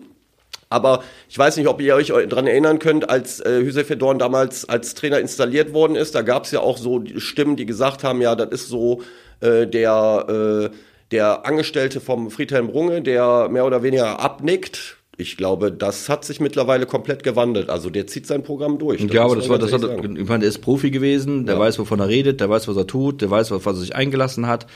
Aber 0.69 1.03
ich 1.29 1.37
weiß 1.37 1.57
nicht, 1.57 1.67
ob 1.67 1.81
ihr 1.81 1.95
euch 1.95 2.07
daran 2.07 2.45
erinnern 2.45 2.77
könnt, 2.77 3.09
als 3.09 3.39
äh, 3.39 3.61
Hüseyin 3.61 3.87
Fedorn 3.87 4.19
damals 4.19 4.67
als 4.67 4.95
Trainer 4.95 5.19
installiert 5.19 5.73
worden 5.73 5.95
ist, 5.95 6.13
da 6.13 6.21
gab 6.21 6.43
es 6.43 6.51
ja 6.51 6.59
auch 6.59 6.77
so 6.77 7.03
Stimmen, 7.17 7.55
die 7.55 7.65
gesagt 7.65 8.03
haben, 8.03 8.21
ja, 8.21 8.35
das 8.35 8.49
ist 8.49 8.67
so 8.67 9.01
äh, 9.39 9.65
der, 9.65 10.69
äh, 10.71 10.75
der 11.11 11.45
Angestellte 11.45 12.01
vom 12.01 12.29
Friedhelm 12.29 12.67
Runge, 12.67 13.01
der 13.01 13.47
mehr 13.49 13.65
oder 13.65 13.81
weniger 13.81 14.19
abnickt 14.19 14.96
ich 15.19 15.35
glaube, 15.35 15.71
das 15.71 16.09
hat 16.09 16.25
sich 16.25 16.39
mittlerweile 16.39 16.85
komplett 16.85 17.23
gewandelt. 17.23 17.71
Also 17.71 17.89
der 17.89 18.05
zieht 18.05 18.27
sein 18.27 18.43
Programm 18.43 18.77
durch. 18.77 19.01
Ja, 19.01 19.25
aber 19.25 19.35
das 19.35 19.49
war, 19.49 19.57
das 19.57 19.73
hat, 19.73 19.81
ich 19.83 20.27
meine, 20.27 20.39
der 20.39 20.49
ist 20.49 20.59
Profi 20.59 20.91
gewesen, 20.91 21.47
der 21.47 21.55
ja. 21.55 21.59
weiß, 21.59 21.79
wovon 21.79 21.99
er 21.99 22.07
redet, 22.07 22.39
der 22.39 22.49
weiß, 22.49 22.67
was 22.67 22.77
er 22.77 22.85
tut, 22.85 23.21
der 23.21 23.31
weiß, 23.31 23.49
was 23.49 23.65
er 23.65 23.73
sich 23.73 23.95
eingelassen 23.95 24.45
hat. 24.45 24.67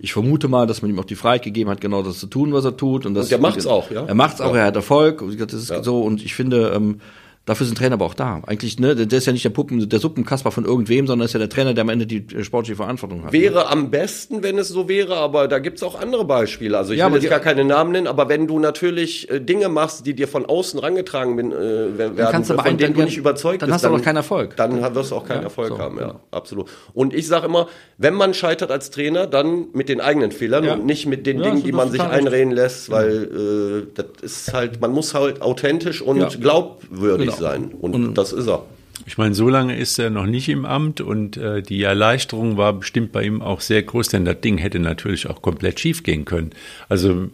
Ich 0.00 0.12
vermute 0.12 0.48
mal, 0.48 0.66
dass 0.66 0.82
man 0.82 0.90
ihm 0.90 0.98
auch 0.98 1.04
die 1.04 1.14
Freiheit 1.14 1.42
gegeben 1.44 1.70
hat, 1.70 1.80
genau 1.80 2.02
das 2.02 2.18
zu 2.18 2.26
tun, 2.26 2.52
was 2.52 2.64
er 2.64 2.76
tut. 2.76 3.06
Und, 3.06 3.14
das, 3.14 3.26
und 3.26 3.30
der 3.30 3.38
macht's 3.38 3.66
auch, 3.66 3.92
ja. 3.92 4.04
Er 4.04 4.16
macht's 4.16 4.40
auch, 4.40 4.54
ja. 4.54 4.62
er 4.62 4.66
hat 4.66 4.76
Erfolg. 4.76 5.22
Das 5.38 5.52
ist 5.52 5.70
ja. 5.70 5.84
so. 5.84 6.00
Und 6.00 6.24
ich 6.24 6.34
finde, 6.34 6.72
ähm, 6.74 7.00
Dafür 7.46 7.66
sind 7.66 7.76
Trainer 7.76 7.94
aber 7.94 8.06
auch 8.06 8.14
da. 8.14 8.40
Eigentlich, 8.46 8.78
ne, 8.80 8.94
der 8.94 9.18
ist 9.18 9.26
ja 9.26 9.32
nicht 9.32 9.44
der 9.44 9.50
Puppen, 9.50 9.86
der 9.86 9.98
Suppenkasper 9.98 10.50
von 10.50 10.64
irgendwem, 10.64 11.06
sondern 11.06 11.26
ist 11.26 11.34
ja 11.34 11.38
der 11.38 11.50
Trainer, 11.50 11.74
der 11.74 11.82
am 11.82 11.90
Ende 11.90 12.06
die 12.06 12.24
äh, 12.34 12.42
sportliche 12.42 12.76
Verantwortung 12.76 13.22
hat. 13.22 13.34
Wäre 13.34 13.56
ne? 13.56 13.66
am 13.70 13.90
besten, 13.90 14.42
wenn 14.42 14.56
es 14.56 14.68
so 14.68 14.88
wäre, 14.88 15.16
aber 15.16 15.46
da 15.46 15.58
gibt's 15.58 15.82
auch 15.82 16.00
andere 16.00 16.24
Beispiele. 16.24 16.78
Also 16.78 16.94
ich 16.94 17.00
ja, 17.00 17.12
will 17.12 17.20
jetzt 17.20 17.28
gar 17.28 17.40
keine 17.40 17.64
Namen 17.64 17.92
nennen, 17.92 18.06
aber 18.06 18.30
wenn 18.30 18.46
du 18.46 18.58
natürlich 18.58 19.28
äh, 19.30 19.40
Dinge 19.40 19.68
machst, 19.68 20.06
die 20.06 20.14
dir 20.14 20.26
von 20.26 20.46
außen 20.46 20.80
rangetragen 20.80 21.36
bin, 21.36 21.52
äh, 21.52 21.98
werden, 21.98 22.16
kannst 22.16 22.50
von 22.50 22.64
denen 22.64 22.78
dann, 22.78 22.94
du 22.94 23.02
nicht 23.02 23.18
überzeugt 23.18 23.60
dann 23.60 23.68
bist, 23.68 23.84
hast 23.84 23.90
du 23.90 23.94
auch 23.94 24.02
keinen 24.02 24.16
Erfolg. 24.16 24.56
Dann 24.56 24.94
wirst 24.94 25.10
du 25.10 25.16
auch 25.16 25.26
keinen 25.26 25.38
ja, 25.38 25.44
Erfolg 25.44 25.68
so, 25.68 25.78
haben, 25.78 25.98
ja, 25.98 26.06
genau. 26.06 26.20
absolut. 26.30 26.70
Und 26.94 27.12
ich 27.12 27.26
sage 27.26 27.44
immer, 27.44 27.68
wenn 27.98 28.14
man 28.14 28.32
scheitert 28.32 28.70
als 28.70 28.90
Trainer, 28.90 29.26
dann 29.26 29.66
mit 29.74 29.90
den 29.90 30.00
eigenen 30.00 30.32
Fehlern 30.32 30.64
ja. 30.64 30.72
und 30.72 30.86
nicht 30.86 31.04
mit 31.04 31.26
den 31.26 31.42
Dingen, 31.42 31.62
die 31.62 31.72
man 31.72 31.90
sich 31.90 32.00
einreden 32.00 32.52
lässt, 32.52 32.90
weil 32.90 33.84
äh, 33.86 33.92
das 33.94 34.06
ist 34.22 34.54
halt, 34.54 34.80
man 34.80 34.92
muss 34.92 35.12
halt 35.12 35.42
authentisch 35.42 36.00
und 36.00 36.40
glaubwürdig 36.40 37.33
genau. 37.36 37.50
sein. 37.50 37.72
Und, 37.80 37.94
und 37.94 38.14
das 38.14 38.32
ist 38.32 38.48
er. 38.48 38.64
Ich 39.06 39.18
meine, 39.18 39.34
so 39.34 39.48
lange 39.48 39.76
ist 39.76 39.98
er 39.98 40.08
noch 40.08 40.26
nicht 40.26 40.48
im 40.48 40.64
Amt 40.64 41.00
und 41.00 41.36
äh, 41.36 41.62
die 41.62 41.82
Erleichterung 41.82 42.56
war 42.56 42.72
bestimmt 42.72 43.12
bei 43.12 43.24
ihm 43.24 43.42
auch 43.42 43.60
sehr 43.60 43.82
groß, 43.82 44.08
denn 44.08 44.24
das 44.24 44.40
Ding 44.40 44.56
hätte 44.56 44.78
natürlich 44.78 45.28
auch 45.28 45.42
komplett 45.42 45.80
schief 45.80 46.04
gehen 46.04 46.24
können. 46.24 46.50
Also 46.88 47.28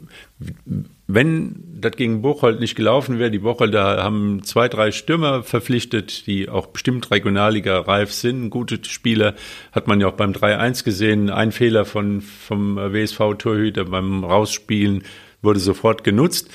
wenn 1.07 1.63
das 1.81 1.93
gegen 1.93 2.23
Bocholt 2.23 2.61
nicht 2.61 2.77
gelaufen 2.77 3.19
wäre, 3.19 3.31
die 3.31 3.41
Bocholter 3.41 4.03
haben 4.03 4.43
zwei, 4.43 4.69
drei 4.69 4.91
Stürmer 4.91 5.43
verpflichtet, 5.43 6.27
die 6.27 6.49
auch 6.49 6.67
bestimmt 6.67 7.11
Regionalliga 7.11 7.81
reif 7.81 8.13
sind, 8.13 8.51
gute 8.51 8.83
Spieler, 8.85 9.35
hat 9.73 9.87
man 9.87 10.01
ja 10.01 10.09
auch 10.09 10.13
beim 10.13 10.33
3-1 10.33 10.85
gesehen. 10.85 11.31
Ein 11.31 11.53
Fehler 11.53 11.85
von, 11.85 12.21
vom 12.21 12.77
WSV-Torhüter 12.77 13.85
beim 13.85 14.25
Rausspielen 14.25 15.03
wurde 15.43 15.61
sofort 15.61 16.05
genutzt. 16.05 16.51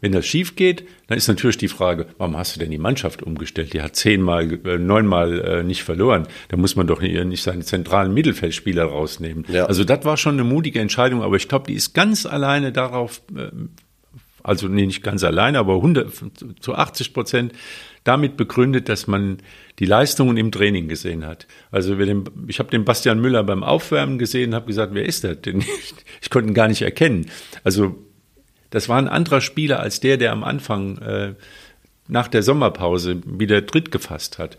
Wenn 0.00 0.12
das 0.12 0.26
schief 0.26 0.56
geht, 0.56 0.84
dann 1.08 1.18
ist 1.18 1.28
natürlich 1.28 1.56
die 1.56 1.68
Frage, 1.68 2.06
warum 2.18 2.36
hast 2.36 2.54
du 2.54 2.60
denn 2.60 2.70
die 2.70 2.78
Mannschaft 2.78 3.22
umgestellt? 3.22 3.72
Die 3.72 3.82
hat 3.82 3.96
zehnmal, 3.96 4.60
äh, 4.66 4.78
neunmal 4.78 5.40
äh, 5.40 5.62
nicht 5.64 5.82
verloren. 5.82 6.26
Da 6.48 6.56
muss 6.56 6.76
man 6.76 6.86
doch 6.86 7.00
nicht 7.00 7.42
seine 7.42 7.64
zentralen 7.64 8.14
Mittelfeldspieler 8.14 8.84
rausnehmen. 8.84 9.44
Ja. 9.48 9.66
Also 9.66 9.84
das 9.84 10.04
war 10.04 10.16
schon 10.16 10.34
eine 10.34 10.44
mutige 10.44 10.80
Entscheidung, 10.80 11.22
aber 11.22 11.36
ich 11.36 11.48
glaube, 11.48 11.66
die 11.66 11.74
ist 11.74 11.94
ganz 11.94 12.26
alleine 12.26 12.72
darauf, 12.72 13.22
äh, 13.36 13.48
also 14.42 14.68
nee, 14.68 14.86
nicht 14.86 15.02
ganz 15.02 15.24
alleine, 15.24 15.58
aber 15.58 15.74
100, 15.74 16.12
zu 16.60 16.74
80 16.74 17.12
Prozent 17.12 17.52
damit 18.04 18.36
begründet, 18.36 18.88
dass 18.88 19.06
man 19.06 19.38
die 19.78 19.84
Leistungen 19.84 20.36
im 20.36 20.50
Training 20.50 20.88
gesehen 20.88 21.26
hat. 21.26 21.46
Also 21.70 21.94
den, 21.94 22.24
ich 22.46 22.58
habe 22.58 22.70
den 22.70 22.84
Bastian 22.84 23.20
Müller 23.20 23.44
beim 23.44 23.62
Aufwärmen 23.62 24.18
gesehen, 24.18 24.54
habe 24.54 24.66
gesagt, 24.66 24.94
wer 24.94 25.04
ist 25.04 25.24
das? 25.24 25.40
Den, 25.42 25.62
ich 26.22 26.30
konnte 26.30 26.48
ihn 26.48 26.54
gar 26.54 26.68
nicht 26.68 26.82
erkennen. 26.82 27.26
Also 27.64 28.07
das 28.70 28.88
war 28.88 28.98
ein 28.98 29.08
anderer 29.08 29.40
Spieler 29.40 29.80
als 29.80 30.00
der, 30.00 30.16
der 30.16 30.32
am 30.32 30.44
Anfang 30.44 30.98
äh, 30.98 31.34
nach 32.08 32.28
der 32.28 32.42
Sommerpause 32.42 33.20
wieder 33.24 33.64
Tritt 33.66 33.90
gefasst 33.90 34.38
hat. 34.38 34.58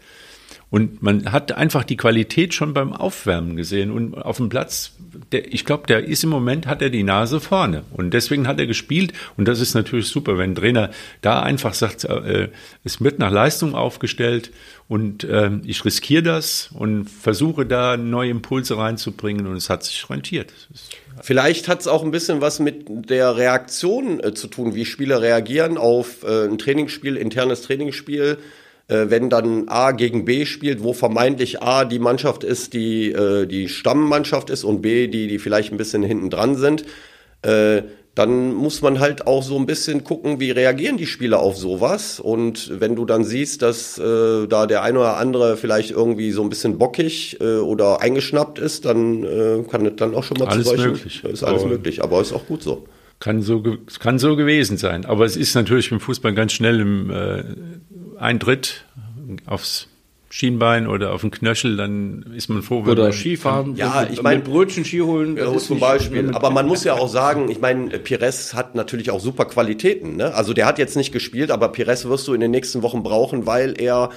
Und 0.71 1.01
man 1.01 1.31
hat 1.31 1.51
einfach 1.51 1.83
die 1.83 1.97
Qualität 1.97 2.53
schon 2.53 2.75
beim 2.75 2.93
Aufwärmen 2.93 3.55
gesehen 3.55 3.89
und 3.89 4.13
auf 4.15 4.37
dem 4.37 4.49
Platz. 4.49 4.91
Der, 5.31 5.51
ich 5.51 5.65
glaube, 5.65 5.87
der 5.87 6.03
ist 6.03 6.23
im 6.23 6.29
Moment 6.29 6.67
hat 6.67 6.83
er 6.83 6.91
die 6.91 7.01
Nase 7.01 7.39
vorne 7.39 7.83
und 7.91 8.13
deswegen 8.13 8.47
hat 8.47 8.59
er 8.59 8.67
gespielt 8.67 9.13
und 9.35 9.47
das 9.47 9.59
ist 9.59 9.73
natürlich 9.73 10.07
super, 10.07 10.37
wenn 10.37 10.51
ein 10.51 10.55
Trainer 10.55 10.91
da 11.21 11.41
einfach 11.41 11.73
sagt, 11.73 12.03
äh, 12.03 12.49
es 12.83 13.01
wird 13.01 13.17
nach 13.17 13.31
Leistung 13.31 13.73
aufgestellt 13.73 14.51
und 14.87 15.23
äh, 15.23 15.49
ich 15.63 15.83
riskiere 15.85 16.21
das 16.21 16.69
und 16.71 17.09
versuche 17.09 17.65
da 17.65 17.97
neue 17.97 18.29
Impulse 18.29 18.77
reinzubringen 18.77 19.47
und 19.47 19.55
es 19.55 19.71
hat 19.71 19.83
sich 19.83 20.07
rentiert. 20.07 20.53
Vielleicht 21.21 21.67
hat 21.67 21.82
es 21.82 21.88
auch 21.88 22.03
ein 22.03 22.12
bisschen 22.12 22.41
was 22.41 22.60
mit 22.60 23.10
der 23.10 23.36
Reaktion 23.38 24.19
äh, 24.19 24.34
zu 24.34 24.47
tun, 24.47 24.75
wie 24.75 24.86
Spieler 24.86 25.21
reagieren 25.21 25.77
auf 25.77 26.23
äh, 26.23 26.45
ein 26.45 26.58
Trainingsspiel, 26.58 27.17
internes 27.17 27.62
Trainingsspiel, 27.62 28.38
äh, 28.88 29.05
wenn 29.10 29.29
dann 29.29 29.67
A 29.69 29.91
gegen 29.91 30.25
B 30.25 30.45
spielt, 30.45 30.84
wo 30.84 30.93
vermeintlich 30.93 31.62
A 31.62 31.86
die 31.86 31.99
Mannschaft 31.99 32.43
ist, 32.43 32.73
die 32.73 33.12
äh, 33.12 33.45
die 33.45 33.69
Stammmannschaft 33.69 34.49
ist 34.49 34.63
und 34.63 34.82
B 34.82 35.08
die 35.08 35.27
die 35.27 35.39
vielleicht 35.39 35.71
ein 35.71 35.77
bisschen 35.77 36.03
hinten 36.03 36.29
dran 36.29 36.55
sind. 36.55 36.86
Äh, 37.41 37.84
dann 38.19 38.53
muss 38.53 38.82
man 38.82 38.99
halt 38.99 39.27
auch 39.27 39.41
so 39.41 39.58
ein 39.58 39.65
bisschen 39.65 40.03
gucken, 40.03 40.41
wie 40.41 40.51
reagieren 40.51 40.97
die 40.97 41.08
Spieler 41.08 41.39
auf 41.39 41.55
sowas. 41.55 42.19
Und 42.19 42.69
wenn 42.82 42.97
du 42.97 43.05
dann 43.05 43.23
siehst, 43.23 43.62
dass 43.62 43.97
äh, 43.97 44.45
da 44.45 44.67
der 44.67 44.84
eine 44.84 44.99
oder 44.99 45.15
andere 45.15 45.55
vielleicht 45.55 45.91
irgendwie 45.91 46.34
so 46.34 46.43
ein 46.43 46.49
bisschen 46.49 46.77
bockig 46.77 47.38
äh, 47.39 47.60
oder 47.60 48.01
eingeschnappt 48.01 48.60
ist, 48.60 48.84
dann 48.84 49.23
äh, 49.23 49.63
kann 49.71 49.86
das 49.86 49.93
dann 49.95 50.13
auch 50.15 50.25
schon 50.25 50.38
mal 50.38 50.49
alles 50.49 50.67
zu 50.67 50.75
solchen, 50.75 50.91
möglich. 50.91 51.23
Ist 51.23 51.43
alles 51.45 51.62
aber 51.62 51.69
möglich, 51.69 52.03
aber 52.03 52.19
ist 52.19 52.34
auch 52.34 52.45
gut 52.45 52.62
so. 52.62 52.86
Kann 53.21 53.41
so, 53.41 53.63
kann 54.01 54.19
so 54.19 54.36
gewesen 54.36 54.75
sein. 54.75 55.05
Aber 55.05 55.23
es 55.23 55.38
ist 55.38 55.55
natürlich 55.55 55.89
im 55.89 56.01
Fußball 56.01 56.34
ganz 56.34 56.51
schnell 56.51 56.82
im 56.82 57.10
äh, 57.12 57.43
Eintritt 58.17 58.84
aufs 59.45 59.88
Schienbein 60.29 60.87
oder 60.87 61.13
auf 61.13 61.21
den 61.21 61.31
Knöchel, 61.31 61.75
dann 61.75 62.33
ist 62.35 62.49
man 62.49 62.61
froh. 62.61 62.83
Oder 62.85 63.11
Skifahren. 63.11 63.75
Ja, 63.75 64.07
ich 64.09 64.21
meine 64.21 64.41
Brötchen 64.41 64.85
Ski 64.85 64.99
holen. 64.99 65.37
Ja, 65.37 65.57
zum 65.57 65.79
Beispiel. 65.79 66.31
Aber 66.33 66.51
man 66.51 66.67
muss 66.67 66.83
ja 66.83 66.93
auch 66.93 67.09
sagen, 67.09 67.49
ich 67.49 67.59
meine, 67.59 67.89
Pires 67.99 68.53
hat 68.53 68.75
natürlich 68.75 69.09
auch 69.09 69.19
super 69.19 69.45
Qualitäten. 69.45 70.17
Ne? 70.17 70.33
Also 70.33 70.53
der 70.53 70.67
hat 70.67 70.77
jetzt 70.77 70.95
nicht 70.95 71.11
gespielt, 71.11 71.49
aber 71.49 71.69
Pires 71.69 72.07
wirst 72.07 72.27
du 72.27 72.33
in 72.33 72.41
den 72.41 72.51
nächsten 72.51 72.83
Wochen 72.83 73.01
brauchen, 73.01 73.47
weil 73.47 73.73
er 73.81 74.11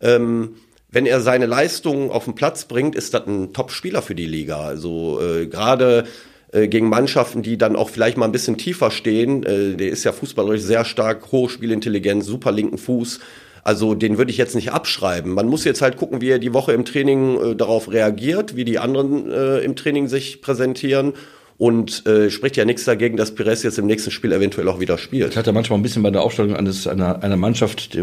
ähm, 0.00 0.54
wenn 0.92 1.06
er 1.06 1.20
seine 1.20 1.46
Leistungen 1.46 2.10
auf 2.10 2.24
den 2.24 2.34
Platz 2.34 2.64
bringt, 2.64 2.96
ist 2.96 3.14
das 3.14 3.26
ein 3.26 3.52
Top-Spieler 3.52 4.02
für 4.02 4.14
die 4.14 4.26
Liga. 4.26 4.60
Also 4.60 5.20
äh, 5.20 5.46
gerade 5.46 6.04
äh, 6.52 6.68
gegen 6.68 6.88
Mannschaften, 6.88 7.42
die 7.42 7.58
dann 7.58 7.76
auch 7.76 7.90
vielleicht 7.90 8.16
mal 8.16 8.24
ein 8.24 8.32
bisschen 8.32 8.58
tiefer 8.58 8.90
stehen. 8.90 9.44
Äh, 9.44 9.76
der 9.76 9.90
ist 9.90 10.04
ja 10.04 10.12
fußballerisch 10.12 10.62
sehr 10.62 10.84
stark, 10.84 11.30
hohe 11.30 11.48
Spielintelligenz, 11.48 12.26
super 12.26 12.50
linken 12.50 12.78
Fuß. 12.78 13.20
Also 13.62 13.94
den 13.94 14.18
würde 14.18 14.30
ich 14.30 14.38
jetzt 14.38 14.54
nicht 14.54 14.72
abschreiben. 14.72 15.32
Man 15.32 15.48
muss 15.48 15.64
jetzt 15.64 15.82
halt 15.82 15.96
gucken, 15.96 16.20
wie 16.20 16.30
er 16.30 16.38
die 16.38 16.54
Woche 16.54 16.72
im 16.72 16.84
Training 16.84 17.40
äh, 17.40 17.56
darauf 17.56 17.90
reagiert, 17.90 18.56
wie 18.56 18.64
die 18.64 18.78
anderen 18.78 19.30
äh, 19.30 19.58
im 19.58 19.76
Training 19.76 20.08
sich 20.08 20.40
präsentieren 20.40 21.14
und 21.60 22.06
äh, 22.06 22.30
spricht 22.30 22.56
ja 22.56 22.64
nichts 22.64 22.86
dagegen, 22.86 23.18
dass 23.18 23.34
Pires 23.34 23.62
jetzt 23.62 23.78
im 23.78 23.84
nächsten 23.84 24.10
Spiel 24.10 24.32
eventuell 24.32 24.66
auch 24.66 24.80
wieder 24.80 24.96
spielt. 24.96 25.32
Ich 25.32 25.36
hatte 25.36 25.52
manchmal 25.52 25.78
ein 25.78 25.82
bisschen 25.82 26.02
bei 26.02 26.10
der 26.10 26.22
Aufstellung 26.22 26.56
eines, 26.56 26.86
einer, 26.86 27.22
einer 27.22 27.36
Mannschaft, 27.36 27.92
die, 27.92 28.02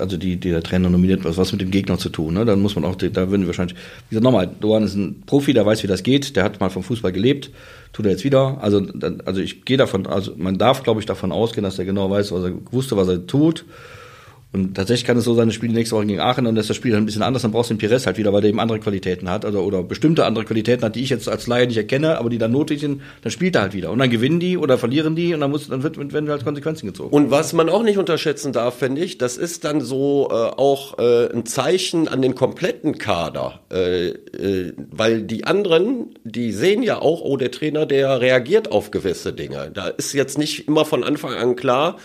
also 0.00 0.16
die, 0.16 0.38
die 0.38 0.50
der 0.50 0.60
Trainer 0.60 0.90
nominiert, 0.90 1.22
was, 1.24 1.36
was 1.36 1.52
mit 1.52 1.60
dem 1.60 1.70
Gegner 1.70 1.98
zu 1.98 2.08
tun. 2.08 2.34
Ne? 2.34 2.44
Dann 2.44 2.60
muss 2.60 2.74
man 2.74 2.84
auch, 2.84 2.96
da 2.96 3.30
würden 3.30 3.42
wir 3.42 3.46
wahrscheinlich, 3.46 3.76
wie 3.76 4.16
gesagt, 4.16 4.24
nochmal, 4.24 4.50
Doan 4.60 4.82
ist 4.82 4.96
ein 4.96 5.22
Profi, 5.24 5.52
der 5.52 5.64
weiß, 5.64 5.84
wie 5.84 5.86
das 5.86 6.02
geht, 6.02 6.34
der 6.34 6.42
hat 6.42 6.58
mal 6.58 6.68
vom 6.68 6.82
Fußball 6.82 7.12
gelebt, 7.12 7.52
tut 7.92 8.06
er 8.06 8.10
jetzt 8.10 8.24
wieder. 8.24 8.58
Also, 8.60 8.84
also 9.24 9.40
ich 9.40 9.64
gehe 9.64 9.76
davon, 9.76 10.08
also 10.08 10.32
man 10.36 10.58
darf, 10.58 10.82
glaube 10.82 10.98
ich, 10.98 11.06
davon 11.06 11.30
ausgehen, 11.30 11.62
dass 11.62 11.78
er 11.78 11.84
genau 11.84 12.10
weiß, 12.10 12.32
was 12.32 12.42
er 12.42 12.54
wusste, 12.72 12.96
was 12.96 13.06
er 13.06 13.24
tut 13.24 13.64
und 14.56 14.74
tatsächlich 14.74 15.06
kann 15.06 15.18
es 15.18 15.24
so 15.24 15.34
sein, 15.34 15.48
das 15.48 15.54
Spiel 15.54 15.70
nächste 15.70 15.96
Woche 15.96 16.06
gegen 16.06 16.20
Aachen, 16.20 16.46
dann 16.46 16.56
ist 16.56 16.70
das 16.70 16.76
Spiel 16.76 16.92
dann 16.92 17.02
ein 17.02 17.06
bisschen 17.06 17.22
anders, 17.22 17.42
dann 17.42 17.52
brauchst 17.52 17.70
du 17.70 17.74
den 17.74 17.78
Pires 17.78 18.06
halt 18.06 18.16
wieder, 18.16 18.32
weil 18.32 18.40
der 18.40 18.48
eben 18.48 18.58
andere 18.58 18.80
Qualitäten 18.80 19.28
hat, 19.28 19.44
also, 19.44 19.60
oder 19.60 19.82
bestimmte 19.82 20.24
andere 20.24 20.46
Qualitäten 20.46 20.82
hat, 20.82 20.96
die 20.96 21.02
ich 21.02 21.10
jetzt 21.10 21.28
als 21.28 21.46
Laie 21.46 21.66
nicht 21.66 21.76
erkenne, 21.76 22.18
aber 22.18 22.30
die 22.30 22.38
dann 22.38 22.52
notwendig 22.52 22.80
sind, 22.80 23.02
dann 23.22 23.30
spielt 23.30 23.54
er 23.54 23.62
halt 23.62 23.74
wieder. 23.74 23.90
Und 23.90 23.98
dann 23.98 24.08
gewinnen 24.08 24.40
die 24.40 24.56
oder 24.56 24.78
verlieren 24.78 25.14
die 25.14 25.34
und 25.34 25.40
dann 25.40 25.50
muss, 25.50 25.68
dann 25.68 25.82
wird, 25.82 25.96
werden 26.12 26.30
halt 26.30 26.44
Konsequenzen 26.44 26.86
gezogen. 26.86 27.14
Und 27.14 27.30
was 27.30 27.52
man 27.52 27.68
auch 27.68 27.82
nicht 27.82 27.98
unterschätzen 27.98 28.52
darf, 28.52 28.78
finde 28.78 29.02
ich, 29.02 29.18
das 29.18 29.36
ist 29.36 29.64
dann 29.64 29.82
so 29.82 30.28
äh, 30.30 30.34
auch 30.34 30.98
äh, 30.98 31.30
ein 31.30 31.44
Zeichen 31.44 32.08
an 32.08 32.22
den 32.22 32.34
kompletten 32.34 32.96
Kader, 32.96 33.60
äh, 33.70 34.08
äh, 34.08 34.72
weil 34.90 35.22
die 35.22 35.44
anderen, 35.44 36.14
die 36.24 36.52
sehen 36.52 36.82
ja 36.82 37.00
auch, 37.02 37.20
oh, 37.20 37.36
der 37.36 37.50
Trainer, 37.50 37.84
der 37.84 38.20
reagiert 38.20 38.72
auf 38.72 38.90
gewisse 38.90 39.34
Dinge. 39.34 39.70
Da 39.74 39.88
ist 39.88 40.14
jetzt 40.14 40.38
nicht 40.38 40.66
immer 40.66 40.84
von 40.84 41.04
Anfang 41.04 41.34
an 41.34 41.56
klar, 41.56 41.96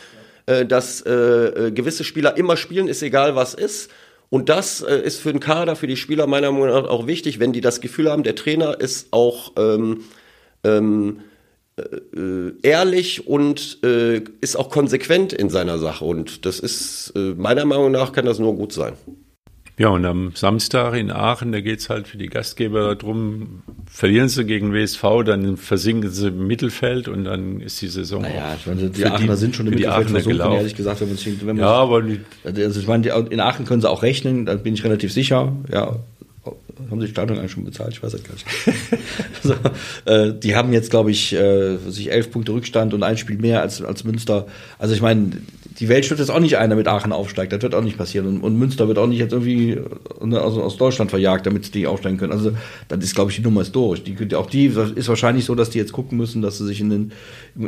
äh, 0.45 0.65
dass 0.65 1.01
äh, 1.01 1.12
äh, 1.12 1.71
gewisse 1.71 2.04
Spieler 2.04 2.38
immer 2.38 2.58
spielen, 2.58 2.88
ist 2.88 3.04
egal 3.04 3.36
was 3.36 3.54
ist. 3.54 3.91
Und 4.30 4.47
das 4.47 4.80
ist 4.80 5.19
für 5.19 5.34
den 5.34 5.41
Kader, 5.41 5.75
für 5.75 5.88
die 5.88 5.97
Spieler 5.97 6.25
meiner 6.25 6.54
Meinung 6.54 6.69
nach 6.69 6.89
auch 6.89 7.06
wichtig, 7.06 7.41
wenn 7.41 7.51
die 7.51 7.60
das 7.60 7.82
Gefühl 7.82 8.10
haben, 8.10 8.23
der 8.23 8.34
Trainer 8.34 8.80
ist 8.80 9.10
auch 9.12 9.51
ähm, 9.58 10.06
ähm, 10.63 11.19
äh, 11.75 12.54
ehrlich 12.62 13.27
und 13.27 13.80
ist 13.84 14.56
auch 14.56 14.69
konsequent 14.69 15.34
in 15.34 15.49
seiner 15.49 15.80
Sache. 15.80 16.06
Und 16.06 16.45
das 16.45 16.62
ist 16.62 17.12
meiner 17.13 17.65
Meinung 17.65 17.91
nach 17.91 18.13
kann 18.13 18.25
das 18.25 18.39
nur 18.39 18.56
gut 18.56 18.71
sein. 18.71 18.93
Ja, 19.81 19.89
und 19.89 20.05
am 20.05 20.31
Samstag 20.35 20.93
in 20.93 21.09
Aachen, 21.09 21.51
da 21.51 21.59
geht 21.59 21.79
es 21.79 21.89
halt 21.89 22.07
für 22.07 22.19
die 22.19 22.27
Gastgeber 22.27 22.95
darum, 22.95 23.63
verlieren 23.89 24.29
sie 24.29 24.45
gegen 24.45 24.75
WSV, 24.75 25.23
dann 25.25 25.57
versinken 25.57 26.11
sie 26.11 26.27
im 26.27 26.45
Mittelfeld 26.45 27.07
und 27.07 27.23
dann 27.23 27.61
ist 27.61 27.81
die 27.81 27.87
Saison 27.87 28.21
naja, 28.21 28.55
ich 28.59 28.67
meine, 28.67 28.91
die 28.91 29.03
Aachener 29.07 29.33
die, 29.33 29.39
sind 29.39 29.55
schon 29.55 29.65
im 29.65 29.73
Mittelfeld 29.73 30.11
versunken, 30.11 30.37
gelaufen. 30.37 30.57
ehrlich 30.57 30.75
gesagt, 30.75 31.01
wenn 31.01 31.07
man 31.07 31.17
sich, 31.17 31.39
wenn 31.39 31.55
man 31.55 31.57
Ja, 31.57 31.73
aber 31.73 32.03
also 32.45 32.79
ich 32.79 32.85
meine, 32.85 33.09
in 33.31 33.39
Aachen 33.39 33.65
können 33.65 33.81
sie 33.81 33.89
auch 33.89 34.03
rechnen, 34.03 34.45
da 34.45 34.53
bin 34.53 34.75
ich 34.75 34.83
relativ 34.83 35.11
sicher, 35.11 35.51
ja, 35.73 35.95
haben 36.89 36.99
sie 36.99 37.07
die 37.07 37.11
Stadion 37.11 37.39
eigentlich 37.39 37.51
schon 37.51 37.65
bezahlt? 37.65 37.93
Ich 37.93 38.03
weiß 38.03 38.13
es 38.13 38.23
gar 38.23 38.33
nicht. 38.33 38.45
also, 39.43 39.55
äh, 40.05 40.37
die 40.37 40.55
haben 40.55 40.73
jetzt, 40.73 40.89
glaube 40.89 41.11
ich, 41.11 41.33
äh, 41.33 41.77
sich 41.87 42.11
elf 42.11 42.31
Punkte 42.31 42.53
Rückstand 42.53 42.93
und 42.93 43.03
ein 43.03 43.17
Spiel 43.17 43.37
mehr 43.37 43.61
als, 43.61 43.81
als 43.81 44.03
Münster. 44.03 44.47
Also 44.79 44.93
ich 44.93 45.01
meine, 45.01 45.31
die 45.81 45.89
Welt 45.89 46.05
stürzt 46.05 46.19
jetzt 46.19 46.29
auch 46.29 46.39
nicht 46.39 46.59
ein, 46.59 46.69
damit 46.69 46.87
Aachen 46.87 47.11
aufsteigt. 47.11 47.51
Das 47.51 47.63
wird 47.63 47.73
auch 47.73 47.81
nicht 47.83 47.97
passieren. 47.97 48.27
Und, 48.27 48.41
und 48.41 48.55
Münster 48.55 48.87
wird 48.87 48.99
auch 48.99 49.07
nicht 49.07 49.17
jetzt 49.17 49.33
irgendwie 49.33 49.79
also 50.21 50.61
aus 50.61 50.77
Deutschland 50.77 51.09
verjagt, 51.09 51.47
damit 51.47 51.73
die 51.73 51.87
aufsteigen 51.87 52.17
können. 52.19 52.31
Also 52.31 52.51
das 52.87 53.03
ist, 53.03 53.15
glaube 53.15 53.31
ich, 53.31 53.37
die 53.37 53.41
Nummer 53.41 53.61
ist 53.61 53.75
durch. 53.75 54.03
Die, 54.03 54.35
auch 54.35 54.45
die 54.45 54.67
ist 54.67 55.07
wahrscheinlich 55.07 55.45
so, 55.45 55.55
dass 55.55 55.71
die 55.71 55.79
jetzt 55.79 55.91
gucken 55.91 56.19
müssen, 56.19 56.43
dass 56.43 56.59
sie 56.59 56.67
sich 56.67 56.81
in 56.81 56.91
den 56.91 57.11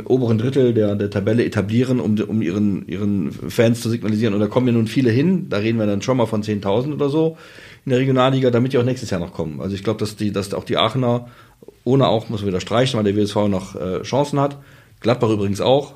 oberen 0.04 0.38
Drittel 0.38 0.72
der, 0.74 0.94
der 0.94 1.10
Tabelle 1.10 1.44
etablieren, 1.44 1.98
um, 1.98 2.16
um 2.20 2.40
ihren, 2.40 2.86
ihren 2.86 3.32
Fans 3.32 3.80
zu 3.80 3.90
signalisieren. 3.90 4.32
Und 4.32 4.38
da 4.38 4.46
kommen 4.46 4.68
ja 4.68 4.72
nun 4.72 4.86
viele 4.86 5.10
hin. 5.10 5.48
Da 5.48 5.56
reden 5.56 5.80
wir 5.80 5.86
dann 5.86 6.00
schon 6.00 6.16
mal 6.16 6.26
von 6.26 6.44
10.000 6.44 6.94
oder 6.94 7.08
so 7.08 7.36
in 7.84 7.90
der 7.90 7.98
Regionalliga, 7.98 8.50
damit 8.50 8.72
die 8.72 8.78
auch 8.78 8.84
nächstes 8.84 9.10
Jahr 9.10 9.20
noch 9.20 9.32
kommen. 9.32 9.60
Also 9.60 9.74
ich 9.74 9.82
glaube, 9.82 9.98
dass 9.98 10.14
dass 10.16 10.54
auch 10.54 10.64
die 10.64 10.76
Aachener, 10.76 11.26
ohne 11.82 12.06
auch, 12.06 12.28
muss 12.28 12.42
man 12.42 12.48
wieder 12.48 12.60
streichen, 12.60 12.96
weil 12.96 13.12
der 13.12 13.16
WSV 13.16 13.48
noch 13.48 13.74
äh, 13.74 14.02
Chancen 14.02 14.38
hat. 14.38 14.58
Gladbach 15.00 15.30
übrigens 15.30 15.60
auch 15.60 15.94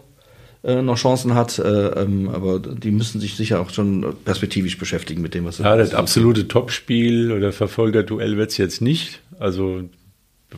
äh, 0.64 0.82
noch 0.82 0.96
Chancen 0.96 1.34
hat, 1.34 1.58
äh, 1.58 1.62
ähm, 1.62 2.28
aber 2.28 2.58
die 2.58 2.90
müssen 2.90 3.20
sich 3.20 3.36
sicher 3.36 3.60
auch 3.60 3.70
schon 3.70 4.14
perspektivisch 4.24 4.78
beschäftigen 4.78 5.22
mit 5.22 5.34
dem, 5.34 5.44
was 5.44 5.58
sie 5.58 5.62
Ja, 5.62 5.76
das 5.76 5.94
absolute 5.94 6.48
Topspiel 6.48 7.32
oder 7.32 7.52
Verfolgerduell 7.52 8.36
wird 8.36 8.50
es 8.50 8.56
jetzt 8.56 8.80
nicht. 8.80 9.20
Also 9.38 9.82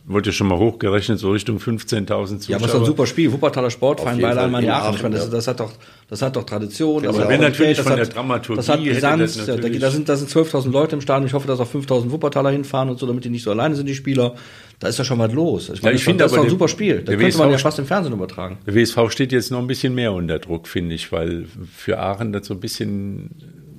Wollte 0.05 0.33
schon 0.33 0.46
mal 0.46 0.57
hochgerechnet, 0.57 1.18
so 1.18 1.33
Richtung 1.33 1.59
15.000 1.59 2.07
Zuschauer. 2.07 2.38
Ja, 2.48 2.57
aber 2.59 2.66
es 2.66 2.74
ist 2.74 2.79
ein 2.79 2.85
super 2.85 3.07
Spiel. 3.07 3.33
Wuppertaler 3.33 3.70
Sportverein 3.70 4.20
bei 4.20 4.37
Aachen. 4.37 4.94
Ich 4.94 5.03
meine, 5.03 5.16
das, 5.16 5.31
das, 5.31 5.48
hat 5.48 5.59
doch, 5.59 5.72
das 6.09 6.22
hat 6.22 6.37
doch 6.37 6.44
Tradition. 6.44 7.05
Aber 7.09 7.29
wenn 7.29 7.40
natürlich 7.40 7.76
das 7.76 7.83
von 7.85 7.92
hat, 7.94 7.98
der 7.98 8.07
Dramaturgie 8.07 8.57
das 8.57 8.68
hat 8.68 8.85
Brisanz. 8.85 9.37
Das 9.37 9.46
da, 9.46 9.57
da 9.57 9.90
sind, 9.90 10.09
da 10.09 10.16
sind 10.16 10.31
12.000 10.31 10.70
Leute 10.70 10.94
im 10.94 11.00
Stadion. 11.00 11.26
Ich 11.26 11.35
hoffe, 11.35 11.48
dass 11.48 11.59
auch 11.59 11.68
5.000 11.68 12.09
Wuppertaler 12.12 12.50
hinfahren 12.50 12.88
und 12.88 13.00
so, 13.00 13.07
damit 13.07 13.24
die 13.24 13.31
nicht 13.31 13.42
so 13.42 13.50
alleine 13.50 13.74
sind, 13.74 13.87
die 13.87 13.96
Spieler. 13.96 14.37
Da 14.79 14.87
ist 14.87 14.96
ja 14.96 15.05
schon 15.05 15.18
was 15.18 15.33
los. 15.33 15.70
Ich, 15.70 15.83
meine, 15.83 15.94
ja, 15.94 15.96
ich 15.96 16.05
finde, 16.05 16.22
das 16.22 16.31
ist 16.31 16.38
doch 16.38 16.44
ein 16.44 16.50
super 16.50 16.68
Spiel. 16.68 17.03
Da 17.03 17.12
könnte 17.12 17.26
WSV 17.26 17.38
man 17.38 17.50
ja 17.50 17.59
fast 17.59 17.81
im 17.81 17.87
Fernsehen 17.87 18.12
übertragen. 18.12 18.59
Der 18.66 18.76
WSV 18.76 19.11
steht 19.11 19.33
jetzt 19.33 19.50
noch 19.50 19.59
ein 19.59 19.66
bisschen 19.66 19.96
mehr 19.96 20.12
unter 20.12 20.38
Druck, 20.38 20.68
finde 20.68 20.94
ich, 20.94 21.11
weil 21.11 21.46
für 21.76 21.98
Aachen 21.98 22.33
das 22.33 22.46
so 22.46 22.55
ein 22.55 22.61
bisschen 22.61 23.31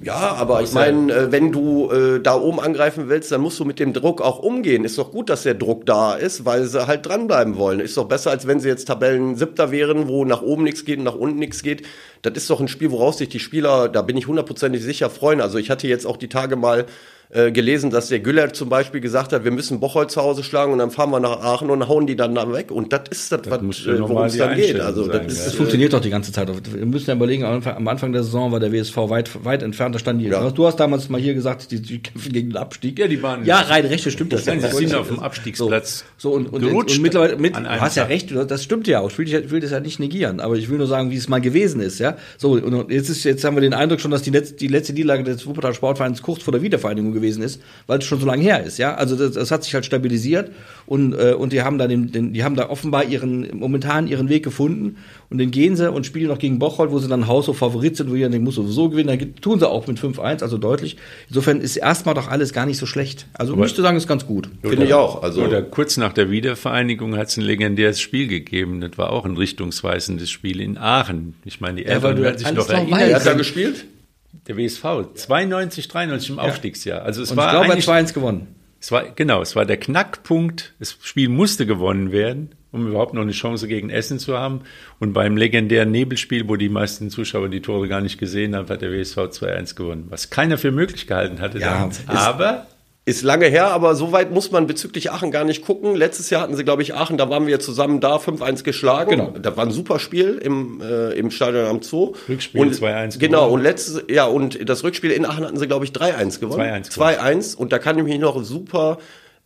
ja, 0.04 0.34
aber 0.34 0.62
ich 0.64 0.74
meine, 0.74 1.14
äh, 1.14 1.32
wenn 1.32 1.52
du 1.52 1.92
äh, 1.92 2.20
da 2.20 2.36
oben 2.36 2.60
angreifen 2.60 3.08
willst, 3.08 3.32
dann 3.32 3.42
musst 3.42 3.60
du 3.60 3.66
mit 3.66 3.80
dem 3.80 3.94
Druck 3.94 4.22
auch 4.22 4.40
umgehen. 4.40 4.84
Ist 4.84 4.98
doch 4.98 5.12
gut, 5.12 5.30
dass 5.30 5.44
der 5.44 5.54
Druck 5.54 5.86
da 5.86 6.16
ist, 6.16 6.44
weil 6.46 6.66
sie 6.66 6.88
halt 6.88 7.06
dranbleiben 7.06 7.58
wollen. 7.58 7.80
Ist 7.80 7.98
doch 7.98 8.06
besser, 8.06 8.32
als 8.32 8.48
wenn 8.48 8.60
sie 8.60 8.68
jetzt 8.68 8.86
Tabellen 8.86 9.36
siebter 9.36 9.72
wären, 9.72 10.08
wo 10.08 10.26
nach 10.26 10.42
oben 10.42 10.64
nichts 10.64 10.86
geht 10.86 10.98
und 10.98 11.04
nach 11.04 11.16
unten 11.16 11.40
nichts 11.40 11.62
geht. 11.62 11.86
Das 12.24 12.34
ist 12.34 12.50
doch 12.50 12.60
ein 12.60 12.68
Spiel, 12.68 12.92
woraus 12.92 13.20
sich 13.20 13.30
die 13.30 13.40
Spieler, 13.40 13.90
da 13.90 14.02
bin 14.02 14.18
ich 14.18 14.28
hundertprozentig 14.28 14.82
sicher, 14.84 15.10
freuen. 15.10 15.40
Also 15.40 15.58
ich 15.58 15.70
hatte 15.70 15.88
jetzt 15.88 16.08
auch 16.08 16.18
die 16.18 16.30
Tage 16.30 16.56
mal 16.56 16.86
äh, 17.34 17.52
gelesen, 17.52 17.92
dass 17.92 18.10
der 18.10 18.20
Güller 18.20 18.52
zum 18.52 18.68
Beispiel 18.68 19.00
gesagt 19.00 19.32
hat, 19.32 19.44
wir 19.46 19.52
müssen 19.52 19.80
Bocholt 19.80 20.12
zu 20.12 20.22
Hause 20.22 20.44
schlagen 20.44 20.74
und 20.74 20.80
dann 20.80 20.92
fahren 20.92 21.12
wir 21.12 21.20
nach 21.22 21.42
Aachen 21.42 21.70
und 21.70 21.88
hauen 21.88 22.06
die 22.06 22.18
dann 22.18 22.36
da 22.36 22.52
weg. 22.52 22.72
Und 22.72 22.92
das 22.92 23.04
ist 23.10 23.32
das, 23.32 23.44
das 23.44 23.52
was, 23.52 23.86
äh, 23.86 24.00
worum 24.02 24.24
es 24.24 24.38
dann 24.38 24.56
geht. 24.56 24.80
Also 24.80 25.04
sein, 25.06 25.24
das, 25.24 25.34
ist, 25.34 25.48
das 25.48 25.54
funktioniert 25.54 25.94
doch 25.94 26.02
die 26.02 26.10
ganze 26.10 26.32
Zeit. 26.32 26.50
Wir 26.50 26.86
müssen 26.86 27.10
ja 27.10 27.16
überlegen, 27.16 27.46
am 27.46 27.88
Anfang 27.88 28.12
der 28.12 28.24
Saison 28.24 28.52
war 28.52 28.60
der 28.60 28.74
WSV 28.74 28.98
weit, 28.98 29.46
weit 29.46 29.64
entfernt. 29.64 29.96
Da 29.96 30.00
stand 30.00 30.22
die. 30.22 30.26
Ja. 30.26 30.50
Du 30.52 30.66
hast 30.66 30.78
damals 30.78 31.08
mal 31.08 31.22
hier 31.22 31.34
gesagt, 31.34 31.72
die, 31.72 31.82
die 31.82 32.04
kämpfen 32.04 32.34
gegen 32.34 32.50
den 32.50 32.58
Abstieg. 32.58 33.00
Ja, 33.00 33.08
die 33.08 33.24
waren. 33.24 33.46
Ja, 33.46 33.62
rein 33.62 33.86
recht, 33.86 34.12
stimmt 34.12 34.34
das. 34.34 34.44
das 34.44 34.76
sind 34.76 34.94
auf 34.94 35.08
dem 35.08 35.20
Abstiegsplatz. 35.20 36.04
So, 36.18 36.32
so 36.32 36.36
und, 36.36 36.52
und, 36.52 36.66
und, 36.66 36.74
und 36.74 37.02
mittlerweile, 37.02 37.38
mit, 37.38 37.56
du 37.56 37.64
hast 37.64 37.96
ja 37.96 38.04
recht, 38.04 38.34
das 38.36 38.64
stimmt 38.64 38.88
ja 38.88 39.00
auch. 39.00 39.10
Ich 39.10 39.18
will, 39.18 39.28
ich 39.28 39.52
will 39.52 39.62
das 39.62 39.72
ja 39.72 39.80
nicht 39.80 40.00
negieren, 40.00 40.42
aber 40.42 40.56
ich 40.56 40.70
will 40.70 40.78
nur 40.78 40.88
sagen, 40.88 41.12
wie 41.12 41.18
es 41.18 41.30
mal 41.30 41.40
gewesen 41.40 41.80
ist, 41.82 42.00
ja. 42.00 42.18
So, 42.38 42.54
und 42.54 42.92
jetzt 42.92 43.10
ist, 43.10 43.24
jetzt 43.24 43.44
haben 43.46 43.56
wir 43.56 43.62
den 43.62 43.74
Eindruck 43.74 44.02
schon, 44.02 44.12
dass 44.12 44.22
die, 44.22 44.32
letzte, 44.32 44.56
die 44.56 44.68
letzte 44.68 44.94
Niederlage 44.94 45.24
des 45.24 45.46
Wuppertal 45.46 45.74
Sportvereins 45.74 46.22
kurz 46.22 46.44
vor 46.44 46.52
der 46.52 46.62
Wiedervereinigung 46.62 47.21
gewesen 47.22 47.44
ist, 47.44 47.62
weil 47.88 48.00
es 48.00 48.06
schon 48.06 48.20
so 48.20 48.26
lange 48.26 48.44
her 48.44 48.64
ist, 48.64 48.78
ja. 48.78 48.96
Also 48.96 49.16
das, 49.16 49.32
das 49.34 49.52
hat 49.52 49.64
sich 49.64 49.74
halt 49.74 49.86
stabilisiert 49.86 50.52
und 50.86 51.14
äh, 51.14 51.34
und 51.34 51.54
die 51.54 51.62
haben 51.62 51.78
da 51.78 51.88
den, 51.88 52.12
den, 52.12 52.34
die 52.34 52.44
haben 52.44 52.56
da 52.56 52.70
offenbar 52.70 53.06
ihren 53.06 53.48
momentan 53.58 54.08
ihren 54.08 54.30
Weg 54.30 54.44
gefunden 54.44 54.98
und 55.30 55.38
den 55.38 55.52
gehen 55.52 55.76
sie 55.76 55.90
und 55.90 56.06
spielen 56.06 56.28
noch 56.28 56.40
gegen 56.40 56.60
Bocholt, 56.60 56.92
wo 56.92 57.00
sie 57.00 57.08
dann 57.08 57.28
Haus 57.28 57.46
so 57.46 57.54
Favorit 57.54 57.96
sind, 57.96 58.10
wo 58.10 58.16
ihr 58.16 58.30
den 58.30 58.44
muss 58.44 58.56
sowieso 58.56 58.90
gewinnen, 58.90 59.18
dann 59.18 59.36
tun 59.36 59.60
sie 59.60 59.70
auch 59.70 59.88
mit 59.88 59.98
5-1, 59.98 60.42
also 60.42 60.58
deutlich. 60.58 60.98
Insofern 61.30 61.62
ist 61.62 61.78
erstmal 61.78 62.16
doch 62.16 62.28
alles 62.28 62.54
gar 62.54 62.66
nicht 62.66 62.78
so 62.78 62.86
schlecht. 62.86 63.28
Also 63.34 63.54
Aber 63.54 63.62
müsste 63.62 63.82
sagen, 63.82 63.98
ist 63.98 64.08
ganz 64.08 64.26
gut. 64.26 64.50
Finde 64.62 64.86
ich 64.86 64.94
auch. 64.94 65.24
Also 65.24 65.44
oder 65.44 65.62
kurz 65.62 65.98
nach 65.98 66.14
der 66.14 66.32
Wiedervereinigung 66.32 67.18
hat 67.18 67.30
es 67.30 67.38
ein 67.38 67.44
legendäres 67.44 68.00
Spiel 68.02 68.28
gegeben. 68.28 68.82
Das 68.82 68.98
war 68.98 69.12
auch 69.12 69.26
ein 69.26 69.38
richtungsweisendes 69.38 70.30
Spiel 70.30 70.60
in 70.60 70.78
Aachen. 70.78 71.36
Ich 71.46 71.62
meine, 71.62 71.78
die 71.78 71.86
Eltern 71.86 72.18
ja, 72.18 72.24
werden 72.24 72.38
sich 72.38 72.52
noch 72.52 72.70
erinnern. 72.70 73.00
Wer 73.00 73.16
hat 73.16 73.26
da 73.26 73.34
gespielt? 73.34 73.86
Der 74.48 74.58
WSV, 74.58 74.84
92, 75.16 75.88
93 75.88 76.30
im 76.30 76.40
Aufstiegsjahr. 76.40 77.04
Also 77.04 77.22
es 77.22 77.32
Und 77.32 77.38
war 77.38 77.48
ich 77.48 77.52
glaube, 77.52 77.68
er 77.68 77.98
hat 77.98 78.08
2-1 78.08 78.14
gewonnen. 78.14 78.56
Es 78.80 78.92
war, 78.92 79.04
genau, 79.12 79.42
es 79.42 79.56
war 79.56 79.66
der 79.66 79.78
Knackpunkt. 79.78 80.74
Das 80.80 80.98
Spiel 81.02 81.30
musste 81.30 81.68
gewonnen 81.68 82.12
werden, 82.12 82.56
um 82.72 82.88
überhaupt 82.88 83.14
noch 83.14 83.22
eine 83.22 83.32
Chance 83.32 83.68
gegen 83.68 83.92
Essen 83.92 84.18
zu 84.18 84.38
haben. 84.38 84.62
Und 85.00 85.14
beim 85.14 85.38
legendären 85.38 85.92
Nebelspiel, 85.92 86.50
wo 86.50 86.56
die 86.56 86.70
meisten 86.70 87.12
Zuschauer 87.12 87.50
die 87.50 87.62
Tore 87.62 87.88
gar 87.88 88.02
nicht 88.02 88.18
gesehen 88.18 88.56
haben, 88.56 88.68
hat 88.70 88.82
der 88.82 88.92
WSV 88.92 89.18
2-1 89.18 89.76
gewonnen. 89.76 90.06
Was 90.10 90.32
keiner 90.32 90.58
für 90.58 90.72
möglich 90.72 91.06
gehalten 91.06 91.42
hatte. 91.42 91.60
Ja, 91.60 91.90
aber 92.08 92.66
ist 93.04 93.24
lange 93.24 93.48
her, 93.48 93.68
aber 93.68 93.96
so 93.96 94.12
weit 94.12 94.32
muss 94.32 94.52
man 94.52 94.68
bezüglich 94.68 95.12
Aachen 95.12 95.32
gar 95.32 95.44
nicht 95.44 95.66
gucken. 95.66 95.96
Letztes 95.96 96.30
Jahr 96.30 96.44
hatten 96.44 96.56
sie, 96.56 96.64
glaube 96.64 96.84
ich, 96.84 96.94
Aachen, 96.94 97.18
da 97.18 97.30
waren 97.30 97.48
wir 97.48 97.60
zusammen 97.60 98.00
da, 98.00 98.18
5-1 98.18 98.64
geschlagen. 98.64 99.10
Genau. 99.10 99.34
Das 99.42 99.58
war 99.58 99.66
ein 99.66 99.72
super 99.72 99.98
Spiel 99.98 100.40
im, 100.42 100.82
äh, 100.82 101.14
im 101.14 101.32
Stadion 101.32 101.66
am 101.66 101.82
Zoo. 101.82 102.14
Rückspiel 102.30 102.62
2-1 102.62 103.18
Genau, 103.18 103.50
und 103.50 103.64
letztes, 103.64 104.04
ja, 104.08 104.26
und 104.26 104.70
das 104.70 104.84
Rückspiel 104.84 105.10
in 105.12 105.26
Aachen 105.26 105.46
hatten 105.46 105.58
sie, 105.58 105.68
glaube 105.68 105.86
ich, 105.86 105.92
3-1 105.92 106.40
gewonnen. 106.40 106.84
2-1. 106.84 106.92
2-1. 106.92 107.56
Und 107.56 107.72
da 107.72 107.80
kann 107.80 107.98
ich 107.98 108.04
mich 108.04 108.20
noch 108.20 108.44
super 108.44 109.00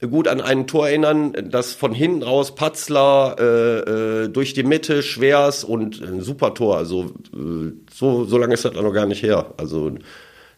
gut 0.10 0.28
an 0.28 0.42
ein 0.42 0.68
Tor 0.68 0.90
erinnern, 0.90 1.34
das 1.50 1.74
von 1.74 1.94
hinten 1.94 2.24
raus 2.24 2.54
Patzler 2.54 3.38
äh, 3.40 4.24
äh, 4.24 4.28
durch 4.28 4.54
die 4.54 4.64
Mitte, 4.64 5.02
Schwers 5.02 5.64
und 5.64 6.02
ein 6.02 6.22
super 6.22 6.54
Tor. 6.54 6.78
Also 6.78 7.14
äh, 7.34 7.72
so, 7.92 8.26
so 8.26 8.38
lange 8.38 8.54
ist 8.54 8.66
das 8.66 8.74
noch 8.74 8.92
gar 8.92 9.06
nicht 9.06 9.24
her. 9.24 9.54
Also 9.58 9.94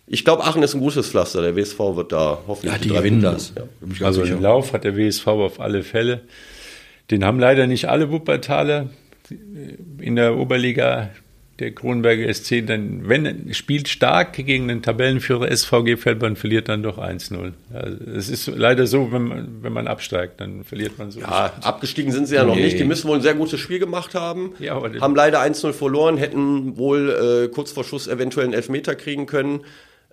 ich 0.07 0.23
glaube, 0.23 0.43
Aachen 0.45 0.63
ist 0.63 0.73
ein 0.73 0.79
gutes 0.79 1.09
Pflaster. 1.09 1.41
Der 1.41 1.55
WSV 1.55 1.77
wird 1.95 2.11
da 2.13 2.39
hoffentlich. 2.47 2.73
Ja, 2.73 2.79
die 2.79 2.89
gewinnen 2.89 3.21
das. 3.21 3.53
Ja. 3.55 4.05
Also 4.05 4.23
im 4.23 4.41
Lauf 4.41 4.73
hat 4.73 4.83
der 4.85 4.95
WSV 4.95 5.27
auf 5.27 5.59
alle 5.59 5.83
Fälle. 5.83 6.21
Den 7.11 7.23
haben 7.25 7.39
leider 7.39 7.67
nicht 7.67 7.89
alle 7.89 8.11
Wuppertaler 8.11 8.89
in 9.99 10.15
der 10.15 10.37
Oberliga 10.37 11.09
der 11.59 11.71
Kronberger 11.71 12.31
SC 12.31 12.65
dann, 12.67 13.09
wenn 13.09 13.51
spielt 13.53 13.87
stark 13.87 14.33
gegen 14.33 14.67
den 14.67 14.83
Tabellenführer 14.83 15.49
SVG 15.55 15.97
Feldbahn, 15.97 16.35
verliert 16.35 16.69
dann 16.69 16.83
doch 16.83 16.99
1-0. 16.99 17.53
Also 17.73 17.97
es 18.15 18.29
ist 18.29 18.45
leider 18.47 18.85
so, 18.85 19.11
wenn 19.11 19.23
man, 19.23 19.63
wenn 19.63 19.73
man 19.73 19.87
absteigt, 19.87 20.39
dann 20.39 20.63
verliert 20.63 20.99
man 20.99 21.09
so. 21.09 21.19
Ja, 21.19 21.53
abgestiegen 21.61 22.11
sind 22.11 22.27
sie 22.27 22.35
ja 22.35 22.43
noch 22.43 22.55
Nee. 22.55 22.61
nicht. 22.65 22.79
Die 22.79 22.83
müssen 22.83 23.07
wohl 23.07 23.15
ein 23.17 23.23
sehr 23.23 23.33
gutes 23.33 23.59
Spiel 23.59 23.79
gemacht 23.79 24.13
haben. 24.13 24.53
Ja, 24.59 24.79
haben 25.01 25.15
leider 25.15 25.41
1-0 25.41 25.73
verloren, 25.73 26.17
hätten 26.17 26.77
wohl 26.77 27.47
äh, 27.49 27.53
kurz 27.53 27.71
vor 27.71 27.83
Schluss 27.83 28.07
eventuell 28.07 28.45
einen 28.45 28.53
Elfmeter 28.53 28.93
kriegen 28.93 29.25
können. 29.25 29.61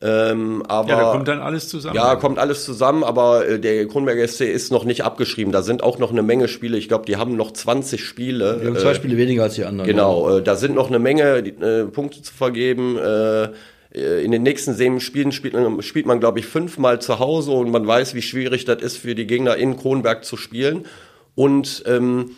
Ähm, 0.06 0.62
aber 0.68 0.88
ja, 0.90 1.00
da 1.00 1.12
kommt 1.12 1.28
dann 1.28 1.40
alles 1.40 1.68
zusammen. 1.68 1.96
Ja, 1.96 2.14
kommt 2.16 2.38
alles 2.38 2.64
zusammen, 2.64 3.02
aber 3.04 3.48
äh, 3.48 3.58
der 3.58 3.86
Kronberger 3.88 4.28
SC 4.28 4.42
ist 4.42 4.70
noch 4.70 4.84
nicht 4.84 5.02
abgeschrieben. 5.02 5.50
Da 5.50 5.62
sind 5.62 5.82
auch 5.82 5.98
noch 5.98 6.10
eine 6.12 6.22
Menge 6.22 6.46
Spiele. 6.48 6.76
Ich 6.76 6.88
glaube, 6.88 7.06
die 7.06 7.16
haben 7.16 7.36
noch 7.36 7.52
20 7.52 8.04
Spiele. 8.04 8.60
Wir 8.60 8.68
haben 8.68 8.76
zwei 8.76 8.90
Äh, 8.90 8.94
Spiele 8.96 9.16
weniger 9.16 9.44
als 9.44 9.54
die 9.54 9.64
anderen. 9.64 9.88
Genau, 9.88 10.36
äh, 10.38 10.42
da 10.42 10.56
sind 10.56 10.74
noch 10.74 10.88
eine 10.88 10.98
Menge 10.98 11.38
äh, 11.38 11.84
Punkte 11.86 12.20
zu 12.20 12.34
vergeben. 12.34 12.98
Äh, 12.98 13.44
äh, 13.94 14.22
in 14.24 14.30
den 14.32 14.42
nächsten 14.42 14.74
sieben 14.74 15.00
Spielen 15.00 15.32
spielt, 15.32 15.54
man- 15.54 15.80
spielt 15.80 16.04
man, 16.04 16.20
glaube 16.20 16.38
ich, 16.38 16.46
fünfmal 16.46 17.00
zu 17.00 17.18
Hause 17.18 17.52
und 17.52 17.70
man 17.70 17.86
weiß, 17.86 18.14
wie 18.14 18.22
schwierig 18.22 18.66
das 18.66 18.82
ist 18.82 18.96
für 18.98 19.14
die 19.14 19.26
Gegner 19.26 19.56
in 19.56 19.76
Kronberg 19.78 20.24
zu 20.24 20.36
spielen. 20.36 20.84
Und 21.34 21.82
ähm, 21.86 22.32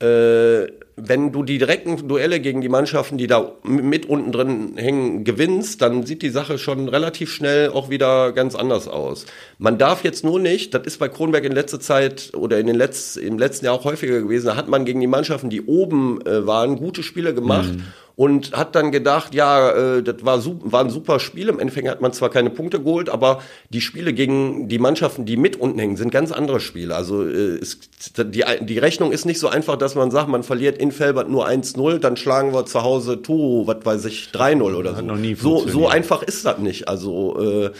äh, 0.00 0.66
wenn 1.00 1.32
du 1.32 1.42
die 1.42 1.58
direkten 1.58 2.08
Duelle 2.08 2.40
gegen 2.40 2.60
die 2.60 2.68
Mannschaften, 2.68 3.18
die 3.18 3.26
da 3.26 3.52
mit 3.62 4.06
unten 4.06 4.32
drin 4.32 4.72
hängen, 4.76 5.24
gewinnst, 5.24 5.80
dann 5.82 6.04
sieht 6.04 6.22
die 6.22 6.30
Sache 6.30 6.58
schon 6.58 6.88
relativ 6.88 7.32
schnell 7.32 7.70
auch 7.70 7.88
wieder 7.90 8.32
ganz 8.32 8.54
anders 8.54 8.88
aus. 8.88 9.26
Man 9.58 9.78
darf 9.78 10.04
jetzt 10.04 10.24
nur 10.24 10.40
nicht, 10.40 10.74
das 10.74 10.86
ist 10.86 10.98
bei 10.98 11.08
Kronberg 11.08 11.44
in 11.44 11.52
letzter 11.52 11.80
Zeit 11.80 12.32
oder 12.34 12.58
in 12.58 12.66
den 12.66 12.76
Letz-, 12.76 13.18
im 13.18 13.38
letzten 13.38 13.66
Jahr 13.66 13.74
auch 13.74 13.84
häufiger 13.84 14.20
gewesen, 14.20 14.46
da 14.46 14.56
hat 14.56 14.68
man 14.68 14.84
gegen 14.84 15.00
die 15.00 15.06
Mannschaften, 15.06 15.50
die 15.50 15.62
oben 15.62 16.20
äh, 16.26 16.46
waren, 16.46 16.76
gute 16.76 17.02
Spiele 17.02 17.34
gemacht 17.34 17.74
und 18.18 18.50
hat 18.50 18.74
dann 18.74 18.90
gedacht, 18.90 19.32
ja, 19.32 19.70
äh, 19.70 20.02
das 20.02 20.16
war, 20.24 20.42
war 20.44 20.80
ein 20.80 20.90
super 20.90 21.20
Spiel. 21.20 21.48
Im 21.48 21.60
Endeffekt 21.60 21.86
hat 21.86 22.00
man 22.00 22.12
zwar 22.12 22.30
keine 22.30 22.50
Punkte 22.50 22.80
geholt, 22.80 23.08
aber 23.08 23.42
die 23.70 23.80
Spiele 23.80 24.12
gegen 24.12 24.66
die 24.66 24.80
Mannschaften, 24.80 25.24
die 25.24 25.36
mit 25.36 25.54
unten 25.54 25.78
hängen, 25.78 25.96
sind 25.96 26.10
ganz 26.10 26.32
andere 26.32 26.58
Spiele. 26.58 26.96
Also 26.96 27.24
äh, 27.24 27.58
es, 27.60 27.78
die, 28.16 28.44
die 28.62 28.78
Rechnung 28.78 29.12
ist 29.12 29.24
nicht 29.24 29.38
so 29.38 29.46
einfach, 29.46 29.76
dass 29.76 29.94
man 29.94 30.10
sagt, 30.10 30.28
man 30.28 30.42
verliert 30.42 30.78
in 30.78 30.90
Felbert 30.90 31.30
nur 31.30 31.46
1-0, 31.46 31.98
dann 31.98 32.16
schlagen 32.16 32.52
wir 32.52 32.66
zu 32.66 32.82
Hause 32.82 33.22
Turo, 33.22 33.68
was 33.68 33.86
weiß 33.86 34.06
ich, 34.06 34.30
3-0 34.32 34.74
oder 34.74 34.96
so. 34.96 35.02
nie 35.02 35.36
so. 35.36 35.50
So 35.50 35.58
funktioniert. 35.58 35.92
einfach 35.92 36.22
ist 36.24 36.44
das 36.44 36.58
nicht. 36.58 36.88
Also 36.88 37.40
äh, 37.40 37.70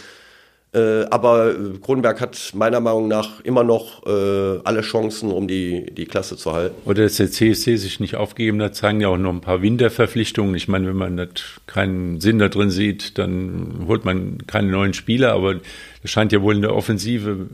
äh, 0.74 1.04
aber 1.10 1.52
äh, 1.52 1.78
Kronberg 1.82 2.20
hat 2.20 2.52
meiner 2.54 2.80
Meinung 2.80 3.08
nach 3.08 3.40
immer 3.40 3.64
noch 3.64 4.06
äh, 4.06 4.60
alle 4.64 4.82
Chancen, 4.82 5.32
um 5.32 5.48
die, 5.48 5.86
die 5.94 6.04
Klasse 6.04 6.36
zu 6.36 6.52
halten. 6.52 6.74
Oder 6.84 7.04
dass 7.04 7.16
der 7.16 7.30
CSC 7.30 7.76
sich 7.76 8.00
nicht 8.00 8.16
aufgegeben 8.16 8.60
hat, 8.60 8.74
zeigen 8.74 9.00
ja 9.00 9.08
auch 9.08 9.16
noch 9.16 9.32
ein 9.32 9.40
paar 9.40 9.62
Winterverpflichtungen. 9.62 10.54
Ich 10.54 10.68
meine, 10.68 10.88
wenn 10.88 10.96
man 10.96 11.16
das 11.16 11.30
keinen 11.66 12.20
Sinn 12.20 12.38
da 12.38 12.50
drin 12.50 12.68
sieht, 12.68 13.16
dann 13.16 13.86
holt 13.86 14.04
man 14.04 14.46
keine 14.46 14.68
neuen 14.68 14.92
Spieler, 14.92 15.32
aber 15.32 15.54
das 16.02 16.10
scheint 16.10 16.32
ja 16.32 16.42
wohl 16.42 16.56
in 16.56 16.62
der 16.62 16.76
Offensive 16.76 17.46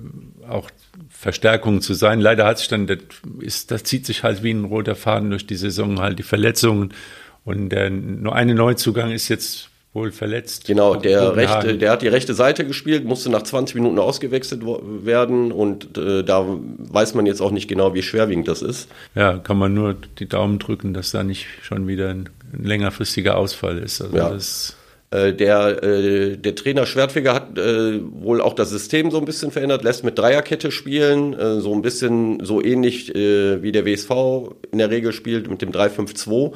auch 0.49 0.69
Verstärkung 1.09 1.83
zu 1.83 1.95
sein. 1.95 2.21
Leider 2.21 2.45
hat 2.45 2.59
sich 2.59 2.69
dann, 2.69 2.89
das, 2.89 2.99
ist, 3.39 3.71
das 3.71 3.85
zieht 3.85 4.07
sich 4.07 4.25
halt 4.25 4.43
wie 4.43 4.51
ein 4.51 4.65
roter 4.65 4.97
Faden 4.97 5.31
durch 5.31 5.47
die 5.47 5.55
Saison, 5.55 6.01
halt 6.01 6.19
die 6.19 6.25
Verletzungen. 6.25 6.93
Und 7.45 7.69
der, 7.69 7.91
nur 7.91 8.35
eine 8.35 8.57
Neuzugang 8.57 9.13
ist 9.13 9.29
jetzt 9.29 9.71
wohl 9.95 10.11
verletzt. 10.13 10.67
Genau, 10.67 10.97
der 10.97 11.37
rechte, 11.37 11.79
der 11.79 11.93
hat 11.93 12.03
die 12.03 12.09
rechte 12.09 12.35
Seite 12.35 12.67
gespielt, 12.67 13.05
musste 13.05 13.31
nach 13.31 13.43
20 13.45 13.77
Minuten 13.77 13.99
ausgewechselt 13.99 14.63
werden 14.65 15.53
und 15.53 15.97
äh, 15.97 16.23
da 16.25 16.45
weiß 16.47 17.15
man 17.15 17.27
jetzt 17.27 17.41
auch 17.41 17.53
nicht 17.53 17.69
genau, 17.69 17.95
wie 17.95 18.03
schwerwiegend 18.03 18.49
das 18.49 18.61
ist. 18.61 18.89
Ja, 19.15 19.39
kann 19.39 19.57
man 19.57 19.73
nur 19.73 19.95
die 20.19 20.29
Daumen 20.29 20.59
drücken, 20.59 20.93
dass 20.95 21.13
da 21.13 21.23
nicht 21.23 21.47
schon 21.63 21.87
wieder 21.87 22.09
ein, 22.11 22.29
ein 22.53 22.65
längerfristiger 22.65 23.37
Ausfall 23.37 23.79
ist. 23.79 24.03
Also 24.03 24.17
Ja. 24.17 24.31
das 24.31 24.77
Äh, 25.11 25.33
der, 25.33 25.81
äh, 25.85 26.37
der 26.39 26.57
Trainer 26.57 26.87
Schwertfeger 26.87 27.35
hat 27.35 27.57
äh, 27.57 28.01
wohl 28.03 28.41
auch 28.41 28.55
das 28.55 28.71
System 28.71 29.13
so 29.13 29.19
ein 29.19 29.25
bisschen 29.27 29.53
verändert, 29.53 29.85
lässt 29.85 30.03
mit 30.03 30.19
Dreierkette 30.19 30.73
spielen, 30.73 31.35
äh, 31.35 31.61
so 31.61 31.73
ein 31.73 31.83
bisschen 31.83 32.45
so 32.45 32.61
ähnlich 32.61 33.15
äh, 33.15 33.63
wie 33.63 33.71
der 33.71 33.87
WSV 33.87 34.11
in 34.73 34.79
der 34.79 34.91
Regel 34.91 35.13
spielt 35.13 35.49
mit 35.49 35.63
dem 35.63 35.71
3-5-2. 35.71 36.53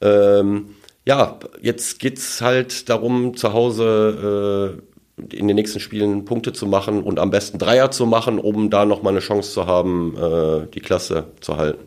Ähm, 0.00 0.70
ja, 1.06 1.38
jetzt 1.60 1.98
geht's 1.98 2.40
halt 2.40 2.88
darum, 2.88 3.36
zu 3.36 3.52
Hause 3.52 4.80
äh, 5.20 5.36
in 5.36 5.46
den 5.46 5.56
nächsten 5.56 5.80
Spielen 5.80 6.24
Punkte 6.24 6.52
zu 6.52 6.66
machen 6.66 7.02
und 7.02 7.18
am 7.18 7.30
besten 7.30 7.58
Dreier 7.58 7.90
zu 7.90 8.06
machen, 8.06 8.38
um 8.38 8.70
da 8.70 8.84
nochmal 8.84 9.12
eine 9.12 9.20
Chance 9.20 9.52
zu 9.52 9.66
haben, 9.66 10.16
äh, 10.16 10.66
die 10.72 10.80
Klasse 10.80 11.26
zu 11.40 11.56
halten. 11.56 11.84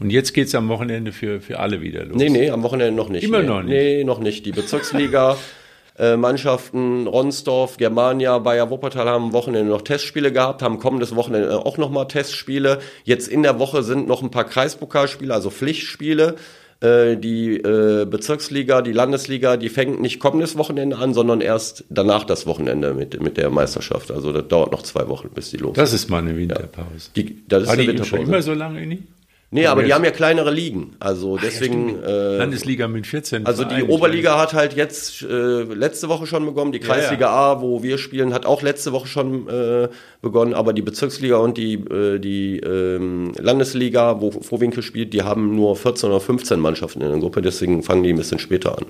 Und 0.00 0.10
jetzt 0.10 0.32
geht's 0.32 0.54
am 0.54 0.68
Wochenende 0.68 1.12
für, 1.12 1.40
für 1.40 1.58
alle 1.58 1.80
wieder 1.80 2.04
los. 2.04 2.16
Nee, 2.16 2.30
nee, 2.30 2.50
am 2.50 2.62
Wochenende 2.62 2.94
noch 2.94 3.08
nicht. 3.08 3.24
Immer 3.24 3.40
nee. 3.40 3.48
noch 3.48 3.62
nicht? 3.62 3.70
Nee, 3.70 4.04
noch 4.04 4.20
nicht. 4.20 4.46
Die 4.46 4.52
Bezirksliga. 4.52 5.36
äh, 5.98 6.16
Mannschaften 6.16 7.08
Ronsdorf, 7.08 7.76
Germania, 7.76 8.38
Bayer 8.38 8.70
Wuppertal 8.70 9.08
haben 9.08 9.24
am 9.24 9.32
Wochenende 9.32 9.70
noch 9.70 9.82
Testspiele 9.82 10.32
gehabt, 10.32 10.62
haben 10.62 10.78
kommendes 10.78 11.16
Wochenende 11.16 11.66
auch 11.66 11.76
nochmal 11.78 12.06
Testspiele. 12.06 12.78
Jetzt 13.02 13.26
in 13.26 13.42
der 13.42 13.58
Woche 13.58 13.82
sind 13.82 14.06
noch 14.06 14.22
ein 14.22 14.30
paar 14.30 14.44
Kreispokalspiele, 14.44 15.34
also 15.34 15.50
Pflichtspiele. 15.50 16.36
Äh, 16.80 17.16
Die 17.16 17.56
äh, 17.56 18.06
Bezirksliga, 18.06 18.82
die 18.82 18.92
Landesliga, 18.92 19.56
die 19.56 19.68
fängt 19.68 20.00
nicht 20.00 20.20
kommendes 20.20 20.56
Wochenende 20.56 20.96
an, 20.98 21.12
sondern 21.12 21.40
erst 21.40 21.84
danach 21.90 22.24
das 22.24 22.46
Wochenende 22.46 22.94
mit, 22.94 23.20
mit 23.20 23.36
der 23.36 23.50
Meisterschaft. 23.50 24.10
Also 24.12 24.32
das 24.32 24.46
dauert 24.48 24.70
noch 24.70 24.82
zwei 24.82 25.08
Wochen, 25.08 25.28
bis 25.34 25.50
die 25.50 25.56
los 25.56 25.74
Das 25.74 25.92
ist 25.92 26.08
mal 26.08 26.18
eine 26.18 26.36
Winterpause. 26.36 27.10
Die, 27.16 27.42
das 27.48 27.62
ist 27.62 27.68
War 27.68 27.74
eine 27.74 27.82
die 27.82 27.88
schon 28.04 28.20
Winterpause. 28.20 28.22
immer 28.30 28.42
so 28.42 28.54
lange 28.54 28.82
in 28.82 28.90
die? 28.90 29.02
Nee, 29.50 29.64
aber 29.64 29.82
die 29.82 29.94
haben 29.94 30.04
ja 30.04 30.10
kleinere 30.10 30.50
Ligen. 30.50 30.94
Also 31.00 31.38
deswegen. 31.38 32.02
äh, 32.02 32.36
Landesliga 32.36 32.86
mit 32.86 33.06
14 33.06 33.46
also 33.46 33.64
die. 33.64 33.82
Oberliga 33.82 34.38
hat 34.38 34.52
halt 34.52 34.74
jetzt 34.74 35.22
äh, 35.22 35.62
letzte 35.62 36.10
Woche 36.10 36.26
schon 36.26 36.44
begonnen, 36.44 36.70
die 36.70 36.80
Kreisliga 36.80 37.30
A, 37.30 37.62
wo 37.62 37.82
wir 37.82 37.96
spielen, 37.96 38.34
hat 38.34 38.44
auch 38.44 38.60
letzte 38.60 38.92
Woche 38.92 39.06
schon 39.06 39.48
äh, 39.48 39.88
begonnen, 40.20 40.52
aber 40.52 40.74
die 40.74 40.82
Bezirksliga 40.82 41.38
und 41.38 41.56
die, 41.56 41.74
äh, 41.74 42.18
die 42.18 42.58
ähm, 42.58 43.32
Landesliga, 43.38 44.20
wo 44.20 44.32
Vorwinkel 44.32 44.82
spielt, 44.82 45.14
die 45.14 45.22
haben 45.22 45.56
nur 45.56 45.76
14 45.76 46.10
oder 46.10 46.20
15 46.20 46.60
Mannschaften 46.60 47.00
in 47.00 47.08
der 47.08 47.18
Gruppe, 47.18 47.40
deswegen 47.40 47.82
fangen 47.82 48.02
die 48.02 48.12
ein 48.12 48.16
bisschen 48.16 48.38
später 48.38 48.76
an. 48.76 48.84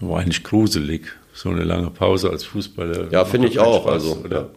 War 0.00 0.20
eigentlich 0.20 0.42
gruselig, 0.42 1.02
so 1.34 1.50
eine 1.50 1.64
lange 1.64 1.90
Pause 1.90 2.30
als 2.30 2.44
Fußballer. 2.44 3.08
Ja, 3.10 3.26
finde 3.26 3.48
ich 3.48 3.58
auch. 3.58 3.82
Spaß, 3.82 3.92
also, 3.92 4.22
oder? 4.24 4.36
ja. 4.40 4.48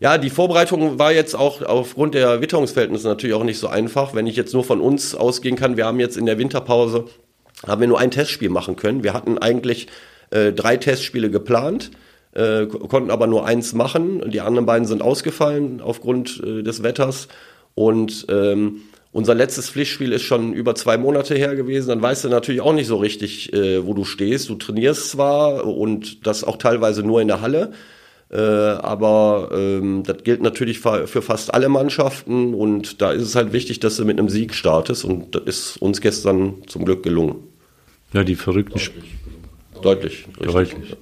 Ja, 0.00 0.18
die 0.18 0.30
Vorbereitung 0.30 0.98
war 0.98 1.12
jetzt 1.12 1.34
auch 1.34 1.62
aufgrund 1.62 2.14
der 2.14 2.40
Witterungsverhältnisse 2.40 3.06
natürlich 3.06 3.34
auch 3.34 3.44
nicht 3.44 3.58
so 3.58 3.68
einfach. 3.68 4.14
Wenn 4.14 4.26
ich 4.26 4.36
jetzt 4.36 4.52
nur 4.52 4.64
von 4.64 4.80
uns 4.80 5.14
ausgehen 5.14 5.56
kann, 5.56 5.76
wir 5.76 5.86
haben 5.86 6.00
jetzt 6.00 6.16
in 6.16 6.26
der 6.26 6.38
Winterpause, 6.38 7.04
haben 7.66 7.80
wir 7.80 7.88
nur 7.88 8.00
ein 8.00 8.10
Testspiel 8.10 8.50
machen 8.50 8.76
können. 8.76 9.04
Wir 9.04 9.14
hatten 9.14 9.38
eigentlich 9.38 9.86
äh, 10.30 10.52
drei 10.52 10.76
Testspiele 10.76 11.30
geplant, 11.30 11.92
äh, 12.32 12.66
ko- 12.66 12.80
konnten 12.88 13.10
aber 13.10 13.26
nur 13.26 13.46
eins 13.46 13.72
machen. 13.72 14.30
Die 14.30 14.40
anderen 14.40 14.66
beiden 14.66 14.86
sind 14.86 15.00
ausgefallen 15.00 15.80
aufgrund 15.80 16.42
äh, 16.44 16.62
des 16.62 16.82
Wetters. 16.82 17.28
Und 17.74 18.26
ähm, 18.28 18.82
unser 19.12 19.34
letztes 19.34 19.70
Pflichtspiel 19.70 20.12
ist 20.12 20.22
schon 20.22 20.52
über 20.52 20.74
zwei 20.74 20.98
Monate 20.98 21.36
her 21.36 21.54
gewesen. 21.54 21.88
Dann 21.88 22.02
weißt 22.02 22.24
du 22.24 22.28
natürlich 22.28 22.60
auch 22.60 22.72
nicht 22.72 22.88
so 22.88 22.96
richtig, 22.96 23.52
äh, 23.52 23.86
wo 23.86 23.94
du 23.94 24.04
stehst. 24.04 24.48
Du 24.48 24.56
trainierst 24.56 25.10
zwar 25.10 25.64
und 25.64 26.26
das 26.26 26.42
auch 26.42 26.56
teilweise 26.56 27.04
nur 27.04 27.22
in 27.22 27.28
der 27.28 27.40
Halle. 27.40 27.72
Äh, 28.34 28.38
aber 28.38 29.50
ähm, 29.54 30.02
das 30.04 30.24
gilt 30.24 30.42
natürlich 30.42 30.80
für, 30.80 31.06
fast 31.06 31.54
alle 31.54 31.68
Mannschaften 31.68 32.52
und 32.52 33.00
da 33.00 33.12
ist 33.12 33.22
es 33.22 33.36
halt 33.36 33.52
wichtig, 33.52 33.78
dass 33.78 33.96
du 33.96 34.04
mit 34.04 34.18
einem 34.18 34.28
Sieg 34.28 34.54
startest 34.54 35.04
und 35.04 35.34
das 35.36 35.42
ist 35.44 35.76
uns 35.76 36.00
gestern 36.00 36.54
zum 36.66 36.84
Glück 36.84 37.04
gelungen. 37.04 37.36
Ja, 38.12 38.24
die 38.24 38.34
verrückten 38.34 38.78
Sp- 38.82 38.98
Deutlich. 39.82 40.26
richtig. 40.40 40.52
Deutlich. 40.52 40.96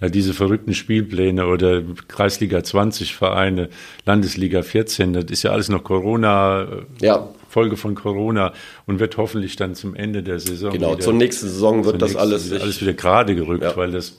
Ja, 0.00 0.08
diese 0.08 0.32
verrückten 0.32 0.72
Spielpläne 0.72 1.46
oder 1.46 1.82
Kreisliga 2.08 2.64
20 2.64 3.14
Vereine, 3.14 3.68
Landesliga 4.06 4.62
14, 4.62 5.12
das 5.12 5.24
ist 5.26 5.42
ja 5.42 5.50
alles 5.50 5.68
noch 5.68 5.84
Corona, 5.84 6.62
äh, 6.62 6.66
Ja. 7.06 7.28
Folge 7.50 7.76
von 7.76 7.94
Corona 7.94 8.54
und 8.86 9.00
wird 9.00 9.18
hoffentlich 9.18 9.56
dann 9.56 9.74
zum 9.74 9.94
Ende 9.94 10.22
der 10.22 10.38
Saison 10.38 10.72
Genau, 10.72 10.92
wieder- 10.92 11.00
zur 11.00 11.12
nächsten 11.12 11.48
Saison 11.48 11.84
wird 11.84 12.00
das 12.00 12.12
Zunächst 12.12 12.50
alles 12.50 12.62
alles 12.62 12.80
wieder 12.80 12.94
gerade 12.94 13.34
gerückt, 13.34 13.64
Ja. 13.64 13.76
weil 13.76 13.90
das 13.90 14.16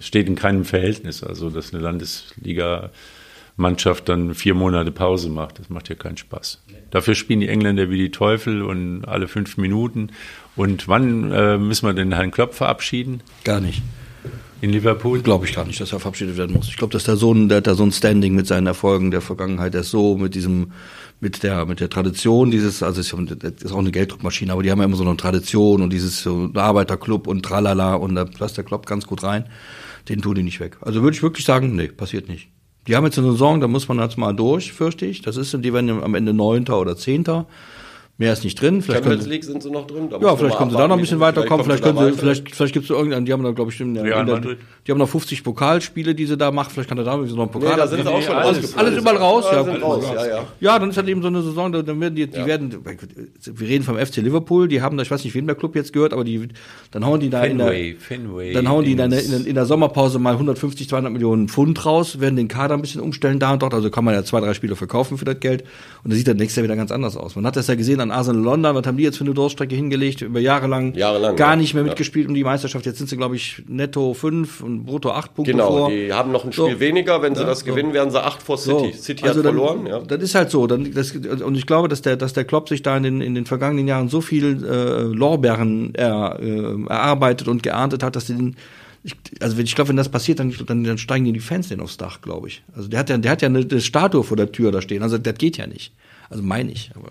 steht 0.00 0.28
in 0.28 0.36
keinem 0.36 0.64
Verhältnis. 0.64 1.24
Also, 1.24 1.50
dass 1.50 1.74
eine 1.74 1.82
Landesliga-Mannschaft 1.82 4.08
dann 4.08 4.34
vier 4.34 4.54
Monate 4.54 4.92
Pause 4.92 5.28
macht, 5.28 5.58
das 5.58 5.68
macht 5.70 5.88
ja 5.88 5.94
keinen 5.94 6.16
Spaß. 6.16 6.60
Dafür 6.90 7.14
spielen 7.14 7.40
die 7.40 7.48
Engländer 7.48 7.90
wie 7.90 7.98
die 7.98 8.10
Teufel 8.10 8.62
und 8.62 9.04
alle 9.06 9.28
fünf 9.28 9.56
Minuten. 9.56 10.10
Und 10.56 10.88
wann 10.88 11.32
äh, 11.32 11.58
müssen 11.58 11.86
wir 11.86 11.94
den 11.94 12.12
Herrn 12.12 12.30
Klopp 12.30 12.54
verabschieden? 12.54 13.22
Gar 13.44 13.60
nicht. 13.60 13.82
In 14.60 14.70
Liverpool? 14.70 15.22
Glaube 15.22 15.46
ich 15.46 15.54
gar 15.54 15.64
nicht, 15.64 15.80
dass 15.80 15.92
er 15.92 16.00
verabschiedet 16.00 16.36
werden 16.36 16.54
muss. 16.54 16.68
Ich 16.68 16.76
glaube, 16.76 16.92
dass 16.92 17.04
der 17.04 17.16
Sohn, 17.16 17.48
der 17.48 17.58
hat 17.58 17.66
da 17.66 17.74
so 17.74 17.82
ein 17.82 17.92
Standing 17.92 18.34
mit 18.34 18.46
seinen 18.46 18.66
Erfolgen 18.66 19.10
der 19.10 19.22
Vergangenheit, 19.22 19.72
der 19.72 19.80
ist 19.80 19.90
so 19.90 20.18
mit 20.18 20.34
diesem, 20.34 20.72
mit 21.20 21.42
der, 21.42 21.66
mit 21.66 21.80
der 21.80 21.90
Tradition 21.90 22.50
dieses, 22.50 22.82
also 22.82 23.00
das 23.02 23.62
ist 23.62 23.72
auch 23.72 23.78
eine 23.78 23.92
Gelddruckmaschine, 23.92 24.52
aber 24.52 24.62
die 24.62 24.70
haben 24.70 24.78
ja 24.78 24.86
immer 24.86 24.96
so 24.96 25.04
eine 25.04 25.16
Tradition 25.16 25.82
und 25.82 25.92
dieses 25.92 26.22
so 26.22 26.50
Arbeiterclub 26.54 27.26
und 27.26 27.44
tralala 27.44 27.94
und 27.94 28.14
da 28.14 28.24
passt 28.24 28.56
der 28.56 28.64
Klopp 28.64 28.86
ganz 28.86 29.06
gut 29.06 29.22
rein. 29.22 29.44
Den 30.08 30.22
tun 30.22 30.34
die 30.34 30.42
nicht 30.42 30.60
weg. 30.60 30.78
Also 30.80 31.02
würde 31.02 31.14
ich 31.14 31.22
wirklich 31.22 31.44
sagen, 31.44 31.76
nee, 31.76 31.88
passiert 31.88 32.28
nicht. 32.28 32.48
Die 32.86 32.96
haben 32.96 33.04
jetzt 33.04 33.18
eine 33.18 33.30
Saison, 33.32 33.60
da 33.60 33.68
muss 33.68 33.86
man 33.88 33.98
jetzt 33.98 34.16
mal 34.16 34.32
durch, 34.32 34.72
fürchte 34.72 35.04
ich. 35.04 35.20
Das 35.20 35.36
ist, 35.36 35.52
die 35.52 35.72
werden 35.74 36.02
am 36.02 36.14
Ende 36.14 36.32
Neunter 36.32 36.80
oder 36.80 36.96
Zehnter. 36.96 37.46
Mehr 38.20 38.34
ist 38.34 38.44
nicht 38.44 38.60
drin. 38.60 38.82
Vielleicht 38.82 39.02
Champions 39.02 39.26
League 39.28 39.44
sind 39.44 39.62
sie 39.62 39.70
noch 39.70 39.86
drin. 39.86 40.10
ja, 40.10 40.36
vielleicht 40.36 40.58
können 40.58 40.70
sie 40.70 40.76
da 40.76 40.86
noch 40.86 40.96
ein 40.96 41.00
bisschen 41.00 41.20
weiterkommen. 41.20 41.64
Vielleicht, 41.64 41.82
können 41.82 41.96
sie, 41.96 42.12
vielleicht, 42.12 42.54
vielleicht 42.54 42.74
gibt 42.74 42.84
es 42.84 42.90
irgendeinen, 42.90 43.24
die 43.24 43.32
haben 43.32 43.42
da, 43.42 43.52
glaube 43.52 43.70
ich, 43.70 43.80
in 43.80 43.94
der, 43.94 44.04
in 44.04 44.26
der, 44.26 44.40
die 44.86 44.92
haben 44.92 44.98
noch 44.98 45.08
50 45.08 45.42
Pokalspiele, 45.42 46.14
die 46.14 46.26
sie 46.26 46.36
da 46.36 46.50
machen. 46.50 46.68
Vielleicht 46.70 46.90
kann 46.90 46.98
er 46.98 47.04
da 47.04 47.16
noch 47.16 47.24
einen 47.26 47.50
Pokal. 47.50 47.70
Nee, 47.70 47.76
da 47.78 47.86
sind 47.86 48.02
sie 48.02 48.12
auch 48.12 48.20
schon 48.20 48.34
alles, 48.34 48.76
alles 48.76 48.98
überall 48.98 49.16
raus. 49.16 49.46
Ja, 49.50 49.66
ja, 49.66 49.74
raus. 49.78 50.04
Ja, 50.14 50.26
ja. 50.26 50.46
ja, 50.60 50.78
dann 50.78 50.90
ist 50.90 50.98
halt 50.98 51.08
eben 51.08 51.22
so 51.22 51.28
eine 51.28 51.40
Saison, 51.40 51.72
dann 51.72 51.98
werden 51.98 52.14
die, 52.14 52.26
die 52.26 52.36
ja. 52.36 52.44
werden, 52.44 52.84
wir 52.84 53.68
reden 53.68 53.84
vom 53.84 53.96
FC 53.96 54.16
Liverpool, 54.16 54.68
die 54.68 54.82
haben 54.82 54.98
da, 54.98 55.02
ich 55.02 55.10
weiß 55.10 55.24
nicht, 55.24 55.34
wen 55.34 55.46
der 55.46 55.56
Club 55.56 55.74
jetzt 55.74 55.94
gehört, 55.94 56.12
aber 56.12 56.24
die, 56.24 56.46
dann 56.90 57.06
hauen 57.06 57.20
die 57.20 57.30
da 57.30 57.40
Fenway, 57.40 57.90
in 57.90 57.96
der, 57.96 58.00
Fenway 58.00 58.52
dann 58.52 58.68
hauen 58.68 58.84
die 58.84 58.92
in 58.92 58.98
der, 58.98 59.06
in, 59.06 59.46
in 59.46 59.54
der 59.54 59.64
Sommerpause 59.64 60.18
mal 60.18 60.34
150, 60.34 60.90
200 60.90 61.10
Millionen 61.10 61.48
Pfund 61.48 61.86
raus, 61.86 62.20
werden 62.20 62.36
den 62.36 62.48
Kader 62.48 62.74
ein 62.74 62.82
bisschen 62.82 63.00
umstellen 63.00 63.38
da 63.38 63.54
und 63.54 63.62
dort, 63.62 63.72
also 63.72 63.88
kann 63.88 64.04
man 64.04 64.12
ja 64.12 64.24
zwei, 64.24 64.40
drei 64.40 64.52
Spieler 64.52 64.76
verkaufen 64.76 65.16
für 65.16 65.24
das 65.24 65.40
Geld 65.40 65.62
und 66.04 66.10
dann 66.10 66.18
sieht 66.18 66.28
das 66.28 66.34
nächstes 66.34 66.56
Jahr 66.56 66.64
wieder 66.64 66.76
ganz 66.76 66.92
anders 66.92 67.16
aus. 67.16 67.34
Man 67.34 67.46
hat 67.46 67.56
das 67.56 67.66
ja 67.66 67.76
gesehen 67.76 68.00
an 68.00 68.09
Arsenal 68.10 68.42
London, 68.42 68.74
was 68.74 68.86
haben 68.86 68.96
die 68.96 69.02
jetzt 69.02 69.18
für 69.18 69.24
eine 69.24 69.34
Durststrecke 69.34 69.74
hingelegt, 69.74 70.22
über 70.22 70.40
Jahre 70.40 70.66
lang, 70.66 70.94
Jahrelang 70.94 71.36
gar 71.36 71.56
nicht 71.56 71.74
mehr 71.74 71.82
mitgespielt 71.82 72.28
um 72.28 72.34
die 72.34 72.44
Meisterschaft. 72.44 72.86
Jetzt 72.86 72.98
sind 72.98 73.08
sie, 73.08 73.16
glaube 73.16 73.36
ich, 73.36 73.62
netto 73.66 74.14
fünf 74.14 74.62
und 74.62 74.84
brutto 74.84 75.10
acht 75.10 75.34
Punkte 75.34 75.52
genau, 75.52 75.68
vor. 75.68 75.90
die 75.90 76.12
haben 76.12 76.32
noch 76.32 76.44
ein 76.44 76.52
Spiel 76.52 76.72
so. 76.72 76.80
weniger. 76.80 77.22
Wenn 77.22 77.34
sie 77.34 77.44
das 77.44 77.64
gewinnen, 77.64 77.92
werden 77.92 78.10
sie 78.10 78.22
acht 78.22 78.42
vor 78.42 78.58
City. 78.58 78.92
So. 78.92 79.02
City 79.02 79.24
also 79.24 79.38
hat 79.38 79.44
verloren. 79.44 79.84
Dann, 79.84 79.86
ja. 79.86 79.98
Das 80.00 80.22
ist 80.22 80.34
halt 80.34 80.50
so. 80.50 80.66
Dann, 80.66 80.92
das, 80.92 81.12
und 81.12 81.56
ich 81.56 81.66
glaube, 81.66 81.88
dass 81.88 82.02
der, 82.02 82.16
dass 82.16 82.32
der 82.32 82.44
Klopp 82.44 82.68
sich 82.68 82.82
da 82.82 82.96
in 82.96 83.02
den, 83.02 83.20
in 83.20 83.34
den 83.34 83.46
vergangenen 83.46 83.88
Jahren 83.88 84.08
so 84.08 84.20
viel 84.20 84.64
äh, 84.64 85.02
Lorbeeren 85.02 85.94
er, 85.94 86.38
äh, 86.40 86.84
erarbeitet 86.88 87.48
und 87.48 87.62
geerntet 87.62 88.02
hat, 88.02 88.16
dass 88.16 88.26
sie 88.26 88.36
den 88.36 88.56
ich, 89.02 89.14
also 89.40 89.58
ich 89.58 89.74
glaube, 89.74 89.88
wenn 89.88 89.96
das 89.96 90.10
passiert, 90.10 90.40
dann, 90.40 90.54
dann, 90.66 90.84
dann 90.84 90.98
steigen 90.98 91.32
die 91.32 91.40
Fans 91.40 91.68
den 91.68 91.80
aufs 91.80 91.96
Dach, 91.96 92.20
glaube 92.20 92.48
ich. 92.48 92.62
Also 92.74 92.88
der 92.88 93.00
hat 93.00 93.08
ja, 93.08 93.16
der 93.16 93.30
hat 93.30 93.42
ja 93.42 93.48
eine, 93.48 93.60
eine 93.60 93.80
Statue 93.80 94.24
vor 94.24 94.36
der 94.36 94.52
Tür 94.52 94.72
da 94.72 94.82
stehen. 94.82 95.02
Also 95.02 95.16
das 95.16 95.34
geht 95.38 95.56
ja 95.56 95.66
nicht. 95.66 95.92
Also 96.28 96.42
meine 96.42 96.70
ich. 96.70 96.90
Aber 96.94 97.08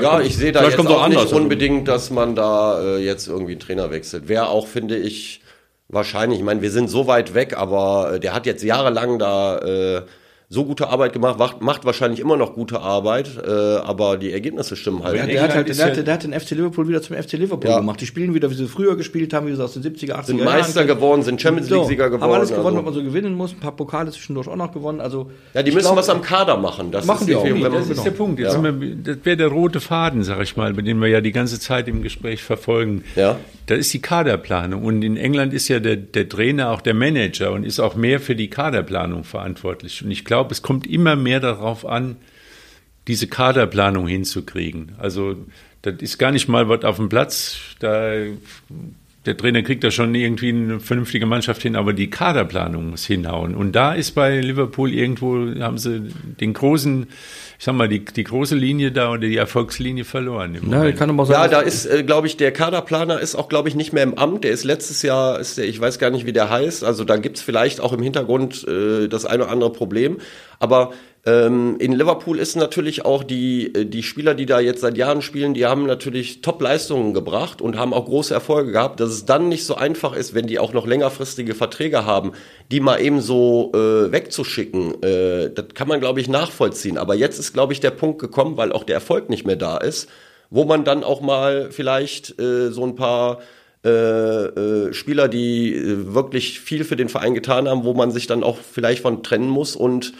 ja, 0.00 0.20
ich 0.20 0.36
sehe 0.36 0.52
da 0.52 0.64
jetzt 0.64 0.78
auch, 0.78 1.04
auch 1.04 1.08
nicht 1.08 1.32
unbedingt, 1.32 1.88
dass 1.88 2.10
man 2.10 2.34
da 2.34 2.80
äh, 2.80 2.98
jetzt 2.98 3.28
irgendwie 3.28 3.52
einen 3.52 3.60
Trainer 3.60 3.90
wechselt. 3.90 4.28
Wäre 4.28 4.48
auch, 4.48 4.66
finde 4.66 4.96
ich, 4.96 5.42
wahrscheinlich. 5.88 6.38
Ich 6.38 6.44
meine, 6.44 6.62
wir 6.62 6.70
sind 6.70 6.88
so 6.88 7.06
weit 7.06 7.34
weg, 7.34 7.56
aber 7.56 8.14
äh, 8.14 8.20
der 8.20 8.34
hat 8.34 8.46
jetzt 8.46 8.62
jahrelang 8.62 9.18
da 9.18 9.58
äh, 9.58 10.02
so 10.54 10.64
gute 10.64 10.88
Arbeit 10.88 11.12
gemacht, 11.12 11.38
macht, 11.38 11.60
macht 11.60 11.84
wahrscheinlich 11.84 12.20
immer 12.20 12.36
noch 12.36 12.54
gute 12.54 12.80
Arbeit, 12.80 13.28
äh, 13.44 13.50
aber 13.50 14.16
die 14.16 14.32
Ergebnisse 14.32 14.76
stimmen 14.76 15.02
halt. 15.02 15.16
Ja, 15.16 15.26
der, 15.26 15.42
hat 15.42 15.54
halt 15.54 15.68
der, 15.68 15.86
hat, 15.86 16.06
der, 16.06 16.14
hat 16.14 16.22
den 16.22 16.32
FC 16.32 16.52
Liverpool 16.52 16.88
wieder 16.88 17.02
zum 17.02 17.16
FC 17.16 17.32
Liverpool 17.32 17.70
ja. 17.70 17.78
gemacht. 17.78 18.00
Die 18.00 18.06
spielen 18.06 18.34
wieder, 18.34 18.50
wie 18.50 18.54
sie 18.54 18.68
früher 18.68 18.96
gespielt 18.96 19.34
haben, 19.34 19.48
wie 19.48 19.54
sie 19.54 19.62
aus 19.62 19.74
den 19.74 19.82
70er, 19.82 20.12
80er 20.12 20.24
Sind 20.24 20.44
Meister 20.44 20.84
Jahren. 20.84 20.96
geworden, 20.96 21.22
sind 21.22 21.42
Champions 21.42 21.68
League-Sieger 21.68 22.06
geworden. 22.08 22.22
Haben 22.22 22.32
alles 22.32 22.50
gewonnen, 22.50 22.76
also. 22.76 22.78
was 22.78 22.84
man 22.84 22.94
so 22.94 23.02
gewinnen 23.02 23.34
muss. 23.34 23.52
Ein 23.52 23.60
paar 23.60 23.74
Pokale 23.76 24.12
zwischendurch 24.12 24.46
auch 24.46 24.56
noch 24.56 24.72
gewonnen. 24.72 25.00
Also, 25.00 25.30
ja, 25.52 25.62
die 25.62 25.72
müssen 25.72 25.86
glaub, 25.86 25.96
was 25.96 26.08
am 26.08 26.22
Kader 26.22 26.56
machen. 26.56 26.92
Das 26.92 27.04
machen 27.04 27.26
die 27.26 27.34
auch. 27.34 27.44
Viel, 27.44 27.60
das 27.60 27.90
ist 27.90 28.04
der 28.04 28.12
Punkt. 28.12 28.38
Ja. 28.38 28.62
wir, 28.62 28.96
das 28.96 29.16
wäre 29.24 29.36
der 29.36 29.48
rote 29.48 29.80
Faden, 29.80 30.22
sag 30.22 30.40
ich 30.40 30.56
mal, 30.56 30.72
bei 30.72 30.82
dem 30.82 31.00
wir 31.00 31.08
ja 31.08 31.20
die 31.20 31.32
ganze 31.32 31.58
Zeit 31.58 31.88
im 31.88 32.02
Gespräch 32.02 32.42
verfolgen. 32.42 33.02
Ja. 33.16 33.36
Da 33.66 33.74
ist 33.74 33.92
die 33.94 34.00
Kaderplanung. 34.00 34.84
Und 34.84 35.02
in 35.02 35.16
England 35.16 35.54
ist 35.54 35.68
ja 35.68 35.80
der, 35.80 35.96
der 35.96 36.28
Trainer 36.28 36.70
auch 36.70 36.82
der 36.82 36.94
Manager 36.94 37.52
und 37.52 37.64
ist 37.64 37.80
auch 37.80 37.94
mehr 37.94 38.20
für 38.20 38.36
die 38.36 38.48
Kaderplanung 38.48 39.24
verantwortlich. 39.24 40.04
Und 40.04 40.10
ich 40.10 40.24
glaube, 40.24 40.43
es 40.50 40.62
kommt 40.62 40.86
immer 40.86 41.16
mehr 41.16 41.40
darauf 41.40 41.86
an, 41.86 42.16
diese 43.06 43.26
Kaderplanung 43.26 44.06
hinzukriegen. 44.06 44.92
Also 44.98 45.36
das 45.82 45.96
ist 46.00 46.18
gar 46.18 46.32
nicht 46.32 46.48
mal 46.48 46.68
was 46.68 46.84
auf 46.84 46.96
dem 46.96 47.08
Platz. 47.08 47.58
Da, 47.80 48.14
der 49.26 49.36
Trainer 49.36 49.62
kriegt 49.62 49.84
da 49.84 49.90
schon 49.90 50.14
irgendwie 50.14 50.50
eine 50.50 50.80
vernünftige 50.80 51.26
Mannschaft 51.26 51.62
hin, 51.62 51.76
aber 51.76 51.92
die 51.92 52.10
Kaderplanung 52.10 52.90
muss 52.90 53.04
hinhauen. 53.04 53.54
Und 53.54 53.72
da 53.72 53.94
ist 53.94 54.12
bei 54.12 54.40
Liverpool 54.40 54.92
irgendwo, 54.92 55.36
haben 55.60 55.78
sie 55.78 56.10
den 56.40 56.52
großen 56.52 57.06
ich 57.58 57.64
sag 57.64 57.74
mal, 57.76 57.88
die, 57.88 58.04
die 58.04 58.24
große 58.24 58.54
Linie 58.54 58.90
da 58.90 59.10
oder 59.10 59.20
die 59.20 59.36
Erfolgslinie 59.36 60.04
verloren. 60.04 60.54
Im 60.54 60.70
ja, 60.70 60.90
kann 60.92 61.08
aber 61.08 61.24
sagen, 61.24 61.42
ja, 61.42 61.48
da 61.48 61.60
ist, 61.60 61.86
äh, 61.86 62.02
glaube 62.02 62.26
ich, 62.26 62.36
der 62.36 62.52
Kaderplaner 62.52 63.20
ist 63.20 63.36
auch, 63.36 63.48
glaube 63.48 63.68
ich, 63.68 63.74
nicht 63.74 63.92
mehr 63.92 64.02
im 64.02 64.18
Amt. 64.18 64.44
Der 64.44 64.50
ist 64.50 64.64
letztes 64.64 65.02
Jahr, 65.02 65.38
ist 65.38 65.56
der, 65.56 65.64
ich 65.64 65.80
weiß 65.80 65.98
gar 65.98 66.10
nicht, 66.10 66.26
wie 66.26 66.32
der 66.32 66.50
heißt. 66.50 66.84
Also 66.84 67.04
da 67.04 67.16
gibt's 67.16 67.42
vielleicht 67.42 67.80
auch 67.80 67.92
im 67.92 68.02
Hintergrund 68.02 68.66
äh, 68.66 69.08
das 69.08 69.24
eine 69.24 69.44
oder 69.44 69.52
andere 69.52 69.72
Problem. 69.72 70.18
Aber 70.58 70.92
ähm, 71.26 71.76
in 71.78 71.92
Liverpool 71.92 72.38
ist 72.38 72.54
natürlich 72.54 73.06
auch 73.06 73.24
die, 73.24 73.74
äh, 73.74 73.86
die 73.86 74.02
Spieler, 74.02 74.34
die 74.34 74.44
da 74.44 74.60
jetzt 74.60 74.82
seit 74.82 74.98
Jahren 74.98 75.22
spielen, 75.22 75.54
die 75.54 75.64
haben 75.64 75.86
natürlich 75.86 76.42
Top-Leistungen 76.42 77.14
gebracht 77.14 77.62
und 77.62 77.78
haben 77.78 77.94
auch 77.94 78.04
große 78.04 78.34
Erfolge 78.34 78.72
gehabt, 78.72 79.00
dass 79.00 79.10
es 79.10 79.24
dann 79.24 79.48
nicht 79.48 79.64
so 79.64 79.74
einfach 79.74 80.14
ist, 80.14 80.34
wenn 80.34 80.46
die 80.46 80.58
auch 80.58 80.74
noch 80.74 80.86
längerfristige 80.86 81.54
Verträge 81.54 82.04
haben, 82.04 82.32
die 82.70 82.80
mal 82.80 83.00
eben 83.00 83.22
so 83.22 83.72
äh, 83.74 84.12
wegzuschicken. 84.12 85.02
Äh, 85.02 85.50
das 85.50 85.68
kann 85.72 85.88
man, 85.88 86.00
glaube 86.00 86.20
ich, 86.20 86.28
nachvollziehen. 86.28 86.98
Aber 86.98 87.14
jetzt 87.14 87.38
ist, 87.38 87.54
glaube 87.54 87.72
ich, 87.72 87.80
der 87.80 87.92
Punkt 87.92 88.20
gekommen, 88.20 88.58
weil 88.58 88.72
auch 88.72 88.84
der 88.84 88.96
Erfolg 88.96 89.30
nicht 89.30 89.46
mehr 89.46 89.56
da 89.56 89.78
ist, 89.78 90.10
wo 90.50 90.64
man 90.64 90.84
dann 90.84 91.02
auch 91.02 91.22
mal 91.22 91.70
vielleicht 91.70 92.38
äh, 92.38 92.70
so 92.70 92.84
ein 92.84 92.96
paar 92.96 93.38
äh, 93.84 93.88
äh, 93.88 94.92
Spieler, 94.92 95.28
die 95.28 95.74
äh, 95.74 96.14
wirklich 96.14 96.60
viel 96.60 96.84
für 96.84 96.96
den 96.96 97.08
Verein 97.08 97.34
getan 97.34 97.68
haben, 97.68 97.84
wo 97.84 97.94
man 97.94 98.10
sich 98.10 98.26
dann 98.26 98.42
auch 98.42 98.58
vielleicht 98.58 99.02
von 99.02 99.22
trennen 99.22 99.48
muss 99.48 99.74
und 99.74 100.12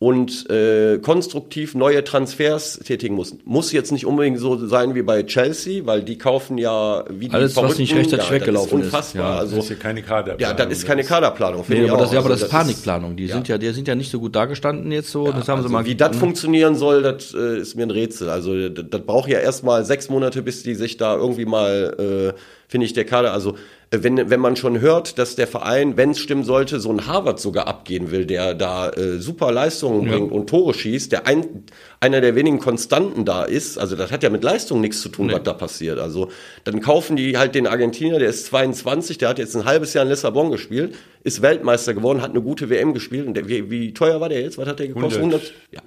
und 0.00 0.50
äh, 0.50 0.98
konstruktiv 0.98 1.74
neue 1.74 2.02
Transfers 2.02 2.80
tätigen 2.80 3.14
muss. 3.14 3.36
Muss 3.44 3.70
jetzt 3.70 3.92
nicht 3.92 4.06
unbedingt 4.06 4.40
so 4.40 4.66
sein 4.66 4.94
wie 4.94 5.02
bei 5.02 5.22
Chelsea, 5.22 5.86
weil 5.86 6.02
die 6.02 6.18
kaufen 6.18 6.58
ja 6.58 7.04
wie 7.08 7.28
die 7.28 7.34
Alles, 7.34 7.54
was 7.56 7.78
nicht 7.78 7.94
rechtzeitig 7.94 8.26
ja, 8.26 8.32
weggelaufen 8.32 8.80
ist. 8.80 8.86
Unfassbar. 8.86 9.34
Ja, 9.34 9.38
also, 9.38 9.56
das 9.56 9.66
ist 9.66 9.70
ja 9.70 9.76
keine 9.76 10.02
Kaderplanung. 10.02 10.58
Ja, 10.58 10.64
das 10.64 10.78
ist 10.78 10.86
keine 10.86 11.04
Kaderplanung. 11.04 11.64
Nee, 11.68 11.88
aber 11.88 12.02
das, 12.02 12.12
ja, 12.12 12.18
aber 12.18 12.28
das 12.28 12.42
also, 12.42 12.46
ist 12.46 12.50
Panikplanung. 12.50 13.16
Die 13.16 13.26
ja. 13.26 13.34
sind 13.34 13.46
ja, 13.46 13.56
die 13.56 13.70
sind 13.70 13.86
ja 13.86 13.94
nicht 13.94 14.10
so 14.10 14.18
gut 14.18 14.34
dargestanden 14.34 14.90
jetzt 14.90 15.10
so. 15.10 15.26
Ja, 15.26 15.32
das 15.32 15.48
haben 15.48 15.58
also 15.58 15.68
sie 15.68 15.72
mal. 15.72 15.84
Wie 15.84 15.94
das 15.94 16.16
funktionieren 16.16 16.74
soll, 16.74 17.02
das 17.02 17.32
äh, 17.32 17.58
ist 17.58 17.76
mir 17.76 17.84
ein 17.84 17.90
Rätsel. 17.90 18.30
Also 18.30 18.68
das, 18.68 18.84
das 18.90 19.00
braucht 19.00 19.30
ja 19.30 19.38
erstmal 19.38 19.84
sechs 19.84 20.08
Monate, 20.10 20.42
bis 20.42 20.64
die 20.64 20.74
sich 20.74 20.96
da 20.96 21.14
irgendwie 21.16 21.46
mal, 21.46 22.32
äh, 22.34 22.38
finde 22.66 22.86
ich, 22.86 22.94
der 22.94 23.04
Kader. 23.04 23.32
Also 23.32 23.54
wenn, 24.02 24.30
wenn 24.30 24.40
man 24.40 24.56
schon 24.56 24.80
hört, 24.80 25.18
dass 25.18 25.36
der 25.36 25.46
Verein, 25.46 25.96
wenn 25.96 26.10
es 26.10 26.18
stimmen 26.18 26.44
sollte, 26.44 26.80
so 26.80 26.90
ein 26.90 27.06
Harvard 27.06 27.38
sogar 27.38 27.66
abgehen 27.66 28.10
will, 28.10 28.26
der 28.26 28.54
da 28.54 28.90
äh, 28.90 29.18
super 29.18 29.52
Leistungen 29.52 30.06
ja. 30.06 30.12
bringt 30.12 30.32
und 30.32 30.48
Tore 30.48 30.74
schießt, 30.74 31.12
der 31.12 31.26
ein, 31.26 31.64
einer 32.00 32.20
der 32.20 32.34
wenigen 32.34 32.58
Konstanten 32.58 33.24
da 33.24 33.44
ist, 33.44 33.78
also 33.78 33.94
das 33.94 34.10
hat 34.10 34.22
ja 34.22 34.30
mit 34.30 34.42
Leistung 34.42 34.80
nichts 34.80 35.00
zu 35.00 35.08
tun, 35.08 35.26
nee. 35.26 35.34
was 35.34 35.42
da 35.42 35.52
passiert. 35.52 35.98
Also 35.98 36.30
dann 36.64 36.80
kaufen 36.80 37.16
die 37.16 37.36
halt 37.36 37.54
den 37.54 37.66
Argentinier, 37.66 38.18
der 38.18 38.30
ist 38.30 38.46
22, 38.46 39.18
der 39.18 39.28
hat 39.28 39.38
jetzt 39.38 39.54
ein 39.54 39.64
halbes 39.64 39.94
Jahr 39.94 40.04
in 40.04 40.10
Lissabon 40.10 40.50
gespielt, 40.50 40.94
ist 41.22 41.42
Weltmeister 41.42 41.94
geworden, 41.94 42.22
hat 42.22 42.30
eine 42.30 42.42
gute 42.42 42.70
WM 42.70 42.94
gespielt. 42.94 43.26
Und 43.26 43.34
der, 43.34 43.48
wie, 43.48 43.70
wie 43.70 43.94
teuer 43.94 44.20
war 44.20 44.28
der 44.28 44.40
jetzt? 44.40 44.58
Was 44.58 44.66
hat 44.66 44.78
der 44.78 44.88
gekostet? 44.88 45.18
100. 45.18 45.40
100 45.40 45.54
ja. 45.72 45.80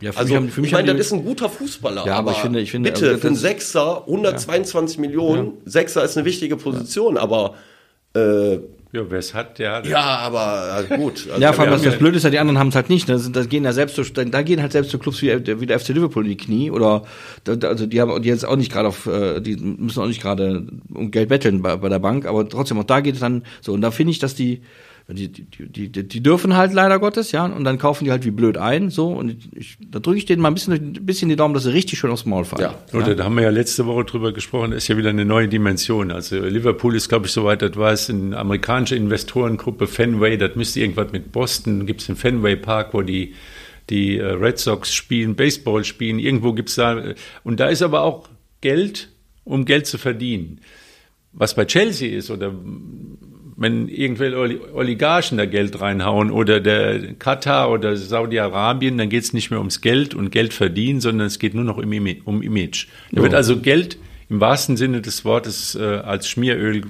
Ja, 0.00 0.12
also, 0.14 0.36
haben, 0.36 0.48
für 0.48 0.60
mich 0.60 0.70
ich 0.70 0.74
meine, 0.74 0.94
das 0.94 1.06
ist 1.06 1.12
ein 1.12 1.24
guter 1.24 1.48
Fußballer. 1.48 2.06
Ja, 2.06 2.14
aber, 2.14 2.30
aber 2.30 2.32
ich 2.32 2.38
finde, 2.38 2.60
ich 2.60 2.70
finde, 2.70 2.90
bitte, 2.90 3.08
also, 3.08 3.20
für 3.20 3.26
einen 3.28 3.36
Sechser 3.36 4.02
122 4.06 4.96
ja. 4.96 5.00
Millionen. 5.00 5.46
Ja. 5.46 5.52
Sechser 5.64 6.04
ist 6.04 6.16
eine 6.16 6.24
wichtige 6.24 6.56
Position, 6.56 7.16
ja. 7.16 7.22
aber 7.22 7.54
äh, 8.14 8.58
ja, 8.90 9.02
wer 9.10 9.18
es 9.18 9.34
hat, 9.34 9.58
der 9.58 9.72
hat 9.72 9.86
Ja, 9.86 10.00
aber 10.00 10.86
äh, 10.88 10.96
gut. 10.96 11.26
Also 11.28 11.42
ja, 11.42 11.52
vor 11.52 11.64
allem, 11.64 11.74
was 11.74 11.82
das 11.82 11.98
Blöde 11.98 12.16
ist, 12.16 12.22
ja, 12.22 12.30
die 12.30 12.38
anderen 12.38 12.58
haben 12.58 12.68
es 12.68 12.74
halt 12.74 12.88
nicht. 12.88 13.06
Ne? 13.06 13.20
Da 13.32 13.44
gehen 13.44 13.64
ja 13.64 13.72
selbst 13.74 13.96
so, 13.96 14.02
da 14.02 14.42
gehen 14.42 14.62
halt 14.62 14.72
selbst 14.72 14.90
so 14.90 14.98
Clubs 14.98 15.20
wie, 15.20 15.28
wie 15.60 15.66
der 15.66 15.78
FC 15.78 15.88
Liverpool 15.88 16.24
in 16.24 16.30
die 16.30 16.36
Knie 16.38 16.70
oder 16.70 17.02
also 17.46 17.84
die 17.84 18.00
haben 18.00 18.22
die 18.22 18.28
jetzt 18.28 18.46
auch 18.46 18.56
nicht 18.56 18.72
gerade 18.72 18.88
auf, 18.88 19.06
äh, 19.06 19.40
die 19.40 19.56
müssen 19.56 20.00
auch 20.00 20.06
nicht 20.06 20.22
gerade 20.22 20.66
um 20.94 21.10
Geld 21.10 21.28
betteln 21.28 21.60
bei, 21.60 21.76
bei 21.76 21.90
der 21.90 21.98
Bank, 21.98 22.24
aber 22.24 22.48
trotzdem 22.48 22.78
auch 22.78 22.84
da 22.84 23.00
geht 23.00 23.14
es 23.14 23.20
dann 23.20 23.42
so. 23.60 23.74
Und 23.74 23.82
da 23.82 23.90
finde 23.90 24.12
ich, 24.12 24.20
dass 24.20 24.34
die 24.34 24.62
die, 25.10 25.28
die, 25.28 25.88
die, 25.88 26.06
die 26.06 26.22
dürfen 26.22 26.54
halt 26.54 26.74
leider 26.74 26.98
Gottes, 26.98 27.32
ja, 27.32 27.46
und 27.46 27.64
dann 27.64 27.78
kaufen 27.78 28.04
die 28.04 28.10
halt 28.10 28.26
wie 28.26 28.30
blöd 28.30 28.58
ein, 28.58 28.90
so, 28.90 29.08
und 29.08 29.36
ich, 29.56 29.78
da 29.80 30.00
drücke 30.00 30.18
ich 30.18 30.26
denen 30.26 30.42
mal 30.42 30.48
ein 30.48 30.54
bisschen, 30.54 30.74
ein 30.74 30.92
bisschen 31.06 31.30
die 31.30 31.36
Daumen, 31.36 31.54
dass 31.54 31.62
sie 31.62 31.72
richtig 31.72 31.98
schön 31.98 32.10
aufs 32.10 32.26
Maul 32.26 32.44
fallen. 32.44 32.62
Ja, 32.62 32.78
oder 32.92 33.08
ja. 33.08 33.14
da 33.14 33.24
haben 33.24 33.34
wir 33.34 33.42
ja 33.42 33.50
letzte 33.50 33.86
Woche 33.86 34.04
drüber 34.04 34.32
gesprochen, 34.32 34.72
das 34.72 34.84
ist 34.84 34.88
ja 34.88 34.98
wieder 34.98 35.08
eine 35.08 35.24
neue 35.24 35.48
Dimension. 35.48 36.10
Also 36.10 36.36
Liverpool 36.36 36.94
ist, 36.94 37.08
glaube 37.08 37.26
ich, 37.26 37.32
soweit, 37.32 37.62
das 37.62 37.76
war 37.76 37.92
es 37.92 38.10
eine 38.10 38.36
amerikanische 38.36 38.96
Investorengruppe, 38.96 39.86
Fenway, 39.86 40.36
das 40.36 40.56
müsste 40.56 40.80
irgendwas 40.80 41.10
mit 41.10 41.32
Boston, 41.32 41.86
gibt 41.86 42.02
es 42.02 42.10
einen 42.10 42.18
Fenway 42.18 42.56
Park, 42.56 42.92
wo 42.92 43.00
die 43.00 43.34
die 43.88 44.18
äh, 44.18 44.26
Red 44.26 44.58
Sox 44.58 44.92
spielen, 44.92 45.34
Baseball 45.34 45.82
spielen, 45.84 46.18
irgendwo 46.18 46.52
gibt 46.52 46.68
es 46.68 46.74
da, 46.74 47.14
und 47.44 47.60
da 47.60 47.68
ist 47.68 47.80
aber 47.80 48.02
auch 48.02 48.28
Geld, 48.60 49.08
um 49.44 49.64
Geld 49.64 49.86
zu 49.86 49.96
verdienen. 49.96 50.60
Was 51.32 51.54
bei 51.54 51.64
Chelsea 51.64 52.14
ist 52.14 52.30
oder 52.30 52.52
wenn 53.58 53.88
irgendwelche 53.88 54.74
Oligarchen 54.74 55.36
da 55.36 55.44
Geld 55.44 55.80
reinhauen 55.80 56.30
oder 56.30 56.60
der 56.60 57.14
Katar 57.14 57.70
oder 57.72 57.96
Saudi-Arabien, 57.96 58.96
dann 58.96 59.08
geht 59.08 59.24
es 59.24 59.32
nicht 59.32 59.50
mehr 59.50 59.58
ums 59.58 59.80
Geld 59.80 60.14
und 60.14 60.30
Geld 60.30 60.54
verdienen, 60.54 61.00
sondern 61.00 61.26
es 61.26 61.40
geht 61.40 61.54
nur 61.54 61.64
noch 61.64 61.76
um, 61.76 61.92
Image. 61.92 62.86
Da 63.10 63.20
wird 63.20 63.34
also 63.34 63.58
Geld 63.58 63.98
im 64.30 64.40
wahrsten 64.40 64.76
Sinne 64.76 65.00
des 65.00 65.24
Wortes 65.24 65.74
äh, 65.74 65.82
als 65.82 66.28
Schmieröl 66.28 66.82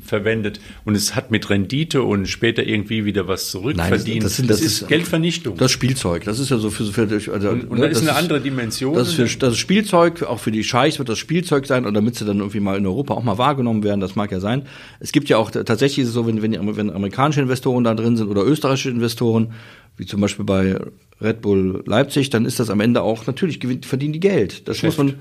verwendet 0.00 0.60
und 0.86 0.94
es 0.94 1.14
hat 1.14 1.30
mit 1.30 1.50
Rendite 1.50 2.02
und 2.02 2.26
später 2.26 2.66
irgendwie 2.66 3.04
wieder 3.04 3.28
was 3.28 3.50
zurückverdient. 3.50 4.06
Nein, 4.06 4.20
das, 4.20 4.36
das, 4.36 4.46
das, 4.46 4.60
das 4.60 4.60
ist 4.60 4.88
Geldvernichtung. 4.88 5.58
Das 5.58 5.70
Spielzeug, 5.70 6.24
das 6.24 6.38
ist 6.38 6.50
ja 6.50 6.56
so 6.56 6.70
für, 6.70 6.84
für 6.86 7.32
also, 7.32 7.50
und, 7.50 7.70
und 7.70 7.78
ne, 7.78 7.88
das 7.88 8.00
ist 8.00 8.08
eine 8.08 8.16
andere 8.16 8.40
Dimension. 8.40 8.94
Das, 8.94 9.08
ist 9.08 9.14
für, 9.14 9.38
das 9.38 9.58
Spielzeug, 9.58 10.22
auch 10.22 10.40
für 10.40 10.50
die 10.50 10.64
Scheichs 10.64 10.98
wird 10.98 11.10
das 11.10 11.18
Spielzeug 11.18 11.66
sein 11.66 11.84
und 11.84 11.92
damit 11.92 12.16
sie 12.16 12.24
dann 12.24 12.38
irgendwie 12.38 12.60
mal 12.60 12.78
in 12.78 12.86
Europa 12.86 13.12
auch 13.12 13.22
mal 13.22 13.36
wahrgenommen 13.36 13.82
werden, 13.82 14.00
das 14.00 14.16
mag 14.16 14.32
ja 14.32 14.40
sein. 14.40 14.62
Es 14.98 15.12
gibt 15.12 15.28
ja 15.28 15.36
auch 15.36 15.50
tatsächlich 15.50 15.98
ist 15.98 16.08
es 16.08 16.14
so, 16.14 16.26
wenn, 16.26 16.40
wenn, 16.40 16.76
wenn 16.76 16.90
amerikanische 16.90 17.42
Investoren 17.42 17.84
da 17.84 17.94
drin 17.94 18.16
sind 18.16 18.28
oder 18.28 18.42
österreichische 18.42 18.88
Investoren, 18.88 19.52
wie 19.98 20.06
zum 20.06 20.20
Beispiel 20.22 20.46
bei 20.46 20.78
Red 21.20 21.42
Bull 21.42 21.82
Leipzig, 21.86 22.30
dann 22.30 22.46
ist 22.46 22.58
das 22.58 22.70
am 22.70 22.80
Ende 22.80 23.02
auch, 23.02 23.26
natürlich 23.26 23.60
gewinnt, 23.60 23.86
verdienen 23.86 24.12
die 24.12 24.20
Geld. 24.20 24.68
Das 24.68 24.76
Geschäft. 24.76 24.98
muss 24.98 25.06
man, 25.06 25.14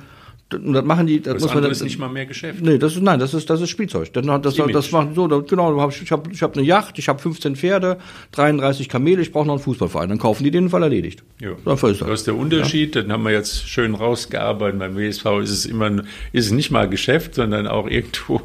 und 0.53 0.73
das 0.73 0.85
machen 0.85 1.07
die, 1.07 1.21
das, 1.21 1.33
das 1.33 1.43
muss 1.43 1.53
man. 1.55 1.71
Ist 1.71 1.83
nicht 1.83 1.97
mal 1.97 2.07
mehr 2.07 2.27
Geschäft. 2.27 2.61
Nee, 2.61 2.77
das 2.77 2.95
ist, 2.95 3.01
nein, 3.01 3.19
das 3.19 3.33
ist, 3.33 3.49
das 3.49 3.61
ist 3.61 3.69
Spielzeug. 3.69 4.13
Das, 4.13 4.25
das, 4.25 4.55
das, 4.55 4.71
das 4.71 4.91
macht 4.91 5.15
so, 5.15 5.27
genau, 5.27 5.89
ich 5.89 6.11
habe 6.11 6.31
ich 6.31 6.43
hab 6.43 6.55
eine 6.55 6.65
Yacht, 6.65 6.99
ich 6.99 7.09
habe 7.09 7.19
15 7.19 7.55
Pferde, 7.55 7.97
33 8.33 8.87
Kamele, 8.87 9.23
ich 9.23 9.31
brauche 9.31 9.47
noch 9.47 9.55
einen 9.55 9.63
Fußballverein. 9.63 10.09
Dann 10.09 10.19
kaufen 10.19 10.43
die 10.43 10.51
den 10.51 10.69
Fall 10.69 10.83
erledigt. 10.83 11.23
Ja. 11.39 11.53
Dann 11.65 11.73
ist 11.73 11.83
das. 11.83 11.97
das 11.97 12.09
ist 12.09 12.27
der 12.27 12.35
Unterschied, 12.35 12.95
ja. 12.95 13.01
den 13.01 13.11
haben 13.11 13.23
wir 13.23 13.31
jetzt 13.31 13.67
schön 13.67 13.95
rausgearbeitet. 13.95 14.79
Beim 14.79 14.95
WSV 14.95 15.25
ist 15.41 15.49
es 15.49 15.65
immer, 15.65 16.03
ist 16.31 16.45
es 16.45 16.51
nicht 16.51 16.69
mal 16.69 16.87
Geschäft, 16.87 17.33
sondern 17.33 17.65
auch 17.65 17.87
irgendwo, 17.87 18.41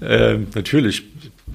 äh, 0.00 0.38
natürlich, 0.54 1.04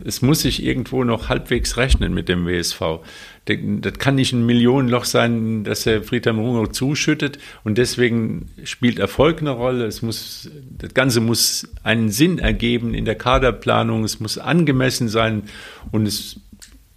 es 0.06 0.22
muss 0.22 0.42
sich 0.42 0.64
irgendwo 0.64 1.04
noch 1.04 1.30
halbwegs 1.30 1.78
rechnen 1.78 2.14
mit 2.14 2.30
dem 2.30 2.46
WSV 2.46 3.00
das 3.46 4.00
kann 4.00 4.16
nicht 4.16 4.32
ein 4.32 4.46
Millionenloch 4.46 5.04
sein, 5.04 5.66
das 5.66 5.84
der 5.84 6.02
Friedhelm 6.02 6.40
Runge 6.40 6.72
zuschüttet. 6.72 7.40
Und 7.66 7.78
deswegen 7.78 8.50
spielt 8.64 9.00
Erfolg 9.00 9.42
eine 9.42 9.52
Rolle. 9.52 9.86
Es 9.86 10.02
muss, 10.02 10.50
das 10.78 10.94
Ganze 10.94 11.20
muss 11.20 11.68
einen 11.84 12.10
Sinn 12.10 12.40
ergeben 12.40 12.94
in 12.94 13.04
der 13.04 13.16
Kaderplanung. 13.16 14.06
Es 14.06 14.22
muss 14.22 14.38
angemessen 14.38 15.10
sein. 15.10 15.44
Und 15.92 16.08
es 16.08 16.40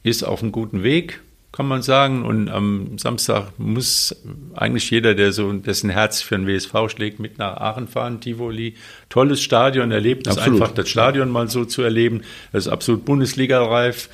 ist 0.04 0.22
auf 0.22 0.40
einem 0.40 0.52
guten 0.52 0.84
Weg, 0.84 1.20
kann 1.56 1.66
man 1.66 1.80
sagen. 1.80 2.24
Und 2.24 2.50
am 2.50 2.98
Samstag 2.98 3.58
muss 3.58 4.14
eigentlich 4.54 4.90
jeder, 4.90 5.14
der 5.14 5.32
so, 5.32 5.50
dessen 5.52 5.88
Herz 5.88 6.20
für 6.20 6.36
den 6.36 6.46
WSV 6.46 6.74
schlägt, 6.88 7.18
mit 7.18 7.38
nach 7.38 7.56
Aachen 7.56 7.88
fahren, 7.88 8.20
Tivoli. 8.20 8.74
Tolles 9.08 9.40
Stadion, 9.40 9.90
erlebt 9.90 10.26
es 10.26 10.36
einfach, 10.36 10.72
das 10.72 10.88
Stadion 10.88 11.30
mal 11.30 11.48
so 11.48 11.64
zu 11.64 11.82
erleben. 11.82 12.22
Das 12.52 12.66
ist 12.66 12.72
absolut 12.72 13.06
Bundesliga-reif. 13.06 14.10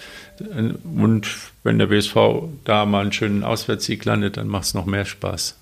Und 0.85 1.29
wenn 1.65 1.79
der 1.79 1.87
BSV 1.87 2.17
da 2.65 2.87
mal 2.87 3.03
einen 3.03 3.13
schönen 3.13 3.43
Auswärtssieg 3.43 4.05
landet, 4.05 4.37
dann 4.37 4.47
macht 4.47 4.65
es 4.65 4.75
noch 4.75 4.87
mehr 4.87 5.05
Spaß. 5.05 5.57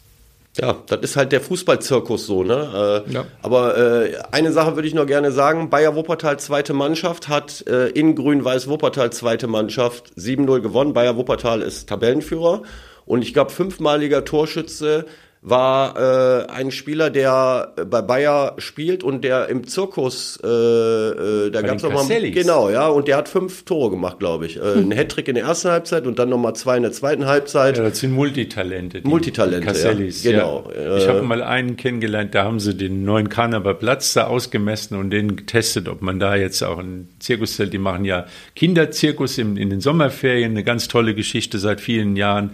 Ja, 0.58 0.82
das 0.86 1.00
ist 1.02 1.16
halt 1.16 1.30
der 1.30 1.40
Fußballzirkus 1.40 2.26
so, 2.26 2.42
ne? 2.42 3.04
Äh, 3.08 3.12
ja. 3.12 3.24
Aber 3.40 3.78
äh, 3.78 4.16
eine 4.32 4.50
Sache 4.50 4.74
würde 4.74 4.88
ich 4.88 4.94
noch 4.94 5.06
gerne 5.06 5.30
sagen: 5.30 5.70
Bayer 5.70 5.94
Wuppertal 5.94 6.40
zweite 6.40 6.72
Mannschaft 6.72 7.28
hat 7.28 7.64
äh, 7.68 7.88
in 7.90 8.16
Grün-Weiß 8.16 8.68
Wuppertal 8.68 9.12
zweite 9.12 9.46
Mannschaft 9.46 10.12
7-0 10.16 10.60
gewonnen. 10.60 10.92
Bayer 10.92 11.16
Wuppertal 11.16 11.62
ist 11.62 11.88
Tabellenführer 11.88 12.62
und 13.06 13.22
ich 13.22 13.32
glaube 13.32 13.52
fünfmaliger 13.52 14.24
Torschütze 14.24 15.06
war 15.42 15.96
äh, 15.96 16.46
ein 16.50 16.70
Spieler, 16.70 17.08
der 17.08 17.72
bei 17.88 18.02
Bayer 18.02 18.56
spielt 18.58 19.02
und 19.02 19.24
der 19.24 19.48
im 19.48 19.66
Zirkus, 19.66 20.38
äh, 20.44 20.46
äh, 20.46 21.50
da 21.50 21.62
gab 21.62 21.76
es 21.76 21.82
nochmal, 21.82 22.06
genau, 22.30 22.68
ja, 22.68 22.88
und 22.88 23.08
der 23.08 23.16
hat 23.16 23.30
fünf 23.30 23.64
Tore 23.64 23.90
gemacht, 23.90 24.18
glaube 24.18 24.44
ich. 24.44 24.58
Äh. 24.58 24.60
Ein 24.76 24.92
Hattrick 24.92 25.28
in 25.28 25.36
der 25.36 25.44
ersten 25.44 25.70
Halbzeit 25.70 26.06
und 26.06 26.18
dann 26.18 26.28
nochmal 26.28 26.54
zwei 26.56 26.76
in 26.76 26.82
der 26.82 26.92
zweiten 26.92 27.24
Halbzeit. 27.24 27.78
Ja, 27.78 27.84
das 27.84 28.00
sind 28.00 28.12
Multitalente. 28.12 29.00
Multitalente, 29.04 29.66
Cassellis, 29.66 30.24
ja, 30.24 30.32
genau. 30.32 30.70
Ja. 30.76 30.98
Ich 30.98 31.08
habe 31.08 31.22
mal 31.22 31.42
einen 31.42 31.78
kennengelernt, 31.78 32.34
da 32.34 32.44
haben 32.44 32.60
sie 32.60 32.74
den 32.74 33.06
neuen 33.06 33.30
Karneval 33.30 33.76
Platz 33.76 34.12
da 34.12 34.26
ausgemessen 34.26 34.98
und 34.98 35.08
den 35.08 35.36
getestet, 35.36 35.88
ob 35.88 36.02
man 36.02 36.20
da 36.20 36.36
jetzt 36.36 36.62
auch 36.62 36.78
ein 36.78 37.08
Zirkuszelt, 37.18 37.72
die 37.72 37.78
machen 37.78 38.04
ja 38.04 38.26
Kinderzirkus 38.56 39.38
in, 39.38 39.56
in 39.56 39.70
den 39.70 39.80
Sommerferien, 39.80 40.50
eine 40.50 40.64
ganz 40.64 40.88
tolle 40.88 41.14
Geschichte 41.14 41.58
seit 41.58 41.80
vielen 41.80 42.16
Jahren. 42.16 42.50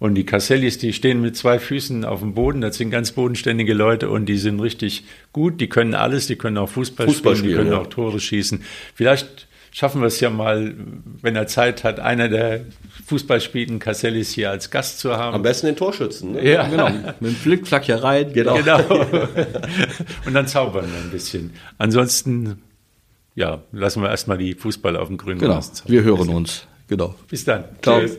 Und 0.00 0.14
die 0.14 0.24
Cassellis, 0.24 0.78
die 0.78 0.94
stehen 0.94 1.20
mit 1.20 1.36
zwei 1.36 1.58
Füßen 1.58 2.06
auf 2.06 2.20
dem 2.20 2.32
Boden. 2.32 2.62
Das 2.62 2.78
sind 2.78 2.90
ganz 2.90 3.12
bodenständige 3.12 3.74
Leute 3.74 4.08
und 4.08 4.26
die 4.26 4.38
sind 4.38 4.58
richtig 4.58 5.04
gut. 5.32 5.60
Die 5.60 5.68
können 5.68 5.94
alles. 5.94 6.26
Die 6.26 6.36
können 6.36 6.56
auch 6.56 6.70
Fußball, 6.70 7.06
Fußball 7.06 7.36
spielen, 7.36 7.50
die 7.50 7.56
können 7.56 7.72
ja. 7.72 7.78
auch 7.78 7.86
Tore 7.86 8.18
schießen. 8.18 8.64
Vielleicht 8.94 9.46
schaffen 9.72 10.00
wir 10.00 10.06
es 10.06 10.18
ja 10.20 10.30
mal, 10.30 10.74
wenn 11.20 11.36
er 11.36 11.46
Zeit 11.46 11.84
hat, 11.84 12.00
einer 12.00 12.30
der 12.30 12.64
Fußballspielenden 13.06 13.78
Cassellis 13.78 14.32
hier 14.32 14.50
als 14.50 14.70
Gast 14.70 15.00
zu 15.00 15.16
haben. 15.18 15.34
Am 15.34 15.42
besten 15.42 15.66
den 15.66 15.76
Torschützen. 15.76 16.32
Ne? 16.32 16.50
Ja, 16.50 16.66
genau. 16.66 16.88
Mit 17.20 17.32
dem 17.32 17.36
Flickflack 17.36 17.84
hier 17.84 18.02
rein. 18.02 18.32
Genau. 18.32 18.54
genau. 18.54 18.78
und 20.24 20.32
dann 20.32 20.46
zaubern 20.46 20.86
wir 20.90 20.98
ein 20.98 21.10
bisschen. 21.10 21.52
Ansonsten, 21.76 22.62
ja, 23.34 23.62
lassen 23.70 24.02
wir 24.02 24.08
erstmal 24.08 24.38
die 24.38 24.54
Fußball 24.54 24.96
auf 24.96 25.08
dem 25.08 25.18
grünen 25.18 25.40
genau. 25.40 25.56
Rasen 25.56 25.88
Wir 25.88 26.02
hören 26.04 26.30
uns. 26.30 26.66
Genau. 26.88 27.14
Bis 27.28 27.44
dann. 27.44 27.64
Ciao. 27.82 28.00
Tschüss. 28.00 28.18